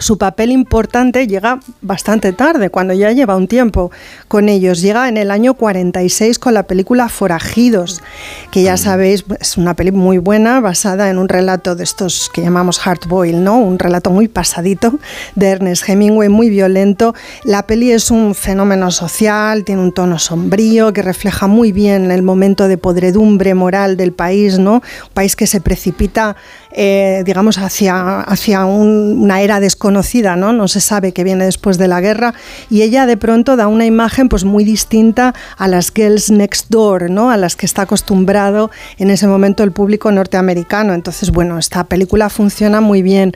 [0.00, 3.90] su papel importante llega bastante tarde, cuando ya lleva un tiempo
[4.26, 4.80] con ellos.
[4.80, 8.02] Llega en el año 46 con la película Forajidos,
[8.50, 12.40] que ya sabéis, es una peli muy buena, basada en un relato de estos que
[12.40, 13.58] llamamos Hard Boil, ¿no?
[13.58, 14.98] Un relato muy pasadito
[15.34, 17.14] de Ernest Hemingway, muy violento.
[17.44, 22.22] La peli es un fenómeno social, tiene un tono sombrío que refleja muy bien el
[22.22, 24.76] momento de podredumbre moral del país, ¿no?
[24.76, 26.36] Un país que se precipita
[26.74, 30.52] eh, digamos, hacia, hacia una era desconocida, ¿no?
[30.52, 32.34] No se sabe qué viene después de la guerra
[32.70, 37.10] y ella de pronto da una imagen pues muy distinta a las Girls Next Door,
[37.10, 37.30] ¿no?
[37.30, 40.94] A las que está acostumbrado en ese momento el público norteamericano.
[40.94, 43.32] Entonces, bueno, esta película funciona muy bien.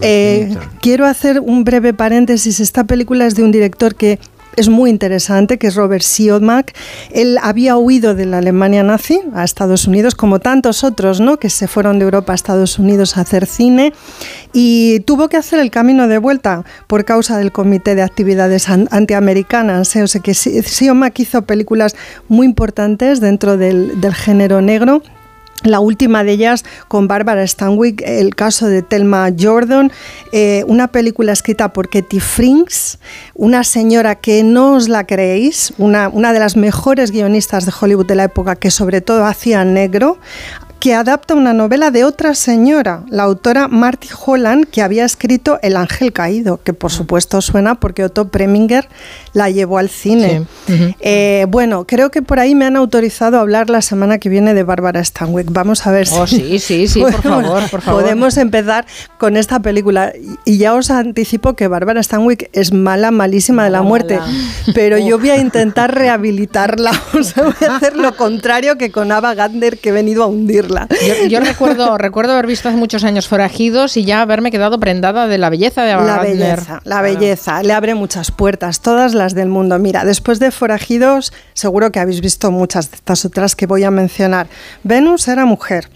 [0.00, 2.60] Eh, quiero hacer un breve paréntesis.
[2.60, 4.18] Esta película es de un director que
[4.56, 6.72] es muy interesante, que es Robert Siodmak.
[7.10, 11.38] Él había huido de la Alemania nazi a Estados Unidos, como tantos otros, ¿no?
[11.38, 13.92] que se fueron de Europa a Estados Unidos a hacer cine,
[14.52, 19.94] y tuvo que hacer el camino de vuelta por causa del Comité de Actividades Antiamericanas.
[19.96, 20.02] ¿eh?
[20.02, 21.96] O sea que Siodmak hizo películas
[22.28, 25.02] muy importantes dentro del, del género negro
[25.64, 29.92] la última de ellas con Barbara Stanwyck, el caso de Thelma Jordan,
[30.32, 32.98] eh, una película escrita por Katie Frings,
[33.34, 38.06] una señora que no os la creéis, una, una de las mejores guionistas de Hollywood
[38.06, 40.18] de la época que sobre todo hacía negro,
[40.82, 45.76] que adapta una novela de otra señora, la autora Marty Holland, que había escrito El
[45.76, 48.88] ángel caído, que por supuesto suena porque Otto Preminger
[49.32, 50.44] la llevó al cine.
[50.98, 54.54] Eh, bueno, creo que por ahí me han autorizado a hablar la semana que viene
[54.54, 55.52] de Bárbara Stanwyck.
[55.52, 58.02] Vamos a ver oh, sí, sí, sí, por favor, por favor.
[58.02, 58.84] Podemos empezar
[59.18, 60.12] con esta película.
[60.44, 64.18] Y ya os anticipo que Bárbara Stanwyck es mala, malísima de la muerte,
[64.74, 66.90] pero yo voy a intentar rehabilitarla.
[67.12, 70.26] O sea, voy a hacer lo contrario que con Ava Gardner, que he venido a
[70.26, 70.71] hundirla.
[71.28, 75.38] Yo, recuerdo, recuerdo haber visto hace muchos años Forajidos y ya haberme quedado prendada de
[75.38, 77.62] la belleza de La belleza, la belleza.
[77.62, 79.78] Le abre muchas puertas, todas las del mundo.
[79.78, 83.90] Mira, después de Forajidos, seguro que habéis visto muchas de estas otras que voy a
[83.90, 84.48] mencionar.
[84.82, 85.88] Venus era mujer.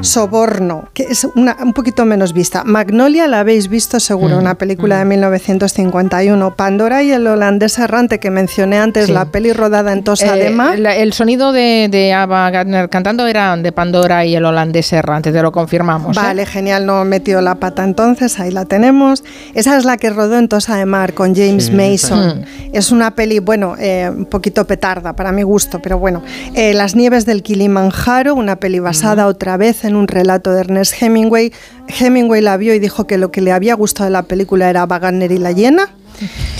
[0.00, 2.62] Soborno, que es una, un poquito menos vista.
[2.64, 6.50] Magnolia la habéis visto seguro, mm, una película de 1951.
[6.50, 6.54] Mm.
[6.54, 11.02] Pandora y el holandés errante que mencioné antes, la peli rodada en Tosa de eh,
[11.02, 15.42] El sonido de, de Ava Gardner cantando era de Pandora y el holandés errante, te
[15.42, 16.16] lo confirmamos.
[16.16, 16.20] ¿eh?
[16.20, 19.24] Vale, genial, no metió la pata entonces, ahí la tenemos.
[19.54, 22.44] Esa es la que rodó en Tosa de Mar con James Mason.
[22.72, 26.22] Es una peli, bueno, eh, un poquito petarda para mi gusto, pero bueno.
[26.54, 29.28] Las nieves del Kilimanjaro, una peli basada mm.
[29.28, 31.52] otra vez en un relato de Ernest Hemingway.
[31.88, 34.86] Hemingway la vio y dijo que lo que le había gustado de la película era
[34.86, 35.90] Wagner y la hiena.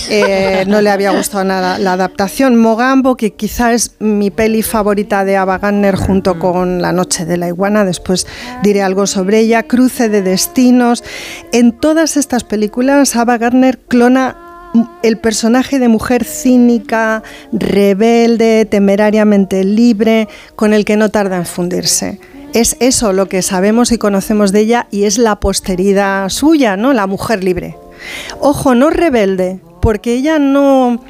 [0.09, 2.55] Eh, no le había gustado nada la adaptación.
[2.55, 7.37] Mogambo, que quizá es mi peli favorita de Ava Gardner junto con La Noche de
[7.37, 8.25] la Iguana, después
[8.63, 9.63] diré algo sobre ella.
[9.63, 11.03] Cruce de Destinos.
[11.51, 14.37] En todas estas películas, Ava Gardner clona
[15.03, 22.19] el personaje de mujer cínica, rebelde, temerariamente libre, con el que no tarda en fundirse
[22.53, 26.93] es eso lo que sabemos y conocemos de ella y es la posteridad suya, ¿no?
[26.93, 27.77] La mujer libre.
[28.39, 31.01] Ojo, no rebelde, porque ella no,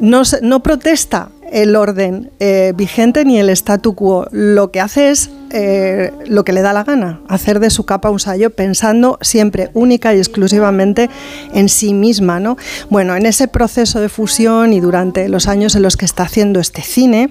[0.00, 0.22] no.
[0.42, 4.26] no protesta el orden eh, vigente ni el statu quo.
[4.30, 8.10] Lo que hace es eh, lo que le da la gana, hacer de su capa
[8.10, 11.08] un sayo pensando siempre única y exclusivamente
[11.54, 12.40] en sí misma.
[12.40, 12.56] ¿no?
[12.90, 16.58] Bueno, en ese proceso de fusión y durante los años en los que está haciendo
[16.58, 17.30] este cine,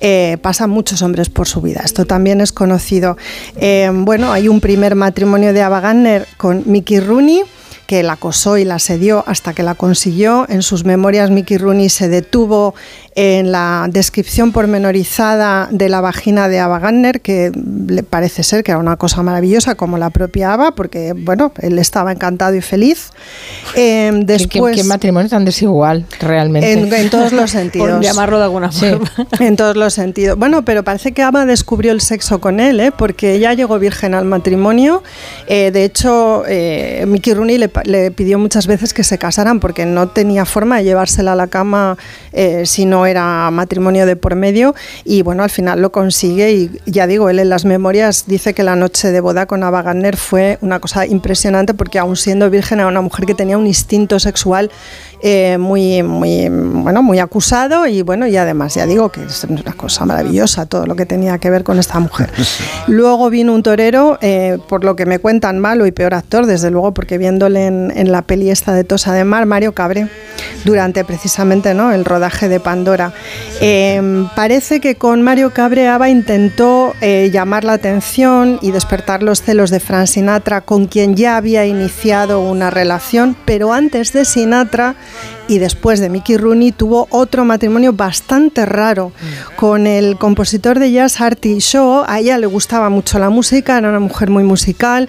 [0.00, 1.80] eh, pasan muchos hombres por su vida.
[1.84, 3.16] Esto también es conocido.
[3.56, 7.42] Eh, bueno, hay un primer matrimonio de Ava Gardner con Mickey Rooney
[7.86, 10.46] que la acosó y la asedió hasta que la consiguió.
[10.48, 12.74] En sus memorias, Mickey Rooney se detuvo
[13.16, 17.52] en la descripción pormenorizada de la vagina de Ava Gardner, que
[17.86, 21.78] le parece ser que era una cosa maravillosa, como la propia Ava, porque bueno, él
[21.78, 23.10] estaba encantado y feliz.
[23.76, 26.72] Eh, ¿Qué- después, ¿Qué, qué matrimonio tan desigual, realmente?
[26.72, 27.88] En- en todos los sentidos.
[27.90, 28.86] Por llamarlo de alguna Sí.
[28.90, 29.10] forma.
[29.40, 30.38] En todos los sentidos.
[30.38, 32.92] Bueno, pero parece que Ava descubrió el sexo con él, ¿eh?
[32.96, 35.02] porque ella llegó virgen al matrimonio.
[35.46, 39.86] Eh, de hecho, eh, Mickey Rooney le, le pidió muchas veces que se casaran porque
[39.86, 41.96] no tenía forma de llevársela a la cama
[42.32, 44.74] eh, si no era matrimonio de por medio.
[45.04, 46.52] Y bueno, al final lo consigue.
[46.52, 49.82] Y ya digo, él en las memorias dice que la noche de boda con Ava
[49.82, 53.66] Gardner fue una cosa impresionante porque, aún siendo virgen, era una mujer que tenía un
[53.66, 54.70] instinto sexual
[55.26, 59.72] eh, muy, muy, bueno, muy acusado y bueno, y además ya digo que es una
[59.72, 62.30] cosa maravillosa todo lo que tenía que ver con esta mujer.
[62.88, 66.70] Luego vino un torero, eh, por lo que me cuentan, malo y peor actor, desde
[66.70, 70.10] luego, porque viéndole en, en la peli esta de Tosa de Mar, Mario Cabre,
[70.66, 71.90] durante precisamente ¿no?
[71.90, 73.14] el rodaje de Pandora.
[73.62, 79.70] Eh, parece que con Mario Cabre Ava intentó llamar la atención y despertar los celos
[79.70, 84.96] de Frank Sinatra, con quien ya había iniciado una relación, pero antes de Sinatra
[85.48, 89.12] y después de Mickey Rooney tuvo otro matrimonio bastante raro
[89.56, 92.04] con el compositor de jazz Artie Shaw.
[92.06, 95.08] A ella le gustaba mucho la música, era una mujer muy musical.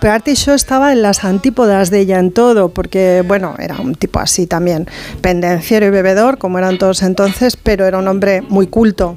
[0.00, 3.94] Pero Artie Shaw estaba en las antípodas de ella en todo, porque, bueno, era un
[3.94, 4.86] tipo así también,
[5.20, 9.16] pendenciero y bebedor, como eran todos entonces, pero era un hombre muy culto,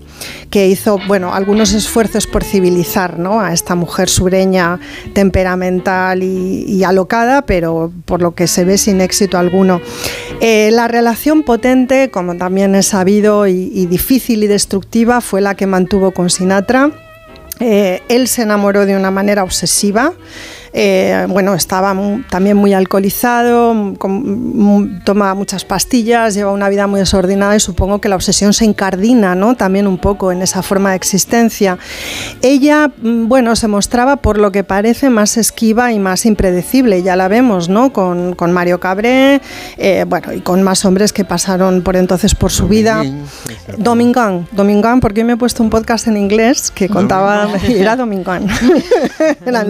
[0.49, 3.41] que hizo, bueno, algunos esfuerzos por civilizar ¿no?
[3.41, 4.79] a esta mujer sureña
[5.13, 9.81] temperamental y, y alocada, pero por lo que se ve sin éxito alguno.
[10.39, 15.55] Eh, la relación potente, como también es sabido, y, y difícil y destructiva, fue la
[15.55, 16.91] que mantuvo con Sinatra.
[17.59, 20.13] Eh, él se enamoró de una manera obsesiva.
[20.73, 21.93] Eh, bueno, estaba
[22.29, 28.07] también muy alcoholizado, con- tomaba muchas pastillas, llevaba una vida muy desordenada y supongo que
[28.09, 29.55] la obsesión se incardina ¿no?
[29.55, 31.77] también un poco en esa forma de existencia.
[32.41, 37.15] Ella, mm, bueno, se mostraba por lo que parece más esquiva y más impredecible, ya
[37.15, 37.91] la vemos, ¿no?
[37.91, 39.41] Con, con Mario Cabré,
[39.77, 43.03] eh, bueno, y con más hombres que pasaron por entonces por su vida.
[43.77, 48.47] Domingán, Domingán, porque me he puesto un podcast en inglés que contaba, era Domingán.
[49.45, 49.63] Era-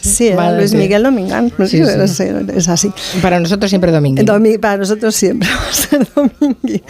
[0.00, 0.76] sí, Vale, Luis sí.
[0.76, 2.24] Miguel Domingán, no Sí, sé, sí.
[2.54, 2.92] es, así.
[3.22, 4.22] Para nosotros siempre domingo.
[4.22, 6.82] Domi- para nosotros siempre va a ser Domingui.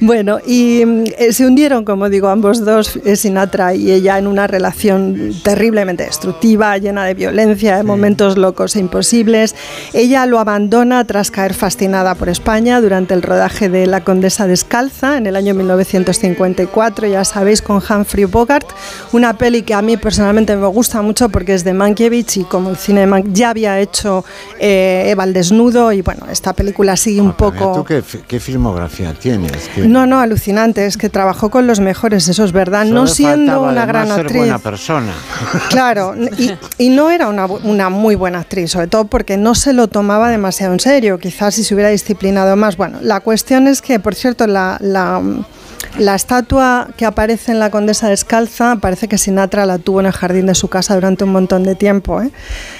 [0.00, 4.26] Bueno, y mm, eh, se hundieron, como digo, ambos dos, eh, Sinatra y ella, en
[4.26, 9.54] una relación terriblemente destructiva, llena de violencia, de momentos locos e imposibles.
[9.92, 15.16] Ella lo abandona tras caer fascinada por España durante el rodaje de La Condesa Descalza
[15.18, 18.66] en el año 1954, ya sabéis, con Humphrey Bogart,
[19.12, 22.70] una peli que a mí personalmente me gusta mucho porque es de Mankiewicz y como
[22.70, 24.24] el cine de Man- ya había hecho
[24.58, 27.72] eh, Eva al desnudo y bueno, esta película sigue un Pero poco...
[27.76, 29.70] ¿Tú qué, fi- qué filmografía tienes?
[29.76, 33.62] No, no, alucinante, es que trabajó con los mejores, eso es verdad, solo no siendo
[33.62, 34.36] una gran ser actriz.
[34.38, 35.12] buena persona.
[35.68, 39.72] Claro, y, y no era una, una muy buena actriz, sobre todo porque no se
[39.72, 42.76] lo tomaba demasiado en serio, quizás si se hubiera disciplinado más.
[42.76, 45.20] Bueno, la cuestión es que, por cierto, la, la,
[45.98, 50.12] la estatua que aparece en la Condesa Descalza parece que Sinatra la tuvo en el
[50.12, 52.22] jardín de su casa durante un montón de tiempo.
[52.22, 52.30] ¿eh?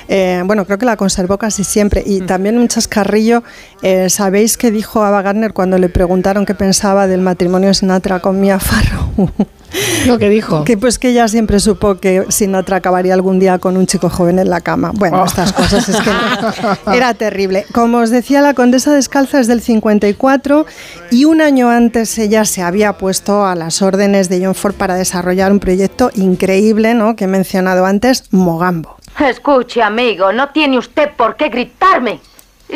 [0.09, 2.03] Eh, bueno, creo que la conservó casi siempre.
[2.05, 3.43] Y también un chascarrillo,
[3.83, 8.21] eh, ¿sabéis qué dijo Ava Gardner cuando le preguntaron qué pensaba del matrimonio de Sinatra
[8.21, 9.31] con Mia Farrow?
[10.07, 10.65] Lo que dijo.
[10.65, 14.39] Que pues que ella siempre supo que Sinatra acabaría algún día con un chico joven
[14.39, 14.91] en la cama.
[14.95, 15.25] Bueno, Oh.
[15.27, 16.93] estas cosas es que no.
[16.95, 17.67] era terrible.
[17.73, 20.67] Como os decía, la Condesa Descalza es del 54
[21.11, 24.95] y un año antes ella se había puesto a las órdenes de John Ford para
[24.95, 27.17] desarrollar un proyecto increíble, ¿no?
[27.17, 28.97] Que he mencionado antes, Mogambo.
[29.19, 32.21] Escuche, amigo, no tiene usted por qué gritarme.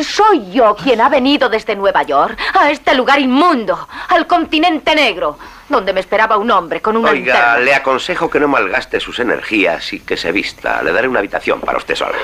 [0.03, 5.39] Soy yo quien ha venido desde Nueva York a este lugar inmundo, al continente negro,
[5.69, 7.59] donde me esperaba un hombre con una Oiga, linterna.
[7.59, 10.83] le aconsejo que no malgaste sus energías y que se vista.
[10.83, 12.17] Le daré una habitación para usted sola.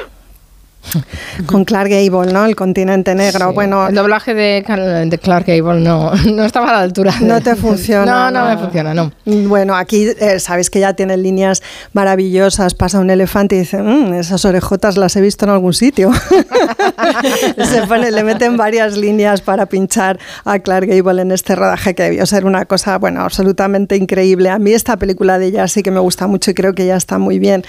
[1.47, 2.45] con Clark Gable, ¿no?
[2.47, 3.53] El continente negro.
[3.53, 4.63] Bueno, el doblaje de,
[5.09, 7.15] de Clark Gable no, no estaba a la altura.
[7.19, 8.31] de- No te funciona.
[8.31, 9.13] No, no me funciona, no.
[9.25, 11.63] Bueno, aquí eh, sabéis que ya tiene líneas
[11.93, 12.75] maravillosas.
[12.75, 16.11] Pasa un elefante y dice, "Mm, esas orejotas las he visto en algún sitio.
[17.65, 22.03] Se pone, le meten varias líneas para pinchar a Clark Gable en este rodaje que
[22.05, 24.51] debió ser una cosa, bueno, absolutamente increíble.
[24.51, 26.97] A mí esta película de ella sí que me gusta mucho y creo que ya
[26.97, 27.65] está muy bien.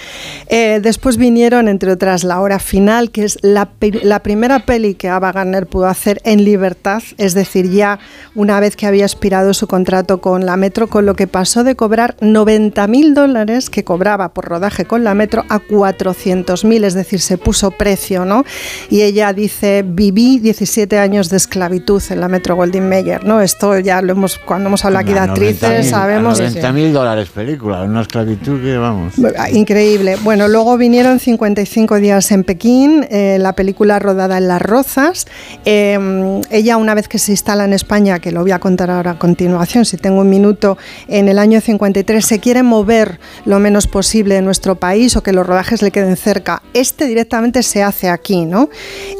[0.48, 3.70] Eh, después vinieron, entre otras, La Hora Final, que es la,
[4.02, 7.98] la primera peli que Ava Gardner pudo hacer en libertad, es decir, ya
[8.34, 11.74] una vez que había expirado su contrato con la Metro, con lo que pasó de
[11.74, 16.94] cobrar 90 mil dólares que cobraba por rodaje con la Metro a 400 mil, es
[16.94, 18.44] decir, se puso precio, ¿no?
[18.90, 23.40] Y ella dice, viví 17 años de esclavitud en la Metro Goldwyn Mayer, ¿no?
[23.40, 26.38] Esto ya lo hemos, cuando hemos hablado aquí de actrices, sabemos...
[26.38, 29.14] 90 mil dólares película, una esclavitud que vamos.
[29.52, 30.16] Increíble.
[30.22, 35.26] Bueno, luego vinieron 55 días en Pekín, eh, la película rodada en Las Rozas.
[35.64, 39.12] Eh, ella, una vez que se instala en España, que lo voy a contar ahora
[39.12, 40.78] a continuación, si tengo un minuto,
[41.08, 45.32] en el año 53 se quiere mover lo menos posible de nuestro país o que
[45.32, 46.62] los rodajes le queden cerca.
[46.74, 48.68] Este directamente se hace aquí, ¿no?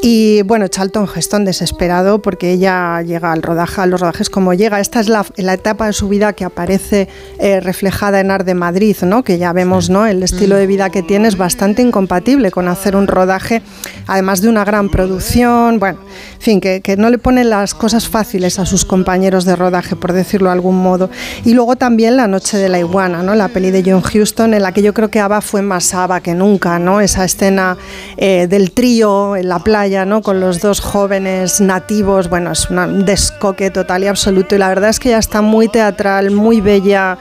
[0.03, 4.81] Y bueno, Charlton Heston desesperado porque ella llega al rodaje, a los rodajes como llega.
[4.81, 7.09] Esta es la, la etapa de su vida que aparece
[7.39, 9.23] eh, reflejada en Ar de Madrid, ¿no?
[9.23, 10.07] Que ya vemos, ¿no?
[10.07, 13.62] El estilo de vida que tiene es bastante incompatible con hacer un rodaje,
[14.07, 15.79] además de una gran producción.
[15.79, 15.99] Bueno,
[16.35, 20.13] en fin, que, no le pone las cosas fáciles a sus compañeros de rodaje, por
[20.13, 21.11] decirlo de algún modo.
[21.45, 23.35] Y luego también La Noche de la Iguana, ¿no?
[23.35, 26.21] La peli de John Huston, en la que yo creo que Ava fue más Ava
[26.21, 27.01] que nunca, ¿no?
[27.01, 27.77] Esa escena
[28.17, 30.23] eh, del trío en la playa, ¿no?
[30.23, 34.55] Con los dos jóvenes nativos, bueno, es un descoque total y absoluto.
[34.55, 37.19] Y la verdad es que ella está muy teatral, muy bella,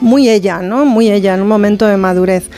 [0.00, 0.84] muy ella, ¿no?
[0.84, 2.50] Muy ella, en un momento de madurez.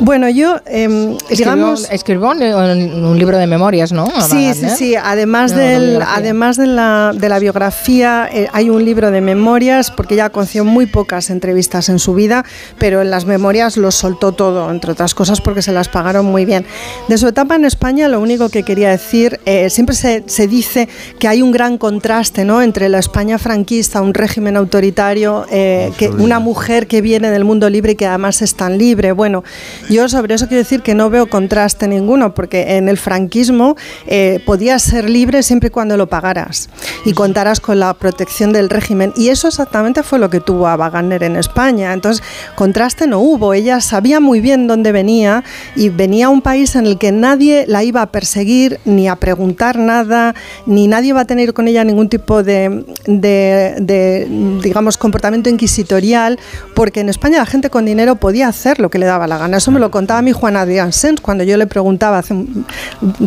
[0.00, 1.88] Bueno, yo, Escribió, digamos...
[1.90, 4.06] escribió un, un- un libro de memorias, ¿no?
[4.06, 4.70] Sí, sí, Gardner.
[4.76, 4.94] sí.
[4.94, 9.90] Además, No, del, además de, la, de la biografía, eh, hay un libro de memorias,
[9.90, 12.44] porque ella concedió muy pocas entrevistas en su vida,
[12.78, 16.44] pero en las memorias lo soltó todo, entre otras cosas porque se las pagaron muy
[16.44, 16.64] bien.
[17.08, 20.88] De su etapa en España, lo único que quería decir, eh, siempre se, se dice
[21.18, 22.62] que hay un gran contraste ¿no?
[22.62, 27.68] entre la España franquista, un régimen autoritario, eh, que una mujer que viene del mundo
[27.68, 29.10] libre y que además es tan libre.
[29.12, 29.42] Bueno,
[29.88, 34.40] yo sobre eso quiero decir que no veo contraste ninguno, porque en el franquismo eh,
[34.46, 36.68] podías ser libre siempre y cuando lo pagaras
[37.04, 39.12] y contaras con la protección del régimen.
[39.16, 41.92] Y eso exactamente fue lo que tuvo a Wagner en España.
[41.92, 42.22] Entonces,
[42.54, 43.54] contraste no hubo.
[43.54, 45.44] Ella sabía muy bien dónde venía
[45.76, 49.16] y venía a un país en el que nadie la iba a perseguir ni a
[49.16, 50.34] preguntar nada,
[50.66, 54.26] ni nadie iba a tener con ella ningún tipo de, de- de,
[54.62, 56.38] digamos, comportamiento inquisitorial,
[56.74, 59.56] porque en España la gente con dinero podía hacer lo que le daba la gana.
[59.56, 62.66] Eso me lo contaba mi Juan Adrián Sens cuando yo le preguntaba hace un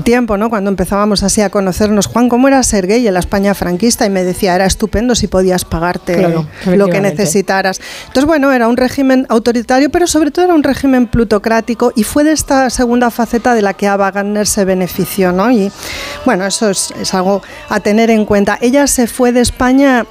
[0.04, 0.50] tiempo, ¿no?
[0.50, 4.06] cuando empezábamos así a conocernos, Juan, ¿cómo era ser gay en la España franquista?
[4.06, 7.80] Y me decía, era estupendo si podías pagarte Claro, lo que necesitaras.
[8.08, 12.26] Entonces, bueno, era un régimen autoritario, pero sobre todo era un régimen plutocrático y fue
[12.26, 15.50] de esta segunda faceta de la que Ava Gardner se benefició, ¿no?
[15.52, 15.72] Y
[16.26, 18.58] bueno, eso es, es algo a tener en cuenta.
[18.60, 20.06] Ella se fue de España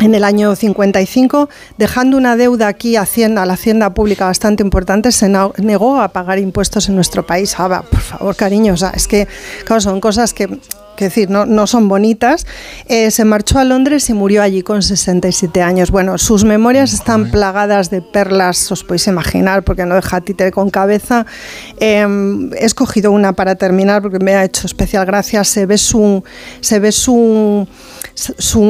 [0.00, 1.48] en el año 55,
[1.78, 6.08] dejando una deuda aquí a, Hacienda, a la Hacienda Pública bastante importante, se negó a
[6.08, 7.58] pagar impuestos en nuestro país.
[7.58, 9.28] Ava, por favor, cariño, o sea, es que
[9.64, 10.58] claro, son cosas que,
[10.96, 12.46] que decir, no, no son bonitas.
[12.86, 15.90] Eh, se marchó a Londres y murió allí con 67 años.
[15.90, 20.70] Bueno, sus memorias están plagadas de perlas, os podéis imaginar, porque no deja títere con
[20.70, 21.26] cabeza.
[21.78, 22.06] Eh,
[22.58, 25.44] he escogido una para terminar porque me ha hecho especial gracia.
[25.44, 26.24] Se ve su,
[26.60, 27.66] se ve su,
[28.14, 28.60] su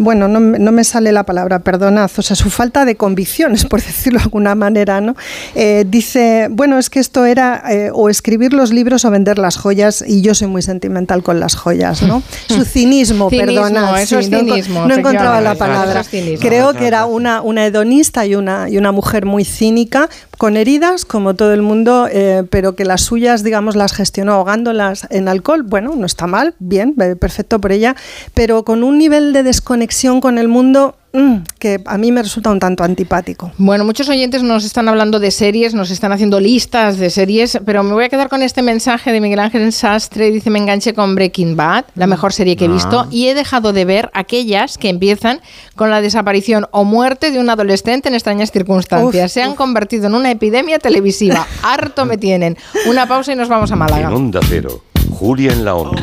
[0.00, 3.64] bueno, no, me- no me sale la palabra, perdonad, o sea, su falta de convicciones,
[3.70, 5.14] por decirlo de alguna manera, ¿no?
[5.54, 9.56] Eh, dice, bueno, es que esto era eh, o escribir los libros o vender las
[9.56, 12.22] joyas, y yo soy muy sentimental con las joyas, ¿no?
[12.48, 14.00] Su cinismo, Cinismo, perdona.
[14.02, 15.90] eso es no, cinismo, no encontraba la palabra.
[15.92, 16.40] eso es cinismo.
[16.48, 21.04] Creo que era una, una hedonista y una, y una mujer muy cínica, con heridas,
[21.04, 25.62] como todo el mundo, eh, pero que las suyas, digamos, las gestionó ahogándolas en alcohol.
[25.62, 27.94] Bueno, no está mal, bien, perfecto por ella,
[28.34, 32.50] pero con un nivel de desconexión con el mundo mm, que a mí me resulta
[32.50, 33.50] un tanto antipático.
[33.58, 37.82] Bueno, muchos oyentes nos están hablando de series, nos están haciendo listas de series, pero
[37.82, 40.30] me voy a quedar con este mensaje de Miguel Ángel Sastre.
[40.30, 42.72] Dice, me enganché con Breaking Bad, la mejor serie que he Ah.
[42.72, 45.40] visto, y he dejado de ver aquellas que empiezan
[45.76, 49.26] con la desaparición o muerte de un adolescente en extrañas circunstancias.
[49.26, 51.46] Uf, Se han convertido en una epidemia televisiva.
[51.62, 52.56] Harto me tienen.
[52.86, 54.08] Una pausa y nos vamos a Málaga.
[54.08, 56.02] En Onda Cero, Julia en la Onda.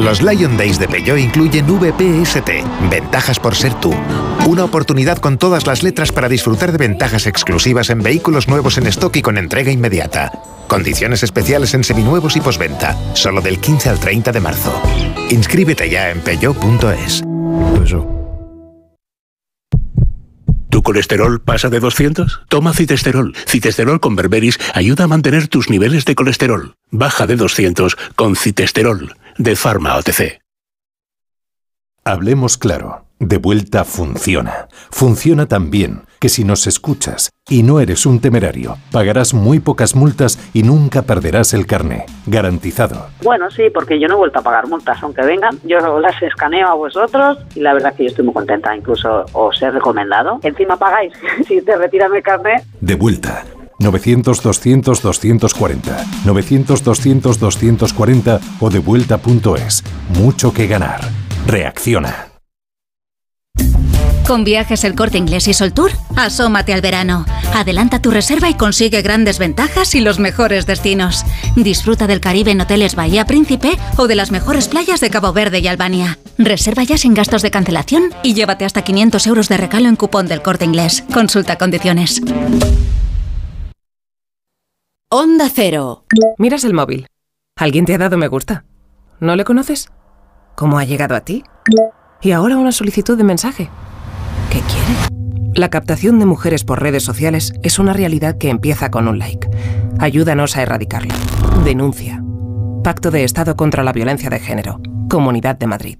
[0.00, 2.48] Los Lion Days de Peugeot incluyen VPST,
[2.90, 3.92] ventajas por ser tú.
[4.46, 8.86] Una oportunidad con todas las letras para disfrutar de ventajas exclusivas en vehículos nuevos en
[8.86, 10.32] stock y con entrega inmediata.
[10.68, 14.82] Condiciones especiales en seminuevos y posventa, solo del 15 al 30 de marzo.
[15.28, 17.22] Inscríbete ya en peugeot.es.
[20.70, 22.44] ¿Tu colesterol pasa de 200?
[22.48, 23.34] Toma citesterol.
[23.46, 26.74] Citesterol con berberis ayuda a mantener tus niveles de colesterol.
[26.90, 30.38] Baja de 200 con citesterol de Pharma OTC.
[32.04, 33.06] Hablemos claro.
[33.18, 34.68] De vuelta funciona.
[34.90, 39.94] Funciona tan bien que si nos escuchas y no eres un temerario, pagarás muy pocas
[39.94, 42.04] multas y nunca perderás el carné.
[42.26, 43.08] Garantizado.
[43.22, 45.58] Bueno, sí, porque yo no he vuelto a pagar multas, aunque vengan.
[45.64, 48.76] Yo las escaneo a vosotros y la verdad que yo estoy muy contenta.
[48.76, 50.38] Incluso os he recomendado.
[50.42, 51.14] Encima pagáis
[51.48, 52.62] si te retiran el carné.
[52.80, 53.44] De vuelta.
[53.80, 56.04] 900-200-240.
[56.24, 59.84] 900-200-240 o devuelta.es.
[60.18, 61.00] Mucho que ganar.
[61.46, 62.30] Reacciona.
[64.30, 67.26] Con viajes el corte inglés y Soltour, asómate al verano.
[67.52, 71.24] Adelanta tu reserva y consigue grandes ventajas y los mejores destinos.
[71.56, 75.58] Disfruta del Caribe en hoteles Bahía Príncipe o de las mejores playas de Cabo Verde
[75.58, 76.20] y Albania.
[76.38, 80.28] Reserva ya sin gastos de cancelación y llévate hasta 500 euros de regalo en cupón
[80.28, 81.02] del corte inglés.
[81.12, 82.22] Consulta condiciones.
[85.12, 86.04] Onda Cero.
[86.38, 87.08] Miras el móvil.
[87.56, 88.64] ¿Alguien te ha dado me gusta?
[89.18, 89.88] ¿No le conoces?
[90.54, 91.42] ¿Cómo ha llegado a ti?
[92.22, 93.70] Y ahora una solicitud de mensaje.
[94.52, 95.52] ¿Qué quiere?
[95.56, 99.50] La captación de mujeres por redes sociales es una realidad que empieza con un like.
[99.98, 101.16] Ayúdanos a erradicarla.
[101.64, 102.22] Denuncia.
[102.84, 104.80] Pacto de Estado contra la Violencia de Género.
[105.08, 105.98] Comunidad de Madrid.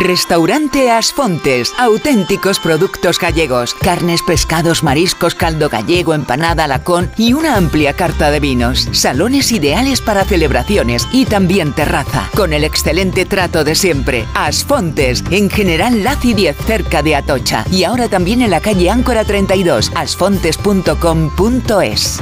[0.00, 7.92] Restaurante Asfontes, auténticos productos gallegos, carnes, pescados, mariscos, caldo gallego, empanada, lacón y una amplia
[7.92, 8.88] carta de vinos.
[8.92, 14.24] Salones ideales para celebraciones y también terraza, con el excelente trato de siempre.
[14.34, 17.66] Asfontes, en General Laci 10, cerca de Atocha.
[17.70, 22.20] Y ahora también en la calle Áncora 32, asfontes.com.es.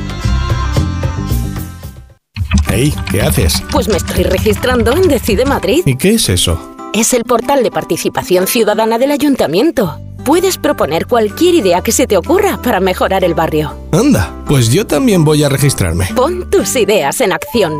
[2.66, 3.62] Hey, ¿qué haces?
[3.70, 5.82] Pues me estoy registrando en Decide Madrid.
[5.86, 6.79] ¿Y qué es eso?
[6.92, 10.00] Es el portal de participación ciudadana del ayuntamiento.
[10.24, 13.76] Puedes proponer cualquier idea que se te ocurra para mejorar el barrio.
[13.92, 16.08] Anda, pues yo también voy a registrarme.
[16.16, 17.72] Pon tus ideas en acción.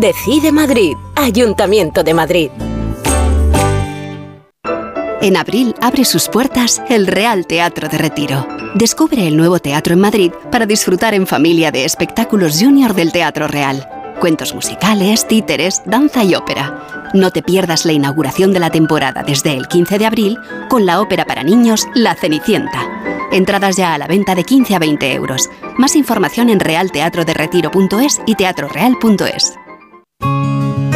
[0.00, 2.50] Decide Madrid, Ayuntamiento de Madrid.
[5.20, 8.46] En abril abre sus puertas el Real Teatro de Retiro.
[8.74, 13.46] Descubre el nuevo teatro en Madrid para disfrutar en familia de espectáculos junior del Teatro
[13.46, 13.86] Real.
[14.20, 16.93] Cuentos musicales, títeres, danza y ópera.
[17.14, 20.36] No te pierdas la inauguración de la temporada desde el 15 de abril
[20.68, 22.80] con la ópera para niños La Cenicienta.
[23.30, 25.48] Entradas ya a la venta de 15 a 20 euros.
[25.78, 29.54] Más información en realteatroderetiro.es y teatroreal.es.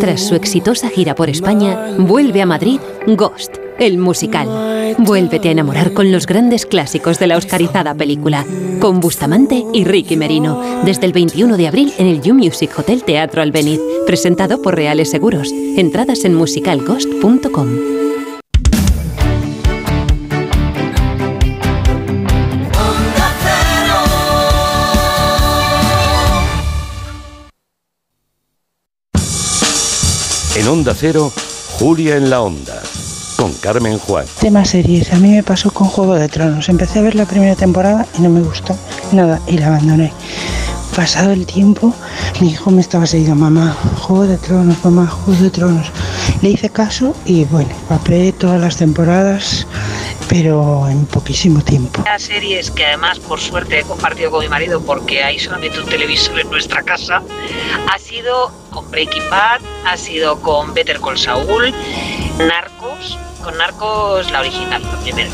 [0.00, 4.48] Tras su exitosa gira por España, vuelve a Madrid Ghost, el musical.
[4.98, 8.44] Vuélvete a enamorar con los grandes clásicos de la oscarizada película,
[8.80, 13.04] con Bustamante y Ricky Merino, desde el 21 de abril en el You Music Hotel
[13.04, 15.52] Teatro Albeniz, presentado por Reales Seguros.
[15.52, 18.09] Entradas en musicalghost.com.
[30.70, 31.32] Onda Cero,
[31.80, 32.80] Julia en la Onda,
[33.36, 34.24] con Carmen Juan.
[34.38, 35.12] Tema series.
[35.12, 36.68] A mí me pasó con Juego de Tronos.
[36.68, 38.76] Empecé a ver la primera temporada y no me gustó
[39.10, 40.12] nada y la abandoné.
[40.94, 41.94] Pasado el tiempo,
[42.40, 45.86] Mi hijo me estaba seguido, mamá, Juego de Tronos, mamá, Juego de Tronos.
[46.42, 49.66] Le hice caso y bueno, papé todas las temporadas,
[50.28, 52.02] pero en poquísimo tiempo.
[52.04, 55.86] Las series que además por suerte he compartido con mi marido porque hay solamente un
[55.86, 57.22] televisor en nuestra casa,
[57.92, 61.72] ha sido con Breaking Bad, ha sido con Better Call Saul,
[62.38, 65.30] Narcos, con Narcos la original, la primera,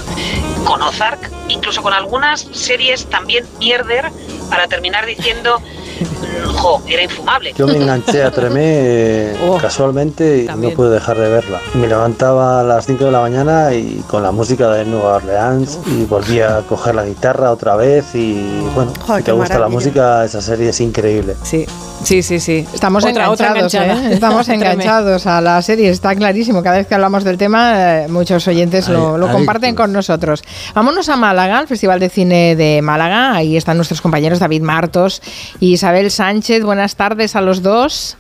[0.65, 4.11] con Ozark, incluso con algunas series también mierder
[4.51, 5.61] para terminar diciendo
[6.57, 7.53] jo, era infumable.
[7.57, 11.61] Yo me enganché a Tremé eh, Oh, casualmente y no pude dejar de verla.
[11.75, 15.79] Me levantaba a las 5 de la mañana y con la música de Nueva Orleans
[15.87, 18.35] y volvía a coger la guitarra otra vez y
[18.75, 21.37] bueno, si te gusta la música, esa serie es increíble.
[21.43, 21.67] Sí,
[22.03, 22.67] sí, sí, sí.
[22.75, 23.75] Estamos Otra- enganchados.
[23.75, 24.09] ¿eh?
[24.13, 26.63] Estamos enganchados a la serie, está clarísimo.
[26.63, 30.43] Cada vez que hablamos del tema, eh, muchos oyentes lo, lo comparten con nosotros.
[30.75, 33.35] Vámonos a Málaga, al Festival de Cine de Málaga.
[33.35, 35.21] Ahí están nuestros compañeros David Martos
[35.61, 36.63] y Isabel Sánchez.
[36.65, 38.17] Buenas tardes a los dos.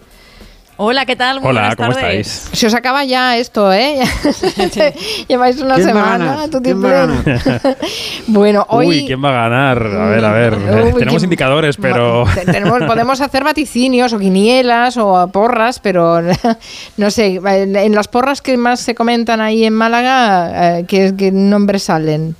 [0.78, 1.40] Hola, ¿qué tal?
[1.40, 2.26] Muy Hola, buenas ¿cómo tardes.
[2.43, 2.59] estáis?
[2.60, 3.98] Se os acaba ya esto, ¿eh?
[5.28, 6.26] Lleváis una ¿Quién va a semana.
[6.26, 6.62] ganar?
[6.62, 7.74] ¿Quién va a play.
[8.26, 9.78] bueno, hoy Uy, ¿quién va a ganar?
[9.86, 10.52] A ver, a ver.
[10.55, 10.60] Uy,
[10.93, 12.26] Tenemos ¿quién- indicadores, pero...
[12.34, 16.20] Te- tenemos- podemos hacer vaticinios o quinielas o porras, pero
[16.98, 21.14] no sé, en, en las porras que más se comentan ahí en Málaga, eh, ¿qué,
[21.16, 22.36] qué nombres salen?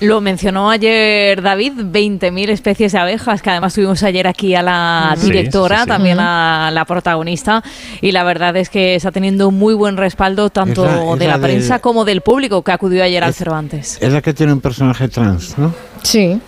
[0.00, 5.14] Lo mencionó ayer David, 20.000 especies de abejas, que además tuvimos ayer aquí a la
[5.18, 5.88] Sí, directora, sí, sí.
[5.88, 7.64] también a la protagonista,
[8.00, 11.26] y la verdad es que está teniendo muy buen respaldo tanto Es la- es de
[11.26, 13.98] la, la del- prensa como del público que acudió ayer al Es- Cervantes.
[14.00, 15.74] Es la que tiene un personaje trans, ¿no?
[16.04, 16.40] Sí.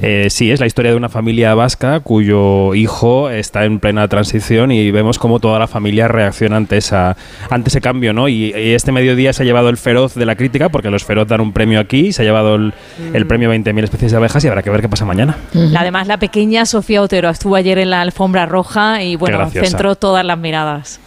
[0.00, 4.72] Eh, sí, es la historia de una familia vasca cuyo hijo está en plena transición
[4.72, 7.16] y vemos cómo toda la familia reacciona ante, esa,
[7.50, 8.28] ante ese cambio, ¿no?
[8.28, 11.28] Y, y este mediodía se ha llevado el feroz de la crítica, porque los feroz
[11.28, 12.74] dan un premio aquí, se ha llevado el,
[13.12, 15.36] el premio 20.000 especies de abejas y habrá que ver qué pasa mañana.
[15.76, 20.24] Además, la pequeña Sofía Otero estuvo ayer en la alfombra roja y bueno, centró todas
[20.24, 21.01] las miradas.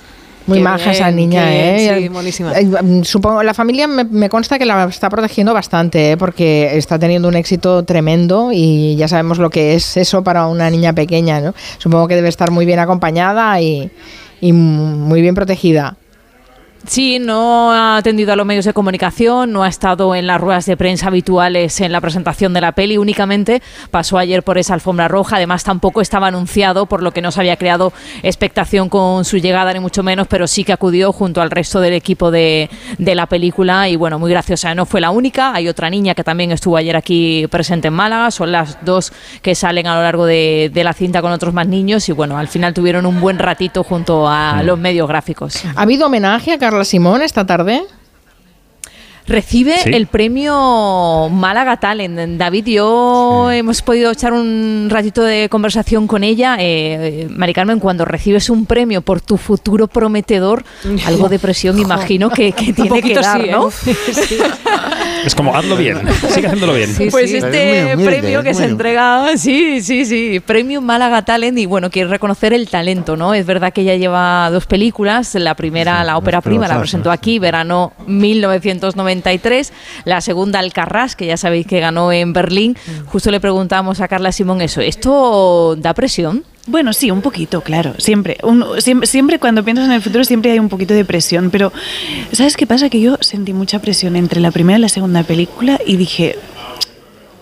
[0.48, 1.76] Muy Qué maja esa niña, ¿eh?
[1.78, 2.54] bien, sí, monísima.
[2.54, 6.18] Eh, mm, Supongo, la familia me, me consta que la está protegiendo bastante, ¿eh?
[6.18, 10.70] porque está teniendo un éxito tremendo y ya sabemos lo que es eso para una
[10.70, 11.54] niña pequeña, ¿no?
[11.80, 13.90] Supongo que debe estar muy bien acompañada y,
[14.40, 15.98] y muy bien protegida.
[16.88, 20.66] Sí, no ha atendido a los medios de comunicación, no ha estado en las ruedas
[20.66, 25.08] de prensa habituales en la presentación de la peli, únicamente pasó ayer por esa alfombra
[25.08, 27.92] roja, además tampoco estaba anunciado, por lo que no se había creado
[28.22, 31.94] expectación con su llegada, ni mucho menos, pero sí que acudió junto al resto del
[31.94, 34.76] equipo de, de la película y bueno, muy graciosa.
[34.76, 38.30] No fue la única, hay otra niña que también estuvo ayer aquí presente en Málaga,
[38.30, 41.68] son las dos que salen a lo largo de, de la cinta con otros más
[41.68, 45.64] niños y bueno, al final tuvieron un buen ratito junto a los medios gráficos.
[45.76, 47.84] ¿Ha habido homenaje a Carla Simón esta tarde?
[49.28, 49.90] Recibe Sí.
[49.92, 52.38] el premio Málaga Talent.
[52.38, 56.58] David yo hemos podido echar un ratito de conversación con ella.
[56.60, 60.64] Eh, Mari Carmen, cuando recibes un premio por tu futuro prometedor,
[61.08, 63.52] algo de presión imagino que, que tiene que dar, sí, ¿eh?
[63.52, 63.70] ¿no?
[65.26, 66.00] Es como, hazlo bien,
[66.34, 66.96] sigue haciéndolo bien.
[67.10, 67.38] pues sí.
[67.38, 71.58] este Es muy humilde, premio que es se entrega, sí, sí, sí, premio Málaga Talent
[71.58, 73.34] y bueno, quiere reconocer el talento, ¿no?
[73.34, 77.40] Es verdad que ella lleva dos películas, la primera, la ópera prima, la presentó aquí,
[77.40, 77.94] verano
[79.16, 79.74] 1993,
[80.06, 82.78] la segunda Alcarrás, que ya sabéis que ganó en Berlín,
[83.08, 86.44] justo le preguntamos a Carla Simón eso, ¿esto da presión?
[86.68, 88.38] Bueno, sí, un poquito, claro, siempre.
[88.42, 89.06] Un- siempre.
[89.08, 91.72] Siempre cuando piensas en el futuro siempre hay un poquito de presión, pero
[92.32, 92.90] ¿sabes qué pasa?
[92.90, 96.38] Que yo sentí mucha presión entre la primera y la segunda película y dije,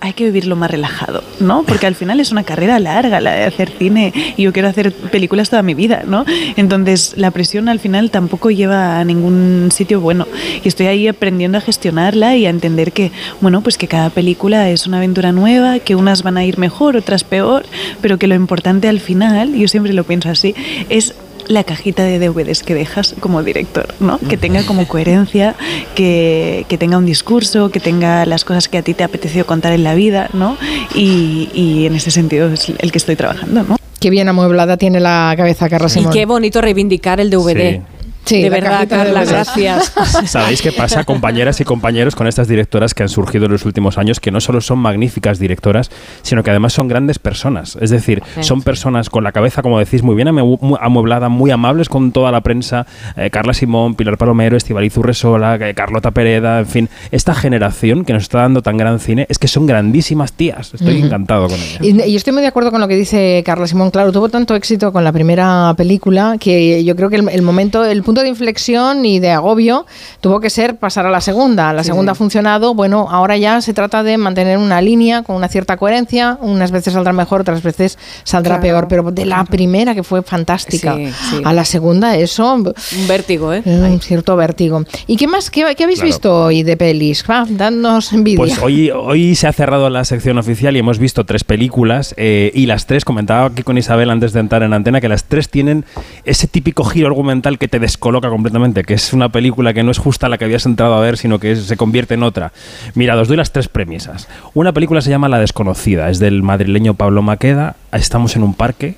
[0.03, 1.63] hay que vivirlo más relajado, ¿no?
[1.63, 4.91] Porque al final es una carrera larga la de hacer cine y yo quiero hacer
[4.91, 6.25] películas toda mi vida, ¿no?
[6.57, 10.27] Entonces la presión al final tampoco lleva a ningún sitio bueno
[10.61, 14.69] y estoy ahí aprendiendo a gestionarla y a entender que, bueno, pues que cada película
[14.69, 17.65] es una aventura nueva, que unas van a ir mejor, otras peor,
[18.01, 20.53] pero que lo importante al final, yo siempre lo pienso así,
[20.89, 21.15] es
[21.47, 24.19] la cajita de DVDs que dejas como director, ¿no?
[24.19, 25.55] Que tenga como coherencia,
[25.95, 29.45] que, que tenga un discurso, que tenga las cosas que a ti te ha apetecido
[29.45, 30.57] contar en la vida, ¿no?
[30.95, 33.77] Y, y en ese sentido es el que estoy trabajando, ¿no?
[34.03, 37.75] Qué bien amueblada tiene la cabeza Carla Y qué bonito reivindicar el DVD.
[37.75, 37.81] Sí.
[38.25, 39.93] Sí, de verdad, Carla, gracias.
[40.25, 43.97] ¿Sabéis qué pasa, compañeras y compañeros, con estas directoras que han surgido en los últimos
[43.97, 45.89] años, que no solo son magníficas directoras,
[46.21, 47.77] sino que además son grandes personas?
[47.81, 51.51] Es decir, son personas con la cabeza, como decís, muy bien amu- mu- amueblada, muy
[51.51, 52.85] amables con toda la prensa.
[53.17, 56.89] eh, Carla Simón, Pilar Palomero, Estivaliz Urresola, eh, Carlota Pereda, en fin.
[57.11, 60.73] Esta generación que nos está dando tan gran cine es que son grandísimas tías.
[60.73, 61.79] Estoy encantado con ellas.
[61.81, 63.91] Y, y estoy muy de acuerdo con lo que dice Carla Simón.
[63.91, 67.83] Claro, tuvo tanto éxito con la primera película que yo creo que el, el momento,
[67.83, 69.87] el punto punto de inflexión y de agobio
[70.21, 71.73] tuvo que ser pasar a la segunda.
[71.73, 75.47] La segunda ha funcionado, bueno, ahora ya se trata de mantener una línea con una
[75.47, 80.03] cierta coherencia, unas veces saldrá mejor, otras veces saldrá peor, pero de la primera que
[80.03, 80.95] fue fantástica
[81.43, 82.53] a la segunda eso...
[82.53, 83.63] Un vértigo, ¿eh?
[83.65, 84.83] Un cierto vértigo.
[85.07, 85.49] ¿Y qué más?
[85.49, 87.25] ¿Qué, habéis visto hoy de pelis?
[87.27, 88.37] Va, dadnos envidia.
[88.37, 92.51] Pues hoy, hoy se ha cerrado la sección oficial y hemos visto tres películas eh,
[92.53, 95.49] y las tres, comentaba aquí con Isabel antes de entrar en antena, que las tres
[95.49, 95.83] tienen
[96.25, 99.97] ese típico giro argumental que te descoloca completamente, que es una película que no es
[99.97, 102.51] justa la que habías entrado a ver, sino que se convierte en otra.
[102.95, 104.27] Mira, os doy las tres premisas.
[104.53, 108.95] Una película se llama La desconocida, es del madrileño Pablo Maqueda, estamos en un parque,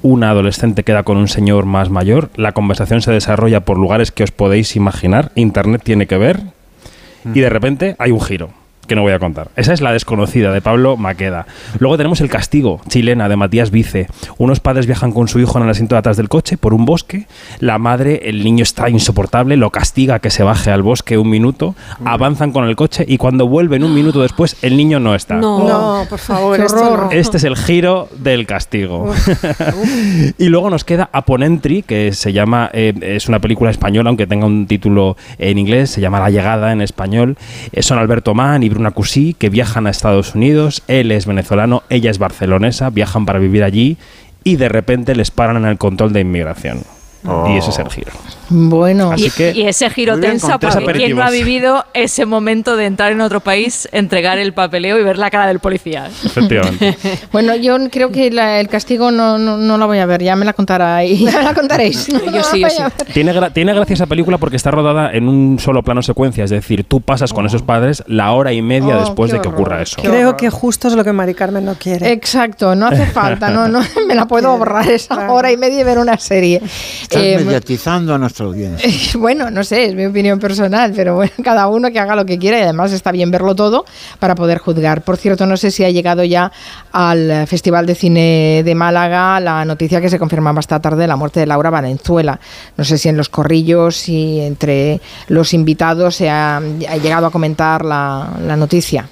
[0.00, 4.24] una adolescente queda con un señor más mayor, la conversación se desarrolla por lugares que
[4.24, 6.40] os podéis imaginar, Internet tiene que ver,
[7.34, 9.48] y de repente hay un giro que no voy a contar.
[9.56, 11.46] Esa es La desconocida de Pablo Maqueda.
[11.78, 14.08] Luego tenemos El castigo, chilena, de Matías Vice.
[14.38, 16.84] Unos padres viajan con su hijo en el asiento de atrás del coche por un
[16.84, 17.26] bosque.
[17.60, 21.74] La madre, el niño está insoportable, lo castiga que se baje al bosque un minuto.
[22.04, 25.36] Avanzan con el coche y cuando vuelven un minuto después, el niño no está.
[25.36, 26.60] No, por favor,
[27.10, 29.12] Este es el giro del castigo.
[30.38, 34.46] y luego nos queda Aponentry, que se llama, eh, es una película española, aunque tenga
[34.46, 37.36] un título en inglés, se llama La llegada en español.
[37.72, 41.82] Eh, son Alberto Mann y una Cusí que viajan a Estados Unidos, él es venezolano,
[41.90, 43.96] ella es barcelonesa, viajan para vivir allí
[44.44, 46.95] y de repente les paran en el control de inmigración.
[47.48, 48.12] Y ese es el giro.
[48.48, 53.20] Bueno, y, ese giro tensa, porque ¿quién no ha vivido ese momento de entrar en
[53.20, 56.06] otro país, entregar el papeleo y ver la cara del policía?
[56.24, 56.96] Efectivamente.
[57.32, 60.52] bueno, yo creo que el castigo no, no, la voy a ver, ya me la
[60.52, 61.20] contaréis.
[61.22, 62.06] me la contaréis.
[62.06, 62.82] yo sí, yo sí.
[63.12, 66.84] Tiene, tiene gracia esa película porque está rodada en un solo plano secuencia, es decir,
[66.84, 70.00] tú pasas con esos padres la hora y media oh, después de que ocurra eso.
[70.00, 72.12] Creo que justo es lo que Mari Carmen no quiere.
[72.12, 75.84] Exacto, no hace falta, no, no me la puedo borrar esa hora y media y
[75.84, 76.62] ver una serie.
[77.16, 78.88] Estás eh, mediatizando a nuestra audiencia.
[79.18, 82.38] bueno, no sé, es mi opinión personal, pero bueno, cada uno que haga lo que
[82.38, 83.84] quiera y además está bien verlo todo
[84.18, 85.02] para poder juzgar.
[85.02, 86.52] Por cierto, no sé si ha llegado ya
[86.92, 91.40] al Festival de Cine de Málaga la noticia que se confirmaba esta tarde la muerte
[91.40, 92.38] de Laura Valenzuela.
[92.76, 96.60] No sé si en los corrillos y entre los invitados se ha,
[97.02, 99.08] llegado a comentar la noticia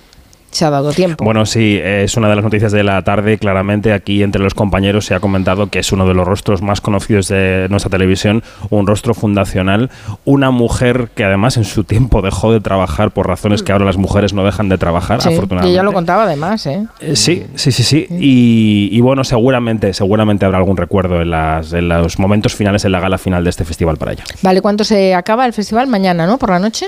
[0.55, 1.25] se ha dado tiempo.
[1.25, 3.39] Bueno, sí, es una de las noticias de la tarde.
[3.39, 6.81] Claramente aquí entre los compañeros se ha comentado que es uno de los rostros más
[6.81, 9.91] conocidos de nuestra televisión, un rostro fundacional,
[10.25, 13.97] una mujer que además en su tiempo dejó de trabajar por razones que ahora las
[13.97, 15.69] mujeres no dejan de trabajar, afortunadamente.
[15.69, 16.87] Y ella lo contaba además, ¿eh?
[17.01, 18.07] eh sí, sí, sí, sí.
[18.11, 23.01] Y, bueno, seguramente, seguramente habrá algún recuerdo en, las, en los momentos finales, en la
[23.01, 24.25] gala final de este festival para ella.
[24.43, 25.89] Vale, ¿cuánto se acaba el festival?
[25.89, 26.39] Mañana, ¿no?
[26.39, 26.87] ¿Por la noche?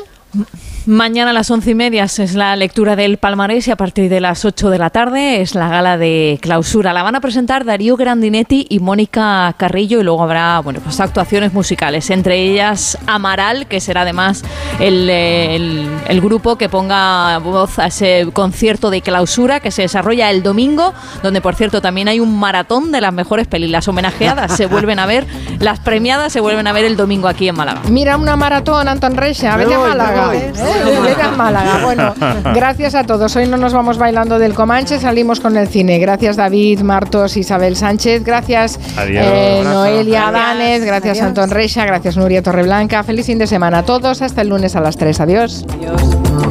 [0.87, 4.21] Mañana a las once y media es la lectura del palmarés y a partir de
[4.21, 6.93] las 8 de la tarde es la gala de clausura.
[6.93, 11.53] La van a presentar Darío Grandinetti y Mónica Carrillo y luego habrá bueno, pues actuaciones
[11.53, 14.45] musicales, entre ellas Amaral, que será además
[14.79, 20.45] el, el, grupo que ponga voz a ese concierto de clausura que se desarrolla el
[20.45, 24.57] domingo, donde por cierto también hay un maratón de las mejores películas homenajeadas.
[24.57, 25.27] se vuelven a ver,
[25.59, 27.83] las premiadas se vuelven a ver el domingo aquí en Málaga.
[27.91, 30.16] Mira una maratón, Anton Reixa, vete a Málaga.
[31.37, 31.81] Málaga.
[31.85, 32.15] Bueno,
[32.55, 33.35] gracias a todos.
[33.37, 35.99] Hoy no nos vamos bailando del Comanche, salimos con el cine.
[35.99, 38.25] Gracias David, Martos, Isabel Sánchez.
[38.25, 40.85] Gracias eh, Noelia Danez.
[40.85, 41.85] Gracias Antón Reixa.
[41.85, 43.03] Gracias Nuria Torreblanca.
[43.03, 44.23] Feliz fin de semana a todos.
[44.23, 45.21] Hasta el lunes a las 3.
[45.21, 45.67] Adiós.
[45.75, 46.46] Adiós.